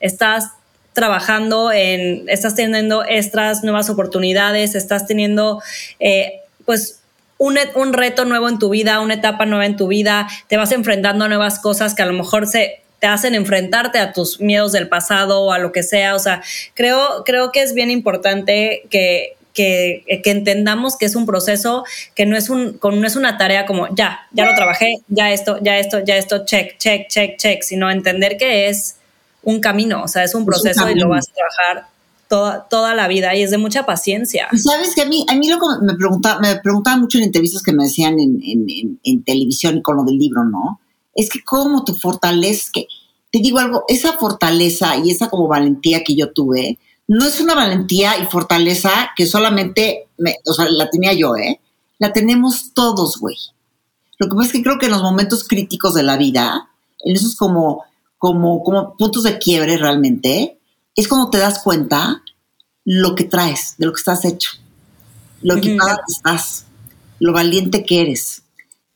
estás 0.00 0.50
trabajando 0.92 1.70
en, 1.70 2.28
estás 2.28 2.56
teniendo 2.56 3.04
estas 3.04 3.62
nuevas 3.62 3.88
oportunidades, 3.88 4.74
estás 4.74 5.06
teniendo, 5.06 5.62
eh, 6.00 6.40
pues, 6.64 6.98
un, 7.38 7.92
reto 7.92 8.24
nuevo 8.24 8.48
en 8.48 8.58
tu 8.58 8.68
vida, 8.68 9.00
una 9.00 9.14
etapa 9.14 9.46
nueva 9.46 9.64
en 9.66 9.76
tu 9.76 9.86
vida, 9.86 10.28
te 10.48 10.56
vas 10.56 10.72
enfrentando 10.72 11.24
a 11.24 11.28
nuevas 11.28 11.58
cosas 11.60 11.94
que 11.94 12.02
a 12.02 12.06
lo 12.06 12.12
mejor 12.12 12.46
se 12.46 12.82
te 12.98 13.06
hacen 13.06 13.36
enfrentarte 13.36 14.00
a 14.00 14.12
tus 14.12 14.40
miedos 14.40 14.72
del 14.72 14.88
pasado 14.88 15.42
o 15.42 15.52
a 15.52 15.58
lo 15.58 15.70
que 15.70 15.84
sea. 15.84 16.16
O 16.16 16.18
sea, 16.18 16.42
creo, 16.74 17.22
creo 17.24 17.52
que 17.52 17.62
es 17.62 17.72
bien 17.72 17.90
importante 17.90 18.82
que, 18.90 19.36
que, 19.54 20.04
entendamos 20.24 20.96
que 20.96 21.06
es 21.06 21.14
un 21.14 21.24
proceso, 21.24 21.84
que 22.16 22.26
no 22.26 22.36
es, 22.36 22.50
un, 22.50 22.78
no 22.82 23.06
es 23.06 23.14
una 23.14 23.38
tarea 23.38 23.66
como 23.66 23.86
ya, 23.94 24.26
ya 24.32 24.44
lo 24.44 24.54
trabajé, 24.54 24.88
ya 25.08 25.30
esto, 25.30 25.58
ya 25.62 25.78
esto, 25.78 26.00
ya 26.04 26.16
esto, 26.16 26.44
check, 26.44 26.76
check, 26.78 27.08
check, 27.08 27.36
check, 27.36 27.62
sino 27.62 27.90
entender 27.90 28.36
que 28.36 28.68
es 28.68 28.96
un 29.42 29.60
camino, 29.60 30.02
o 30.02 30.08
sea, 30.08 30.24
es 30.24 30.34
un 30.34 30.44
proceso 30.44 30.90
y 30.90 30.94
lo 30.96 31.08
vas 31.08 31.28
a 31.28 31.32
trabajar 31.32 31.97
toda, 32.28 32.68
toda 32.68 32.94
la 32.94 33.08
vida 33.08 33.34
y 33.34 33.42
es 33.42 33.50
de 33.50 33.58
mucha 33.58 33.86
paciencia. 33.86 34.48
Sabes 34.56 34.94
que 34.94 35.02
a 35.02 35.06
mí, 35.06 35.24
a 35.28 35.34
mí 35.34 35.48
lo 35.48 35.58
que 35.58 35.66
me 35.84 35.94
preguntaba, 35.94 36.40
me 36.40 36.56
preguntaban 36.56 37.00
mucho 37.00 37.18
en 37.18 37.24
entrevistas 37.24 37.62
que 37.62 37.72
me 37.72 37.84
decían 37.84 38.20
en, 38.20 38.40
en, 38.42 39.00
en, 39.02 39.24
televisión 39.24 39.82
con 39.82 39.96
lo 39.96 40.04
del 40.04 40.18
libro, 40.18 40.44
¿no? 40.44 40.80
Es 41.14 41.30
que 41.30 41.42
cómo 41.42 41.84
tu 41.84 41.94
fortaleza, 41.94 42.70
que 42.72 42.86
te 43.32 43.40
digo 43.40 43.58
algo, 43.58 43.84
esa 43.88 44.12
fortaleza 44.12 44.96
y 44.96 45.10
esa 45.10 45.28
como 45.28 45.48
valentía 45.48 46.04
que 46.04 46.14
yo 46.14 46.32
tuve, 46.32 46.78
no 47.08 47.24
es 47.24 47.40
una 47.40 47.54
valentía 47.54 48.18
y 48.18 48.26
fortaleza 48.26 49.10
que 49.16 49.26
solamente, 49.26 50.08
me, 50.18 50.36
o 50.46 50.52
sea, 50.52 50.66
la 50.68 50.90
tenía 50.90 51.14
yo, 51.14 51.34
¿eh? 51.36 51.60
La 51.98 52.12
tenemos 52.12 52.72
todos, 52.74 53.18
güey. 53.18 53.36
Lo 54.18 54.28
que 54.28 54.34
pasa 54.34 54.46
es 54.48 54.52
que 54.52 54.62
creo 54.62 54.78
que 54.78 54.86
en 54.86 54.92
los 54.92 55.02
momentos 55.02 55.44
críticos 55.44 55.94
de 55.94 56.02
la 56.02 56.16
vida, 56.16 56.68
en 57.00 57.16
esos 57.16 57.34
como, 57.34 57.84
como, 58.18 58.62
como 58.62 58.96
puntos 58.96 59.22
de 59.22 59.38
quiebre 59.38 59.78
realmente, 59.78 60.57
es 60.98 61.06
cuando 61.06 61.30
te 61.30 61.38
das 61.38 61.60
cuenta 61.60 62.24
lo 62.84 63.14
que 63.14 63.22
traes, 63.22 63.76
de 63.78 63.86
lo 63.86 63.92
que 63.92 64.00
estás 64.00 64.24
hecho, 64.24 64.50
lo 65.42 65.56
equipada 65.56 65.94
que 65.94 66.12
estás, 66.12 66.64
lo 67.20 67.32
valiente 67.32 67.84
que 67.84 68.00
eres, 68.00 68.42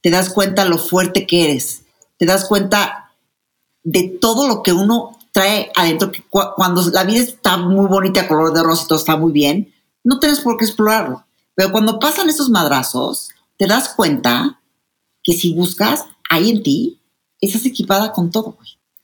te 0.01 0.11
das 0.11 0.29
cuenta 0.29 0.65
lo 0.65 0.79
fuerte 0.79 1.29
que 1.29 1.45
eres, 1.45 1.83
te 2.17 2.27
das 2.27 2.47
cuenta 2.47 3.13
de 3.85 4.19
todo 4.21 4.49
lo 4.49 4.65
que 4.65 4.73
uno 4.73 5.17
trae 5.31 5.71
adentro, 5.77 6.11
que 6.11 6.25
cuando 6.29 6.83
la 6.91 7.05
vida 7.05 7.21
está 7.21 7.57
muy 7.57 7.87
bonita, 7.87 8.27
color 8.27 8.53
de 8.53 8.65
rosa 8.65 8.83
y 8.83 8.89
todo 8.89 8.99
está 8.99 9.17
muy 9.17 9.31
bien, 9.31 9.73
no 10.03 10.19
tienes 10.19 10.41
por 10.41 10.57
qué 10.57 10.65
explorarlo. 10.65 11.25
Pero 11.55 11.71
cuando 11.71 12.01
pasan 12.01 12.29
esos 12.29 12.51
madrazos, 12.51 13.29
te 13.59 13.69
das 13.69 13.91
cuenta 13.91 14.61
que 15.23 15.35
si 15.35 15.55
buscas 15.55 16.07
ahí 16.29 16.51
en 16.51 16.65
ti, 16.65 17.01
estás 17.41 17.65
equipada 17.65 18.11
con 18.11 18.33
todo, 18.33 18.59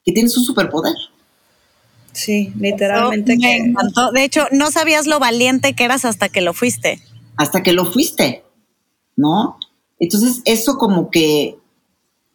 que 0.04 0.10
tienes 0.10 0.36
un 0.36 0.44
superpoder. 0.44 0.96
Sí, 2.18 2.52
literalmente. 2.58 3.36
De 3.36 4.24
hecho, 4.24 4.48
no 4.50 4.72
sabías 4.72 5.06
lo 5.06 5.20
valiente 5.20 5.74
que 5.74 5.84
eras 5.84 6.04
hasta 6.04 6.28
que 6.28 6.40
lo 6.40 6.52
fuiste. 6.52 7.00
Hasta 7.36 7.62
que 7.62 7.72
lo 7.72 7.84
fuiste, 7.84 8.42
¿no? 9.14 9.56
Entonces, 10.00 10.42
eso 10.44 10.78
como 10.78 11.12
que 11.12 11.56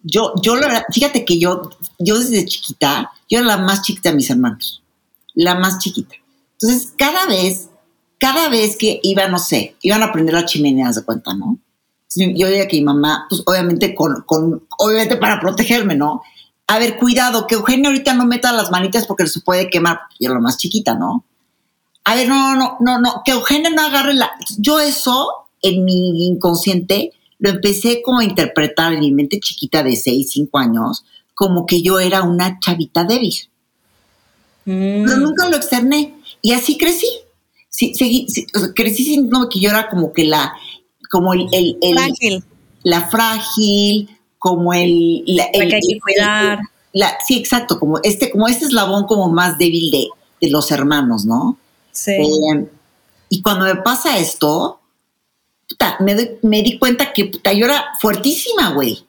yo, 0.02 0.32
yo 0.42 0.56
la 0.56 0.86
fíjate 0.90 1.26
que 1.26 1.38
yo, 1.38 1.70
yo 2.00 2.18
desde 2.18 2.46
chiquita, 2.46 3.12
yo 3.30 3.40
era 3.40 3.48
la 3.48 3.58
más 3.58 3.82
chiquita 3.82 4.12
de 4.12 4.16
mis 4.16 4.30
hermanos, 4.30 4.82
la 5.34 5.56
más 5.56 5.80
chiquita. 5.80 6.16
Entonces, 6.54 6.94
cada 6.98 7.26
vez, 7.26 7.68
cada 8.20 8.48
vez 8.48 8.78
que 8.78 9.02
iba, 9.04 9.28
no 9.28 9.38
sé, 9.38 9.76
iban 9.82 10.02
a 10.02 10.06
aprender 10.06 10.34
las 10.34 10.46
chimeneas 10.46 10.96
de 10.96 11.04
cuenta, 11.04 11.34
¿no? 11.34 11.60
Yo 12.16 12.48
veía 12.48 12.70
que 12.70 12.78
mi 12.78 12.86
mamá, 12.86 13.26
pues 13.28 13.42
obviamente 13.46 13.94
con, 13.94 14.24
con, 14.26 14.66
obviamente 14.78 15.18
para 15.18 15.42
protegerme, 15.42 15.96
¿no? 15.96 16.22
A 16.68 16.80
ver, 16.80 16.98
cuidado, 16.98 17.46
que 17.46 17.56
Eugenia 17.56 17.90
ahorita 17.90 18.14
no 18.14 18.26
meta 18.26 18.52
las 18.54 18.72
manitas 18.72 19.06
porque 19.06 19.28
se 19.28 19.42
puede 19.42 19.70
quemar, 19.70 20.00
porque 20.02 20.16
yo 20.20 20.30
era 20.30 20.36
la 20.36 20.42
más 20.42 20.58
chiquita, 20.58 20.96
¿no? 20.96 21.26
A 22.06 22.16
ver, 22.16 22.28
no, 22.28 22.56
no, 22.56 22.78
no, 22.80 23.00
no, 23.00 23.22
que 23.26 23.32
Eugenia 23.32 23.70
no 23.70 23.82
agarre 23.82 24.14
la... 24.14 24.32
Yo 24.58 24.80
eso, 24.80 25.48
en 25.62 25.86
mi 25.86 26.28
inconsciente, 26.28 27.12
lo 27.40 27.50
empecé 27.50 28.02
como 28.02 28.20
a 28.20 28.24
interpretar 28.24 28.94
en 28.94 29.02
mi 29.02 29.12
mente 29.12 29.40
chiquita 29.40 29.84
de 29.84 29.96
6, 29.96 30.32
5 30.32 30.58
años, 30.58 31.04
como 31.34 31.66
que 31.66 31.82
yo 31.82 32.00
era 32.00 32.24
una 32.24 32.60
chavita 32.60 33.04
débil. 33.04 33.34
Mm. 34.66 35.04
Pero 35.06 35.18
nunca 35.18 35.50
lo 35.50 35.58
externé. 35.58 36.16
Y 36.42 36.54
así 36.54 36.78
crecí. 36.78 37.08
Sí, 37.70 37.94
seguí, 37.96 38.28
crecí 38.76 39.04
sintiendo 39.04 39.50
que 39.50 39.60
yo 39.60 39.70
era 39.70 39.90
como 39.90 40.14
que 40.14 40.26
la, 40.26 40.54
como 41.10 41.34
el, 41.34 41.48
el, 41.52 41.78
frágil. 41.94 42.44
la 42.84 43.10
frágil, 43.10 44.10
como 44.44 44.74
el, 44.74 45.24
la, 45.26 45.50
que 45.54 45.62
hay 45.62 45.70
que 45.70 46.00
cuidar. 46.02 46.60
sí, 47.26 47.38
exacto, 47.38 47.80
como 47.80 48.02
este, 48.04 48.30
como 48.30 48.50
este 48.50 48.66
eslabón 48.66 49.06
como 49.06 49.30
más 49.30 49.58
débil 49.58 49.90
de, 49.90 50.10
de 50.42 50.50
los 50.50 50.70
hermanos, 50.70 51.24
¿no? 51.24 51.58
Sí. 51.94 52.12
Eh, 52.12 52.70
y 53.30 53.42
cuando 53.42 53.64
me 53.64 53.78
pasa 53.78 54.18
esto, 54.18 54.82
me, 56.42 56.62
di 56.62 56.78
cuenta 56.78 57.14
que 57.14 57.24
puta, 57.24 57.54
yo 57.54 57.68
era 57.68 57.86
fuertísima, 58.02 58.74
güey. 58.74 59.06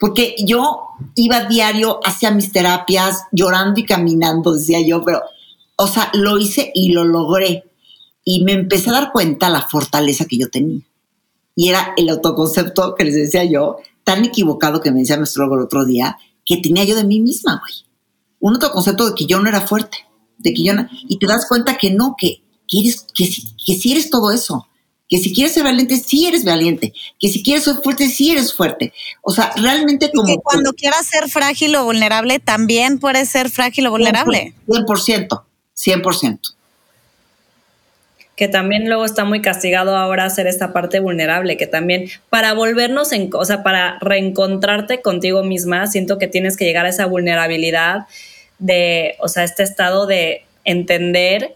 Porque 0.00 0.34
yo 0.44 0.88
iba 1.14 1.44
diario 1.44 2.00
hacia 2.04 2.32
mis 2.32 2.50
terapias, 2.50 3.22
llorando 3.30 3.78
y 3.78 3.86
caminando, 3.86 4.52
decía 4.52 4.80
yo, 4.84 5.04
pero, 5.04 5.22
o 5.76 5.86
sea, 5.86 6.10
lo 6.12 6.38
hice 6.38 6.72
y 6.74 6.90
lo 6.90 7.04
logré. 7.04 7.62
Y 8.24 8.42
me 8.42 8.54
empecé 8.54 8.90
a 8.90 8.94
dar 8.94 9.12
cuenta 9.12 9.48
la 9.48 9.62
fortaleza 9.62 10.24
que 10.24 10.38
yo 10.38 10.50
tenía. 10.50 10.80
Y 11.54 11.68
era 11.68 11.94
el 11.96 12.08
autoconcepto 12.08 12.96
que 12.96 13.04
les 13.04 13.14
decía 13.14 13.44
yo, 13.44 13.76
tan 14.04 14.24
equivocado 14.24 14.80
que 14.80 14.90
me 14.90 15.00
decía 15.00 15.16
mi 15.16 15.24
astrólogo 15.24 15.56
el 15.56 15.64
otro 15.64 15.84
día, 15.84 16.16
que 16.44 16.58
tenía 16.58 16.84
yo 16.84 16.96
de 16.96 17.04
mí 17.04 17.20
misma, 17.20 17.60
güey. 17.60 17.86
Un 18.40 18.54
autoconcepto 18.54 19.08
de 19.08 19.14
que 19.14 19.26
yo 19.26 19.40
no 19.40 19.48
era 19.48 19.60
fuerte, 19.60 19.98
de 20.38 20.52
que 20.52 20.64
yo 20.64 20.74
no, 20.74 20.88
y 21.08 21.18
te 21.18 21.26
das 21.26 21.46
cuenta 21.48 21.76
que 21.76 21.90
no, 21.90 22.16
que, 22.18 22.42
que, 22.66 22.82
que, 23.14 23.28
que 23.64 23.74
sí 23.74 23.92
eres 23.92 24.10
todo 24.10 24.32
eso 24.32 24.68
que 25.12 25.18
si 25.18 25.34
quieres 25.34 25.52
ser 25.52 25.64
valiente, 25.64 25.98
sí 25.98 26.26
eres 26.26 26.42
valiente, 26.42 26.94
que 27.20 27.28
si 27.28 27.42
quieres 27.42 27.64
ser 27.64 27.76
fuerte, 27.82 28.08
sí 28.08 28.30
eres 28.30 28.54
fuerte. 28.54 28.94
O 29.20 29.30
sea, 29.30 29.52
realmente 29.56 30.10
como... 30.10 30.26
que 30.26 30.40
cuando 30.42 30.72
quieras 30.72 31.06
ser 31.06 31.28
frágil 31.28 31.76
o 31.76 31.84
vulnerable, 31.84 32.38
también 32.38 32.98
puedes 32.98 33.28
ser 33.28 33.50
frágil 33.50 33.88
o 33.88 33.90
vulnerable. 33.90 34.54
100%, 34.66 35.42
100%. 35.76 36.38
Que 38.42 38.48
también 38.48 38.88
luego 38.88 39.04
está 39.04 39.24
muy 39.24 39.40
castigado 39.40 39.96
ahora 39.96 40.24
hacer 40.24 40.48
esta 40.48 40.72
parte 40.72 40.98
vulnerable, 40.98 41.56
que 41.56 41.68
también 41.68 42.08
para 42.28 42.54
volvernos 42.54 43.12
en, 43.12 43.30
o 43.32 43.44
sea, 43.44 43.62
para 43.62 43.98
reencontrarte 44.00 45.00
contigo 45.00 45.44
misma, 45.44 45.86
siento 45.86 46.18
que 46.18 46.26
tienes 46.26 46.56
que 46.56 46.64
llegar 46.64 46.84
a 46.84 46.88
esa 46.88 47.06
vulnerabilidad 47.06 48.06
de, 48.58 49.14
o 49.20 49.28
sea, 49.28 49.44
este 49.44 49.62
estado 49.62 50.08
de 50.08 50.42
entender 50.64 51.54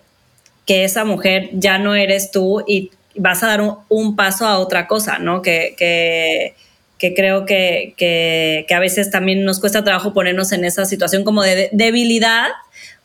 que 0.64 0.84
esa 0.84 1.04
mujer 1.04 1.50
ya 1.54 1.78
no 1.80 1.96
eres 1.96 2.30
tú 2.30 2.62
y 2.68 2.92
vas 3.16 3.42
a 3.42 3.48
dar 3.48 3.62
un, 3.88 4.14
paso 4.14 4.46
a 4.46 4.60
otra 4.60 4.86
cosa, 4.86 5.18
¿no? 5.18 5.42
Que, 5.42 5.74
que, 5.76 7.14
creo 7.16 7.46
que, 7.46 7.94
que, 7.96 8.64
a 8.72 8.78
veces 8.78 9.10
también 9.10 9.44
nos 9.44 9.58
cuesta 9.58 9.82
trabajo 9.82 10.12
ponernos 10.12 10.52
en 10.52 10.64
esa 10.64 10.84
situación 10.84 11.24
como 11.24 11.42
de 11.42 11.68
debilidad, 11.72 12.46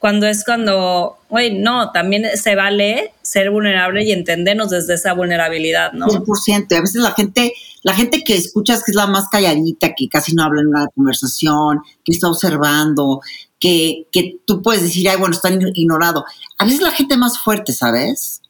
cuando 0.02 0.28
es 0.28 0.44
cuando, 0.44 1.20
oye, 1.30 1.54
no, 1.54 1.92
también 1.92 2.26
se 2.36 2.56
vale 2.56 3.14
ser 3.22 3.52
vulnerable 3.52 4.04
y 4.04 4.12
entendernos 4.12 4.72
desde 4.72 4.96
esa 4.96 5.14
vulnerabilidad, 5.14 5.94
¿no? 5.94 6.08
100%. 6.08 6.76
A 6.76 6.82
veces 6.82 7.02
la 7.02 7.12
gente, 7.12 7.54
la 7.84 7.94
gente 7.94 8.24
que 8.24 8.36
escuchas 8.36 8.84
que 8.84 8.92
es 8.92 8.96
la 8.96 9.08
más 9.08 9.30
calladita, 9.30 9.94
que 9.96 10.10
casi 10.10 10.34
no 10.34 10.44
habla 10.44 10.62
en 10.62 10.68
una 10.68 10.88
conversación, 10.88 11.82
que 12.04 12.12
está 12.12 12.28
observando, 12.28 13.22
que, 13.60 14.08
que 14.12 14.40
tú 14.46 14.62
puedes 14.62 14.82
decir, 14.82 15.08
ay, 15.08 15.18
bueno, 15.18 15.36
están 15.36 15.62
ignorado. 15.76 16.26
A 16.58 16.66
veces 16.66 16.82
la 16.82 16.92
gente 16.92 17.16
más 17.16 17.38
fuerte, 17.38 17.72
¿sabes? 17.72 18.42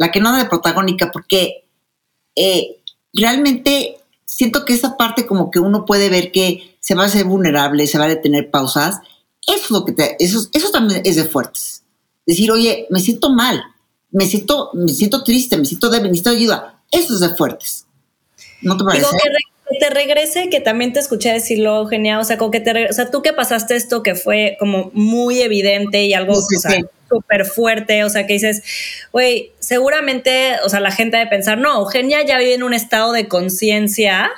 la 0.00 0.10
que 0.10 0.20
no 0.20 0.34
de 0.34 0.46
protagónica, 0.46 1.10
porque 1.12 1.66
eh, 2.34 2.82
realmente 3.12 3.98
siento 4.24 4.64
que 4.64 4.72
esa 4.72 4.96
parte 4.96 5.26
como 5.26 5.50
que 5.50 5.58
uno 5.58 5.84
puede 5.84 6.08
ver 6.08 6.32
que 6.32 6.78
se 6.80 6.94
va 6.94 7.04
a 7.04 7.10
ser 7.10 7.26
vulnerable, 7.26 7.86
se 7.86 7.98
va 7.98 8.06
a 8.06 8.20
tener 8.22 8.50
pausas, 8.50 9.00
eso 9.46 9.64
es 9.64 9.70
lo 9.70 9.84
que 9.84 9.92
te, 9.92 10.16
eso, 10.18 10.48
eso 10.52 10.70
también 10.70 11.02
es 11.04 11.16
de 11.16 11.24
fuertes. 11.24 11.82
Decir, 12.26 12.50
oye, 12.50 12.86
me 12.90 13.00
siento 13.00 13.30
mal, 13.30 13.62
me 14.10 14.26
siento, 14.26 14.70
me 14.74 14.92
siento 14.92 15.24
triste, 15.24 15.56
me 15.56 15.64
siento 15.64 15.90
débil, 15.90 16.10
necesito 16.10 16.30
ayuda. 16.30 16.82
Eso 16.90 17.14
es 17.14 17.20
de 17.20 17.30
fuertes. 17.30 17.86
¿No 18.62 18.76
te 18.76 18.84
parece? 18.84 19.06
Digo 19.06 19.18
que, 19.18 19.78
te 19.78 19.90
regrese, 19.90 20.50
que 20.50 20.60
también 20.60 20.92
te 20.92 20.98
escuché 20.98 21.32
decirlo, 21.32 21.86
genial, 21.86 22.20
o 22.20 22.24
sea, 22.24 22.38
como 22.38 22.50
que 22.50 22.60
te 22.60 22.90
o 22.90 22.92
sea, 22.92 23.10
tú 23.10 23.22
que 23.22 23.32
pasaste 23.32 23.76
esto 23.76 24.02
que 24.02 24.16
fue 24.16 24.56
como 24.58 24.90
muy 24.94 25.42
evidente 25.42 26.04
y 26.04 26.12
algo, 26.12 26.34
súper 27.08 27.44
fuerte, 27.44 28.04
o 28.04 28.10
sea, 28.10 28.26
que 28.26 28.34
dices, 28.34 28.62
güey, 29.12 29.52
seguramente, 29.60 30.56
o 30.64 30.68
sea, 30.68 30.80
la 30.80 30.90
gente 30.90 31.16
debe 31.16 31.30
pensar, 31.30 31.58
no, 31.58 31.80
Eugenia 31.80 32.24
ya 32.24 32.38
vive 32.38 32.54
en 32.54 32.62
un 32.62 32.74
estado 32.74 33.12
de 33.12 33.28
conciencia 33.28 34.30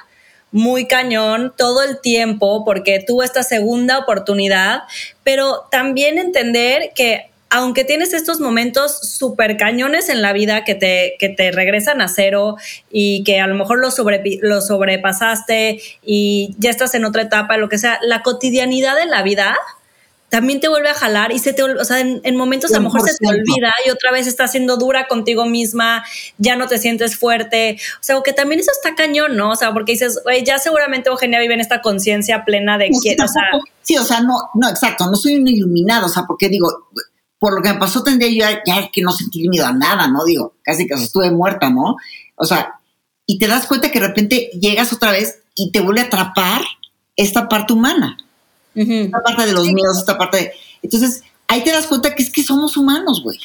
muy 0.53 0.87
cañón 0.87 1.53
todo 1.57 1.83
el 1.83 2.01
tiempo 2.01 2.65
porque 2.65 3.03
tuvo 3.05 3.23
esta 3.23 3.43
segunda 3.43 3.99
oportunidad, 3.99 4.83
pero 5.25 5.67
también 5.71 6.19
entender 6.19 6.93
que 6.95 7.33
aunque 7.55 7.85
tienes 7.85 8.15
estos 8.15 8.41
momentos 8.41 8.99
súper 8.99 9.59
cañones 9.59 10.09
en 10.09 10.23
la 10.23 10.33
vida 10.33 10.65
que 10.65 10.75
te, 10.75 11.17
que 11.19 11.29
te 11.29 11.51
regresan 11.51 12.01
a 12.01 12.09
cero 12.09 12.57
y 12.91 13.25
que 13.25 13.41
a 13.41 13.47
lo 13.47 13.55
mejor 13.55 13.79
lo, 13.79 13.91
sobre, 13.91 14.23
lo 14.41 14.63
sobrepasaste 14.63 15.83
y 16.03 16.55
ya 16.59 16.71
estás 16.71 16.95
en 16.95 17.05
otra 17.05 17.23
etapa, 17.23 17.59
lo 17.59 17.69
que 17.69 17.77
sea, 17.77 17.99
la 18.03 18.23
cotidianidad 18.23 18.97
de 18.97 19.05
la 19.05 19.23
vida 19.23 19.55
también 20.33 20.61
te 20.61 20.69
vuelve 20.69 20.89
a 20.89 20.95
jalar 20.95 21.31
y 21.31 21.39
se 21.39 21.53
te, 21.53 21.63
o 21.63 21.85
sea, 21.85 22.01
en, 22.01 22.37
momentos 22.37 22.73
a 22.73 22.79
lo 22.79 22.85
mejor 22.85 23.03
se 23.03 23.19
te 23.19 23.29
olvida 23.29 23.71
y 23.85 23.91
otra 23.91 24.11
vez 24.11 24.27
estás 24.27 24.51
siendo 24.51 24.79
dura 24.79 25.07
contigo 25.07 25.45
misma, 25.45 26.05
ya 26.39 26.57
no 26.57 26.69
te 26.69 26.79
sientes 26.79 27.19
fuerte. 27.19 27.77
O 27.97 28.03
sea, 28.03 28.17
que 28.25 28.33
también 28.33 28.59
eso 28.59 28.71
está 28.73 28.95
cañón, 28.95 29.37
¿no? 29.37 29.51
O 29.51 29.57
sea, 29.57 29.75
porque 29.75 29.93
dices, 29.93 30.21
güey, 30.25 30.43
ya 30.43 30.59
seguramente 30.59 31.11
Eugenia 31.11 31.39
vive 31.39 31.53
en 31.53 31.61
esta 31.61 31.83
conciencia 31.83 32.47
plena 32.47 32.79
de 32.79 32.89
que, 33.03 33.15
o 33.23 33.29
sea. 33.29 33.43
Sí, 33.83 33.99
o 33.99 34.05
sea, 34.05 34.21
no, 34.21 34.37
no, 34.55 34.71
exacto, 34.71 35.05
no 35.07 35.17
soy 35.17 35.35
un 35.35 35.47
iluminado, 35.49 36.07
o 36.07 36.09
sea, 36.09 36.23
porque 36.27 36.49
digo, 36.49 36.89
por 37.39 37.55
lo 37.55 37.61
que 37.61 37.71
me 37.71 37.79
pasó 37.79 38.03
tendría 38.03 38.31
yo 38.31 38.59
ya, 38.65 38.89
que 38.91 39.03
no 39.03 39.13
sentir 39.13 39.51
miedo 39.51 39.67
a 39.67 39.73
nada, 39.73 40.09
¿no? 40.09 40.25
Digo, 40.25 40.55
casi 40.63 40.87
que 40.87 40.95
estuve 40.95 41.31
muerta, 41.31 41.69
¿no? 41.69 41.97
O 42.37 42.47
sea, 42.47 42.81
y 43.27 43.39
te 43.39 43.49
das 43.49 43.67
cuenta 43.67 43.91
que 43.91 44.01
de 44.01 44.07
repente 44.07 44.51
llegas 44.59 44.95
otra 44.95 45.11
vez 45.11 45.41
y 45.55 45.73
te 45.73 45.81
vuelve 45.81 46.01
a 46.01 46.05
atrapar 46.05 46.63
esta 47.17 47.49
parte 47.51 47.75
humana. 47.75 48.17
Esta 48.75 49.23
parte 49.23 49.47
de 49.47 49.53
los 49.53 49.67
miedos, 49.67 49.99
esta 49.99 50.17
parte 50.17 50.37
de... 50.39 50.53
Entonces, 50.83 51.23
ahí 51.49 51.63
te 51.63 51.71
das 51.71 51.87
cuenta 51.87 52.15
que 52.15 52.23
es 52.23 52.31
que 52.31 52.43
somos 52.43 52.77
humanos, 52.77 53.23
güey. 53.23 53.39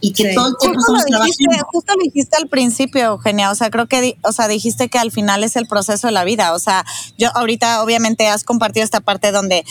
Y 0.00 0.12
que 0.12 0.34
todo 0.34 0.48
el 0.48 0.56
tiempo 0.58 0.80
justo 0.80 1.10
lo 1.10 1.24
dijiste, 1.24 1.60
Justo 1.72 1.92
lo 1.94 2.02
dijiste 2.02 2.36
al 2.36 2.48
principio, 2.48 3.04
Eugenia. 3.04 3.50
O 3.50 3.54
sea, 3.54 3.70
creo 3.70 3.86
que, 3.86 4.18
o 4.22 4.32
sea, 4.32 4.48
dijiste 4.48 4.88
que 4.88 4.98
al 4.98 5.10
final 5.10 5.42
es 5.44 5.56
el 5.56 5.66
proceso 5.66 6.08
de 6.08 6.12
la 6.12 6.24
vida. 6.24 6.52
O 6.52 6.58
sea, 6.58 6.84
yo 7.16 7.30
ahorita 7.34 7.82
obviamente 7.82 8.26
has 8.26 8.44
compartido 8.44 8.84
esta 8.84 9.00
parte 9.00 9.32
donde 9.32 9.64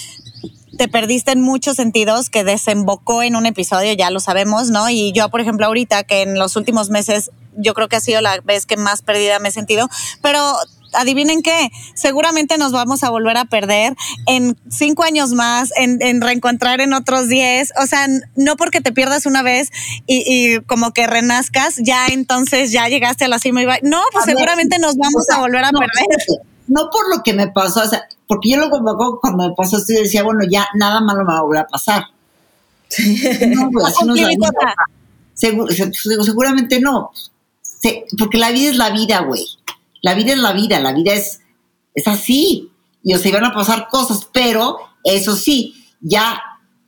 te 0.78 0.88
perdiste 0.88 1.32
en 1.32 1.42
muchos 1.42 1.76
sentidos 1.76 2.32
que 2.32 2.44
desembocó 2.44 3.22
en 3.22 3.36
un 3.36 3.46
episodio, 3.46 3.94
ya 3.94 4.10
lo 4.10 4.20
sabemos, 4.20 4.70
¿no? 4.72 4.90
Y 4.90 5.12
yo, 5.12 5.30
por 5.30 5.40
ejemplo, 5.40 5.68
ahorita 5.68 6.04
que 6.04 6.24
en 6.24 6.40
los 6.40 6.56
últimos 6.56 6.90
meses 6.90 7.30
yo 7.56 7.76
creo 7.76 7.88
que 7.88 7.98
ha 7.98 8.02
sido 8.02 8.22
la 8.22 8.40
vez 8.42 8.66
que 8.66 8.78
más 8.78 9.04
perdida 9.04 9.38
me 9.38 9.50
he 9.50 9.52
sentido, 9.52 9.88
pero 10.24 10.42
adivinen 10.94 11.42
qué, 11.42 11.72
seguramente 11.96 12.58
nos 12.58 12.72
vamos 12.72 13.04
a 13.04 13.10
volver 13.10 13.38
a 13.38 13.46
perder 13.46 13.96
en 14.28 14.58
cinco 14.70 15.04
años 15.04 15.32
más, 15.32 15.72
en, 15.76 16.22
reencontrar 16.22 16.82
en 16.82 16.94
otros 16.94 17.28
diez. 17.28 17.72
O 17.82 17.86
sea, 17.86 18.08
no 18.36 18.56
porque 18.56 18.82
te 18.82 18.92
pierdas 18.92 19.26
una 19.26 19.44
vez 19.44 19.70
y, 20.08 20.60
como 20.62 20.92
que 20.92 21.08
renazcas, 21.08 21.78
ya 21.78 22.08
entonces 22.08 22.72
ya 22.72 22.88
llegaste 22.88 23.26
a 23.26 23.28
la 23.28 23.40
cima 23.40 23.62
y 23.62 23.66
va. 23.66 23.78
No, 23.82 24.02
pues 24.12 24.26
seguramente 24.26 24.80
nos 24.80 24.98
vamos 24.98 25.30
a 25.30 25.40
volver 25.40 25.66
a 25.66 25.72
perder. 25.72 26.18
No 26.68 26.90
por 26.90 27.16
lo 27.16 27.24
que 27.24 27.34
me 27.34 27.48
pasó, 27.48 27.82
o 27.82 27.88
sea, 27.88 28.08
porque 28.28 28.50
yo 28.50 28.58
luego 28.58 29.20
cuando 29.20 29.50
me 29.50 29.56
pasó 29.56 29.78
esto 29.78 29.94
decía, 29.94 30.24
bueno, 30.24 30.42
ya 30.50 30.68
nada 30.76 31.02
malo 31.02 31.26
me 31.26 31.34
va 31.34 31.40
a 31.40 31.44
volver 31.44 31.62
a 31.62 31.68
pasar. 31.68 32.06
No, 33.48 33.70
pues 33.72 33.86
así 33.88 34.06
nos 34.06 34.20
seguramente 36.26 36.80
no. 36.80 37.12
porque 38.18 38.38
la 38.38 38.52
vida 38.52 38.72
es 38.72 38.78
la 38.78 38.92
vida, 38.92 39.22
güey. 39.22 39.44
La 40.04 40.14
vida 40.14 40.34
es 40.34 40.38
la 40.38 40.54
vida, 40.54 40.80
la 40.80 40.94
vida 40.94 41.14
es, 41.14 41.40
es 41.96 42.08
así. 42.08 42.70
Y 43.02 43.16
o 43.16 43.18
sea, 43.18 43.30
iban 43.30 43.46
a 43.46 43.54
pasar 43.54 43.88
cosas, 43.90 44.28
pero 44.32 44.78
eso 45.04 45.36
sí, 45.36 45.74
ya 46.00 46.40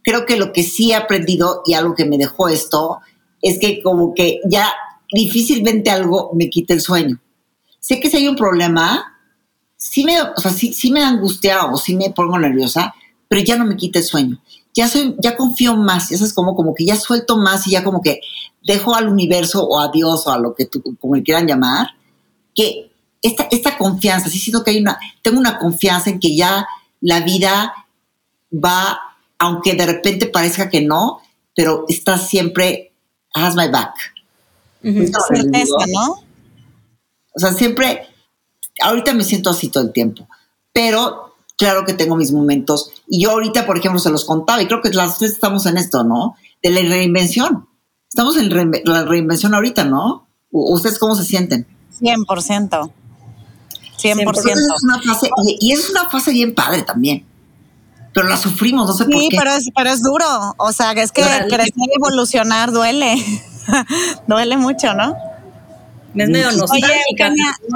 creo 0.04 0.26
que 0.26 0.38
lo 0.38 0.54
que 0.54 0.64
sí 0.64 0.92
he 0.92 0.96
aprendido 0.96 1.64
y 1.66 1.74
algo 1.74 1.96
que 1.96 2.06
me 2.06 2.18
dejó 2.18 2.48
esto 2.48 3.00
es 3.42 3.58
que 3.58 3.82
como 3.82 4.14
que 4.14 4.40
ya 4.48 4.72
difícilmente 5.12 5.90
algo 5.90 6.32
me 6.36 6.50
quita 6.50 6.74
el 6.74 6.82
sueño. 6.82 7.20
Sé 7.80 8.00
que 8.00 8.10
si 8.10 8.18
hay 8.18 8.28
un 8.28 8.36
problema, 8.36 9.20
sí 9.78 10.04
me, 10.04 10.22
o 10.22 10.38
sea, 10.38 10.52
sí, 10.52 10.74
sí 10.74 10.92
me 10.92 11.04
angustia 11.04 11.66
o 11.66 11.78
sí 11.78 11.96
me 11.96 12.12
pongo 12.12 12.38
nerviosa, 12.38 12.94
pero 13.28 13.42
ya 13.42 13.56
no 13.58 13.66
me 13.66 13.78
quita 13.78 14.00
el 14.00 14.06
sueño. 14.06 14.42
Ya 14.74 14.88
soy, 14.90 15.16
ya 15.20 15.38
confío 15.38 15.78
más, 15.78 16.12
eso 16.12 16.26
es 16.26 16.34
como, 16.34 16.56
como 16.56 16.74
que 16.76 16.86
ya 16.86 16.98
suelto 16.98 17.38
más 17.38 17.66
y 17.68 17.72
ya 17.72 17.84
como 17.84 18.02
que 18.02 18.20
dejo 18.62 18.94
al 18.94 19.08
universo 19.08 19.66
o 19.66 19.80
a 19.80 19.90
Dios 19.90 20.28
o 20.28 20.32
a 20.32 20.40
lo 20.40 20.54
que 20.54 20.66
tú, 20.66 20.84
como 21.00 21.16
le 21.16 21.24
quieran 21.24 21.48
llamar, 21.48 21.92
que 22.54 22.92
esta, 23.22 23.48
esta 23.52 23.78
confianza, 23.78 24.30
sí 24.30 24.40
siento 24.40 24.64
que 24.64 24.72
hay 24.72 24.80
una, 24.80 25.00
tengo 25.22 25.40
una 25.40 25.58
confianza 25.58 26.10
en 26.10 26.20
que 26.20 26.36
ya 26.36 26.68
la 27.02 27.22
vida 27.22 27.74
va, 28.52 29.00
aunque 29.40 29.74
de 29.74 29.86
repente 29.86 30.28
parezca 30.28 30.70
que 30.70 30.82
no, 30.82 31.22
pero 31.56 31.86
está 31.88 32.18
siempre, 32.18 32.94
has 33.34 33.56
my 33.56 33.68
back. 33.70 33.94
Certeza, 34.82 35.86
¿no? 35.88 36.24
O 37.34 37.40
sea, 37.40 37.54
siempre, 37.54 38.08
ahorita 38.82 39.14
me 39.14 39.24
siento 39.24 39.50
así 39.50 39.70
todo 39.70 39.84
el 39.84 39.92
tiempo, 39.92 40.28
pero 40.72 41.36
claro 41.58 41.86
que 41.86 41.94
tengo 41.94 42.16
mis 42.16 42.32
momentos. 42.32 42.92
Y 43.08 43.24
yo 43.24 43.32
ahorita, 43.32 43.66
por 43.66 43.78
ejemplo, 43.78 44.00
se 44.00 44.12
los 44.12 44.26
contaba, 44.26 44.62
y 44.62 44.68
creo 44.68 44.82
que 44.82 44.90
las 44.90 45.18
tres 45.18 45.32
estamos 45.32 45.66
en 45.66 45.78
esto, 45.78 46.04
¿no? 46.04 46.36
De 46.62 46.70
la 46.70 46.82
reinvención. 46.82 47.68
Estamos 48.08 48.38
en 48.38 48.50
la 48.86 49.04
reinvención 49.04 49.54
ahorita, 49.54 49.84
¿no? 49.86 50.28
¿Ustedes 50.52 51.00
cómo 51.00 51.16
se 51.16 51.26
sienten? 51.26 51.68
100%. 52.00 52.92
100%. 54.14 54.52
Es 54.52 54.84
una 54.84 55.02
fase, 55.02 55.30
y, 55.60 55.72
es 55.72 55.90
una 55.90 56.10
fase 56.10 56.32
bien 56.32 56.54
padre 56.54 56.84
también. 56.84 57.26
Pero 58.14 58.28
la 58.28 58.38
sufrimos, 58.38 58.88
no 58.88 58.94
sé 58.94 59.06
por 59.06 59.14
qué. 59.14 59.20
Sí, 59.20 59.30
pero 59.38 59.52
es, 59.52 59.70
pero 59.76 59.90
es 59.90 60.02
duro. 60.02 60.56
O 60.58 60.72
sea, 60.72 60.94
es 60.94 61.12
que 61.12 61.22
crecer 61.22 61.74
y 61.76 61.96
evolucionar 61.98 62.72
duele. 62.72 63.16
duele 64.28 64.58
mucho, 64.58 64.94
¿no? 64.94 65.16
Es 66.16 66.30
medio 66.30 66.52
nostálgica. 66.54 67.28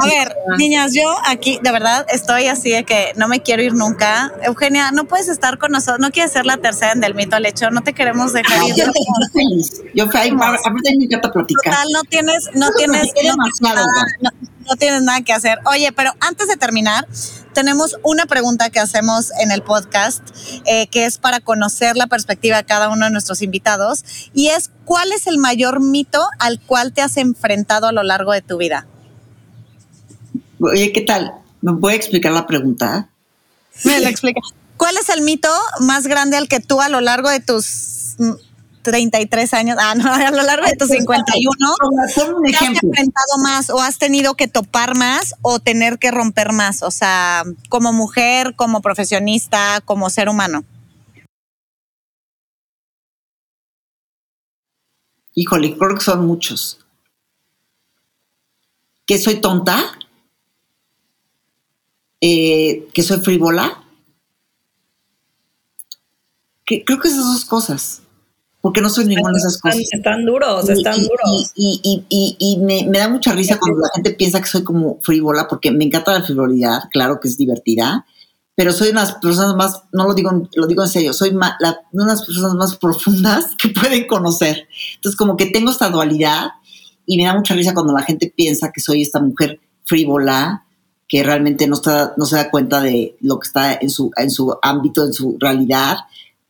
a 0.01 0.05
ver, 0.05 0.35
niñas, 0.57 0.93
yo 0.93 1.13
aquí 1.25 1.59
de 1.61 1.71
verdad 1.71 2.05
estoy 2.09 2.47
así 2.47 2.69
de 2.71 2.85
que 2.85 3.11
no 3.17 3.27
me 3.27 3.41
quiero 3.41 3.61
ir 3.61 3.73
nunca. 3.73 4.31
Eugenia, 4.43 4.91
no 4.91 5.05
puedes 5.05 5.27
estar 5.27 5.57
con 5.57 5.71
nosotros, 5.71 5.99
no 5.99 6.11
quieres 6.11 6.31
ser 6.31 6.45
la 6.45 6.57
tercera 6.57 6.93
en 6.93 7.01
del 7.01 7.15
mito 7.15 7.35
al 7.35 7.45
hecho, 7.45 7.69
no 7.69 7.81
te 7.81 7.93
queremos 7.93 8.31
dejar 8.31 8.63
ir. 8.65 8.75
Yo 8.75 8.85
feliz. 9.33 9.83
Yo 9.93 10.07
feliz. 10.09 10.33
A 10.41 10.69
mí 10.69 10.79
me 10.97 11.05
encanta 11.05 11.31
platicar. 11.31 11.73
Total, 11.73 11.87
no 11.91 12.03
tienes, 12.03 12.49
no 12.53 12.71
tienes, 12.71 13.11
no 14.21 14.31
tienes 14.75 15.01
nada 15.01 15.21
que 15.21 15.33
hacer. 15.33 15.59
Oye, 15.65 15.91
pero 15.91 16.11
antes 16.19 16.47
de 16.47 16.57
terminar, 16.57 17.07
tenemos 17.53 17.97
una 18.03 18.25
pregunta 18.25 18.69
que 18.69 18.79
hacemos 18.79 19.31
en 19.39 19.51
el 19.51 19.63
podcast, 19.63 20.21
eh, 20.65 20.87
que 20.87 21.05
es 21.05 21.17
para 21.17 21.39
conocer 21.39 21.97
la 21.97 22.07
perspectiva 22.07 22.57
de 22.57 22.63
cada 22.65 22.89
uno 22.89 23.05
de 23.05 23.11
nuestros 23.11 23.41
invitados, 23.41 24.03
y 24.33 24.47
es 24.49 24.71
¿cuál 24.85 25.11
es 25.11 25.27
el 25.27 25.37
mayor 25.37 25.81
mito 25.81 26.25
al 26.39 26.59
cual 26.59 26.93
te 26.93 27.01
has 27.01 27.17
enfrentado 27.17 27.87
a 27.87 27.91
lo 27.91 28.03
largo 28.03 28.31
de 28.31 28.41
tu 28.41 28.57
vida? 28.57 28.87
Oye, 30.61 30.91
¿qué 30.91 31.01
tal? 31.01 31.33
¿Me 31.61 31.73
puede 31.73 31.95
explicar 31.95 32.31
la 32.31 32.47
pregunta? 32.47 33.09
Me 33.83 33.99
la 33.99 34.09
explica. 34.09 34.41
¿Cuál 34.77 34.95
es 34.97 35.09
el 35.09 35.21
mito 35.21 35.49
más 35.81 36.07
grande 36.07 36.37
al 36.37 36.47
que 36.47 36.59
tú 36.59 36.81
a 36.81 36.89
lo 36.89 37.01
largo 37.01 37.29
de 37.29 37.39
tus 37.41 38.15
33 38.81 39.53
años, 39.53 39.77
ah, 39.79 39.95
no, 39.95 40.03
a 40.13 40.31
lo 40.31 40.43
largo 40.43 40.65
de 40.65 40.75
tus 40.75 40.89
51, 40.89 41.55
¿te 42.43 42.55
has 42.55 42.83
enfrentado 42.83 43.37
más 43.43 43.69
o 43.69 43.81
has 43.81 43.97
tenido 43.97 44.35
que 44.35 44.47
topar 44.47 44.95
más 44.95 45.35
o 45.41 45.59
tener 45.59 45.99
que 45.99 46.11
romper 46.11 46.53
más? 46.53 46.83
O 46.83 46.91
sea, 46.91 47.43
como 47.69 47.93
mujer, 47.93 48.55
como 48.55 48.81
profesionista, 48.81 49.81
como 49.85 50.09
ser 50.09 50.29
humano. 50.29 50.63
Híjole, 55.35 55.77
creo 55.77 55.95
que 55.95 56.01
son 56.01 56.25
muchos. 56.25 56.85
¿Que 59.05 59.17
soy 59.17 59.39
tonta? 59.39 59.97
Eh, 62.21 62.87
¿Que 62.93 63.03
soy 63.03 63.19
frívola? 63.19 63.83
Que, 66.65 66.83
creo 66.83 66.99
que 66.99 67.07
esas 67.07 67.25
dos 67.25 67.45
cosas 67.45 68.01
porque 68.61 68.81
no 68.81 68.89
soy 68.89 69.05
ninguna 69.05 69.31
de 69.31 69.39
esas 69.39 69.57
cosas. 69.59 69.79
Están 69.91 70.25
duros, 70.25 70.67
están 70.69 71.01
duros. 71.01 71.51
Y, 71.55 72.57
me, 72.61 72.85
da 72.91 73.07
mucha 73.07 73.33
risa 73.33 73.57
cuando 73.57 73.79
la 73.81 73.89
gente 73.95 74.11
piensa 74.11 74.41
que 74.41 74.47
soy 74.47 74.63
como 74.63 74.99
frívola, 75.01 75.47
porque 75.47 75.71
me 75.71 75.85
encanta 75.85 76.13
la 76.13 76.23
frivolidad, 76.23 76.81
claro 76.91 77.19
que 77.19 77.29
es 77.29 77.37
divertida, 77.37 78.05
pero 78.55 78.73
soy 78.73 78.89
una 78.89 79.05
de 79.05 79.11
las 79.11 79.15
personas 79.19 79.55
más, 79.55 79.83
no 79.93 80.05
lo 80.05 80.13
digo, 80.13 80.49
lo 80.53 80.67
digo 80.67 80.83
en 80.83 80.89
serio, 80.89 81.13
soy 81.13 81.29
una 81.29 81.57
de 81.59 82.05
las 82.05 82.25
personas 82.25 82.53
más 82.55 82.75
profundas 82.75 83.51
que 83.57 83.69
pueden 83.69 84.05
conocer. 84.05 84.67
Entonces, 84.95 85.17
como 85.17 85.37
que 85.37 85.45
tengo 85.45 85.71
esta 85.71 85.89
dualidad 85.89 86.49
y 87.05 87.17
me 87.17 87.23
da 87.23 87.33
mucha 87.33 87.55
risa 87.55 87.73
cuando 87.73 87.93
la 87.93 88.03
gente 88.03 88.33
piensa 88.35 88.71
que 88.73 88.81
soy 88.81 89.01
esta 89.01 89.21
mujer 89.21 89.61
frívola, 89.85 90.65
que 91.07 91.23
realmente 91.23 91.65
no, 91.67 91.75
está, 91.75 92.13
no 92.17 92.25
se 92.25 92.35
da 92.35 92.51
cuenta 92.51 92.81
de 92.81 93.17
lo 93.21 93.39
que 93.39 93.47
está 93.47 93.73
en 93.73 93.89
su, 93.89 94.11
en 94.17 94.29
su 94.29 94.55
ámbito, 94.61 95.05
en 95.05 95.13
su 95.13 95.37
realidad, 95.39 95.97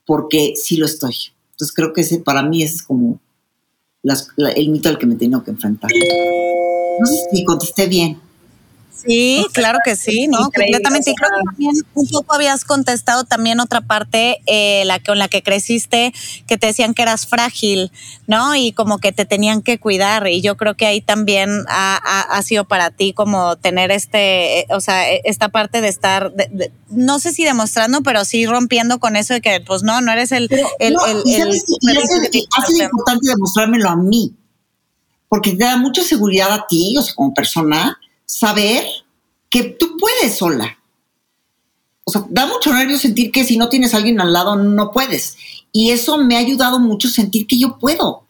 porque 0.05 0.53
sí 0.57 0.77
lo 0.77 0.87
estoy. 0.87 1.15
Entonces 1.59 1.75
creo 1.75 1.91
que 1.91 2.01
ese 2.01 2.19
para 2.19 2.41
mí 2.41 2.63
es 2.63 2.81
como 2.81 3.19
el 4.55 4.69
mito 4.69 4.87
al 4.87 4.97
que 4.97 5.05
me 5.05 5.15
tengo 5.15 5.43
que 5.43 5.51
enfrentar. 5.51 5.91
No 5.91 7.05
sé 7.05 7.15
si 7.33 7.43
contesté 7.43 7.87
bien. 7.87 8.17
Sí, 9.05 9.45
claro 9.53 9.79
que 9.83 9.95
sí, 9.95 10.27
¿no? 10.27 10.39
Completamente. 10.39 11.11
Y 11.11 11.15
creo 11.15 11.29
que 11.29 11.45
también 11.45 11.75
un 11.93 12.07
poco 12.07 12.33
habías 12.33 12.65
contestado 12.65 13.23
también 13.23 13.59
otra 13.59 13.81
parte, 13.81 14.41
eh, 14.45 14.83
la 14.85 14.99
con 14.99 15.17
la 15.17 15.29
que 15.29 15.41
creciste, 15.41 16.13
que 16.47 16.57
te 16.57 16.67
decían 16.67 16.93
que 16.93 17.03
eras 17.03 17.25
frágil, 17.25 17.91
¿no? 18.27 18.55
Y 18.55 18.73
como 18.73 18.97
que 18.97 19.11
te 19.11 19.25
tenían 19.25 19.61
que 19.61 19.79
cuidar. 19.79 20.27
Y 20.27 20.41
yo 20.41 20.57
creo 20.57 20.75
que 20.75 20.85
ahí 20.85 21.01
también 21.01 21.63
ha, 21.69 22.41
sido 22.43 22.65
para 22.65 22.91
ti 22.91 23.13
como 23.13 23.55
tener 23.57 23.91
este, 23.91 24.61
eh, 24.61 24.67
o 24.69 24.81
sea, 24.81 25.11
e, 25.11 25.21
esta 25.23 25.49
parte 25.49 25.81
de 25.81 25.87
estar, 25.87 26.33
no 26.89 27.19
sé 27.19 27.31
si 27.31 27.43
demostrando, 27.43 28.01
pero 28.01 28.25
sí 28.25 28.45
rompiendo 28.45 28.99
con 28.99 29.15
eso 29.15 29.33
de 29.33 29.41
que, 29.41 29.61
pues 29.65 29.83
no, 29.83 30.01
no 30.01 30.11
eres 30.11 30.31
el... 30.31 30.49
el, 30.79 30.93
no, 30.93 31.05
el, 31.05 31.23
el, 31.25 31.49
ha 31.49 32.65
sido 32.65 32.83
importante 32.83 33.29
demostrármelo 33.29 33.89
a 33.89 33.95
mí, 33.95 34.35
porque 35.29 35.51
te 35.51 35.63
da 35.63 35.77
mucha 35.77 36.03
seguridad 36.03 36.51
a 36.51 36.67
ti, 36.67 36.95
o 36.97 37.01
sea, 37.01 37.13
como 37.15 37.33
persona 37.33 37.97
saber 38.29 38.85
que 39.49 39.63
tú 39.63 39.97
puedes 39.97 40.37
sola. 40.37 40.77
O 42.03 42.11
sea, 42.11 42.25
da 42.29 42.45
mucho 42.45 42.71
nervio 42.71 42.99
sentir 42.99 43.31
que 43.31 43.43
si 43.43 43.57
no 43.57 43.69
tienes 43.69 43.93
a 43.93 43.97
alguien 43.97 44.21
al 44.21 44.31
lado 44.31 44.55
no 44.55 44.91
puedes. 44.91 45.35
Y 45.71 45.89
eso 45.89 46.19
me 46.19 46.35
ha 46.35 46.39
ayudado 46.39 46.79
mucho 46.79 47.09
sentir 47.09 47.47
que 47.47 47.57
yo 47.57 47.79
puedo, 47.79 48.25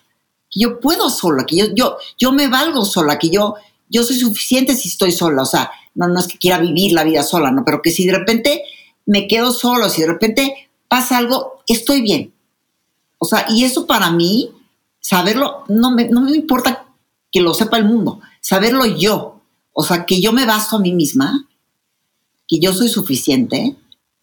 que 0.50 0.62
yo 0.62 0.80
puedo 0.80 1.10
sola, 1.10 1.46
que 1.46 1.58
yo, 1.58 1.66
yo, 1.76 1.98
yo 2.18 2.32
me 2.32 2.48
valgo 2.48 2.86
sola, 2.86 3.20
que 3.20 3.30
yo, 3.30 3.56
yo 3.90 4.04
soy 4.04 4.18
suficiente 4.18 4.74
si 4.74 4.88
estoy 4.88 5.12
sola. 5.12 5.42
O 5.42 5.46
sea, 5.46 5.70
no, 5.96 6.08
no 6.08 6.22
es 6.22 6.28
que 6.28 6.38
quiera 6.38 6.60
vivir 6.60 6.94
la 6.94 7.04
vida 7.04 7.22
sola, 7.22 7.52
no, 7.52 7.66
pero 7.66 7.82
que 7.82 7.92
si 7.92 8.06
de 8.06 8.18
repente 8.18 8.64
me 9.06 9.28
quedo 9.28 9.52
solo, 9.52 9.90
si 9.90 10.02
de 10.02 10.08
repente 10.08 10.70
pasa 10.88 11.18
algo, 11.18 11.62
estoy 11.68 12.02
bien. 12.02 12.34
O 13.18 13.26
sea, 13.26 13.46
y 13.50 13.66
eso 13.66 13.86
para 13.86 14.12
mí, 14.12 14.50
saberlo, 15.02 15.66
no 15.68 15.92
me, 15.92 16.08
no 16.08 16.22
me 16.22 16.32
importa 16.32 16.86
que 17.32 17.42
lo 17.42 17.54
sepa 17.54 17.78
el 17.78 17.86
mundo, 17.86 18.22
saberlo 18.40 18.86
yo, 18.86 19.39
o 19.80 19.84
sea, 19.84 20.06
que 20.06 20.20
yo 20.20 20.34
me 20.34 20.46
basto 20.46 20.76
a 20.76 20.80
mí 20.80 20.92
misma, 20.92 21.48
que 22.50 22.60
yo 22.60 22.74
soy 22.74 22.90
suficiente 22.90 23.78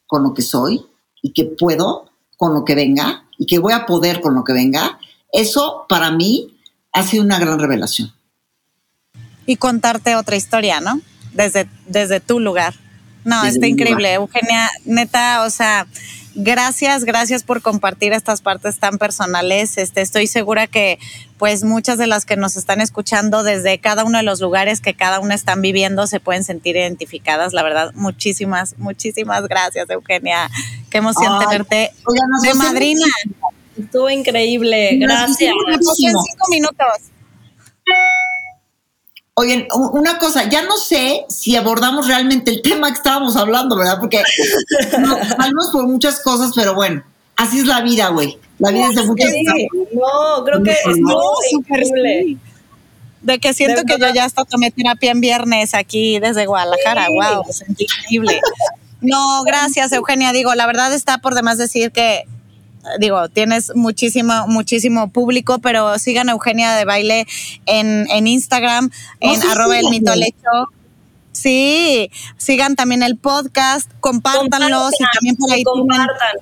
con 0.07 0.23
lo 0.23 0.35
que 0.35 0.43
soy 0.43 0.85
y 1.23 1.33
que 1.33 1.47
puedo 1.47 2.11
con 2.37 2.53
lo 2.53 2.63
que 2.63 2.75
venga 2.75 3.25
y 3.39 3.47
que 3.47 3.59
voy 3.59 3.73
a 3.73 3.87
poder 3.87 4.21
con 4.21 4.35
lo 4.35 4.45
que 4.45 4.53
venga, 4.53 4.99
eso 5.33 5.87
para 5.89 6.11
mí 6.11 6.59
ha 6.93 7.03
sido 7.05 7.25
una 7.25 7.39
gran 7.39 7.59
revelación. 7.59 8.13
Y 9.47 9.57
contarte 9.57 10.15
otra 10.15 10.37
historia, 10.37 10.83
¿no? 10.83 11.01
Desde, 11.33 11.67
desde 11.87 12.21
tu 12.21 12.39
lugar. 12.39 12.75
No, 13.27 13.45
está 13.45 13.67
increíble, 13.67 14.15
Eugenia, 14.15 14.71
neta, 14.85 15.43
o 15.43 15.51
sea, 15.51 15.89
gracias, 16.37 17.05
gracias 17.05 17.43
por 17.43 17.61
compartir 17.61 18.13
estas 18.13 18.41
partes 18.41 18.79
tan 18.79 18.99
personales. 18.99 19.79
Este, 19.79 20.01
estoy 20.01 20.29
segura 20.29 20.69
que 20.69 21.01
pues 21.37 21.65
muchas 21.65 21.99
de 21.99 22.07
las 22.07 22.25
que 22.25 22.37
nos 22.37 22.57
están 22.57 22.81
escuchando 22.81 23.43
desde 23.43 23.81
cada 23.81 24.05
uno 24.05 24.19
de 24.19 24.23
los 24.23 24.41
lugares 24.41 24.81
que 24.81 24.95
cada 24.95 25.19
una 25.19 25.35
están 25.35 25.61
viviendo 25.61 26.07
se 26.07 26.21
pueden 26.21 26.45
sentir 26.45 26.77
identificadas. 26.77 27.53
La 27.53 27.65
verdad, 27.65 27.93
muchísimas, 27.95 28.79
muchísimas 28.79 29.49
gracias, 29.49 29.91
Eugenia. 29.91 30.49
Qué 30.89 30.99
emoción 30.99 31.37
tenerte 31.41 31.91
de 32.43 32.55
madrina. 32.55 33.07
Estuvo 33.77 34.09
increíble, 34.09 34.99
gracias. 34.99 35.53
cinco 35.97 36.45
minutos. 36.49 37.16
Oigan, 39.39 39.67
una 39.93 40.17
cosa, 40.17 40.49
ya 40.49 40.63
no 40.63 40.79
sé 40.79 41.27
si 41.29 41.57
abordamos 41.57 42.09
realmente 42.09 42.51
el 42.51 42.63
tema 42.63 42.89
que 42.89 42.95
estábamos 42.95 43.37
hablando, 43.37 43.77
¿verdad? 43.77 43.99
Porque 44.01 44.23
nos 44.99 45.29
salimos 45.29 45.69
por 45.71 45.87
muchas 45.87 46.21
cosas, 46.21 46.53
pero 46.57 46.75
bueno, 46.75 47.03
así 47.37 47.59
es 47.59 47.67
la 47.67 47.83
vida, 47.83 48.09
güey. 48.09 48.39
La 48.59 48.71
vida 48.71 48.89
es 48.89 48.97
de 48.97 49.03
muchas 49.03 49.31
cosas. 49.31 49.55
No, 49.93 50.43
creo 50.43 50.63
que 50.63 50.71
es 50.71 51.53
increíble. 51.53 52.39
De 53.21 53.39
que 53.39 53.53
siento 53.53 53.83
que 53.83 53.99
yo 53.99 54.09
ya 54.15 54.25
hasta 54.25 54.47
tomé 54.47 54.71
terapia 54.71 55.11
en 55.11 55.21
viernes 55.21 55.75
aquí 55.75 56.19
desde 56.19 56.47
Guadalajara. 56.47 57.09
Wow, 57.11 57.45
es 57.47 57.63
increíble. 57.69 58.41
No, 59.03 59.43
gracias, 59.45 59.93
Eugenia. 59.93 60.33
Digo, 60.33 60.55
la 60.55 60.67
verdad 60.67 60.95
está 60.95 61.19
por 61.19 61.35
demás 61.35 61.59
decir 61.59 61.93
que 61.93 62.25
digo, 62.99 63.29
tienes 63.29 63.73
muchísimo, 63.75 64.47
muchísimo 64.49 65.11
público, 65.11 65.59
pero 65.59 65.99
sigan 65.99 66.29
a 66.29 66.33
Eugenia 66.33 66.75
de 66.75 66.85
Baile 66.85 67.27
en, 67.67 68.07
en 68.11 68.27
Instagram, 68.27 68.91
en 69.21 69.43
arroba 69.43 69.79
el 69.79 69.89
mito 69.89 70.13
Sí, 71.33 72.11
sigan 72.39 72.77
también 72.77 73.03
el 73.03 73.19
podcast, 73.19 73.91
compártanlo, 74.01 74.89
y 74.99 75.05
también 75.15 75.37
por 75.37 75.53
ahí 75.53 75.63
compartan. 75.65 76.37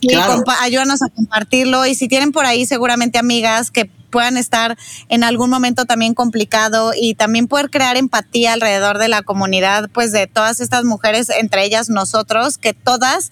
Sí, 0.00 0.08
ayúdanos 0.60 1.02
a 1.02 1.08
compartirlo 1.08 1.84
y 1.84 1.94
si 1.94 2.08
tienen 2.08 2.32
por 2.32 2.46
ahí 2.46 2.64
seguramente 2.66 3.18
amigas 3.18 3.70
que 3.70 3.90
puedan 4.10 4.36
estar 4.36 4.78
en 5.08 5.24
algún 5.24 5.50
momento 5.50 5.84
también 5.84 6.14
complicado 6.14 6.92
y 6.96 7.14
también 7.14 7.46
poder 7.46 7.68
crear 7.68 7.96
empatía 7.96 8.52
alrededor 8.52 8.98
de 8.98 9.08
la 9.08 9.22
comunidad, 9.22 9.90
pues 9.92 10.12
de 10.12 10.26
todas 10.26 10.60
estas 10.60 10.84
mujeres, 10.84 11.30
entre 11.30 11.64
ellas 11.64 11.88
nosotros, 11.90 12.58
que 12.58 12.72
todas 12.72 13.30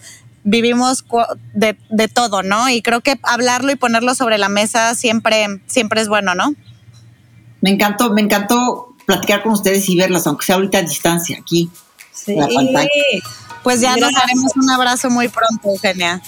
vivimos 0.49 1.03
de, 1.53 1.77
de, 1.89 2.07
todo, 2.07 2.41
¿no? 2.41 2.69
Y 2.69 2.81
creo 2.81 3.01
que 3.01 3.19
hablarlo 3.23 3.69
y 3.71 3.75
ponerlo 3.75 4.15
sobre 4.15 4.37
la 4.37 4.47
mesa 4.47 4.95
siempre, 4.95 5.61
siempre 5.67 5.99
es 5.99 6.07
bueno, 6.07 6.35
¿no? 6.35 6.53
Me 7.59 7.71
encantó, 7.71 8.11
me 8.11 8.21
encantó 8.21 8.95
platicar 9.05 9.43
con 9.43 9.51
ustedes 9.51 9.89
y 9.89 9.97
verlas, 9.97 10.25
aunque 10.25 10.45
sea 10.45 10.55
ahorita 10.55 10.77
a 10.77 10.81
distancia, 10.83 11.37
aquí. 11.39 11.69
Sí. 12.13 12.37
Pues 13.61 13.81
ya 13.81 13.97
nos 13.97 14.13
daremos 14.13 14.55
un 14.55 14.69
abrazo 14.69 15.09
muy 15.09 15.27
pronto, 15.27 15.69
Eugenia. 15.69 16.21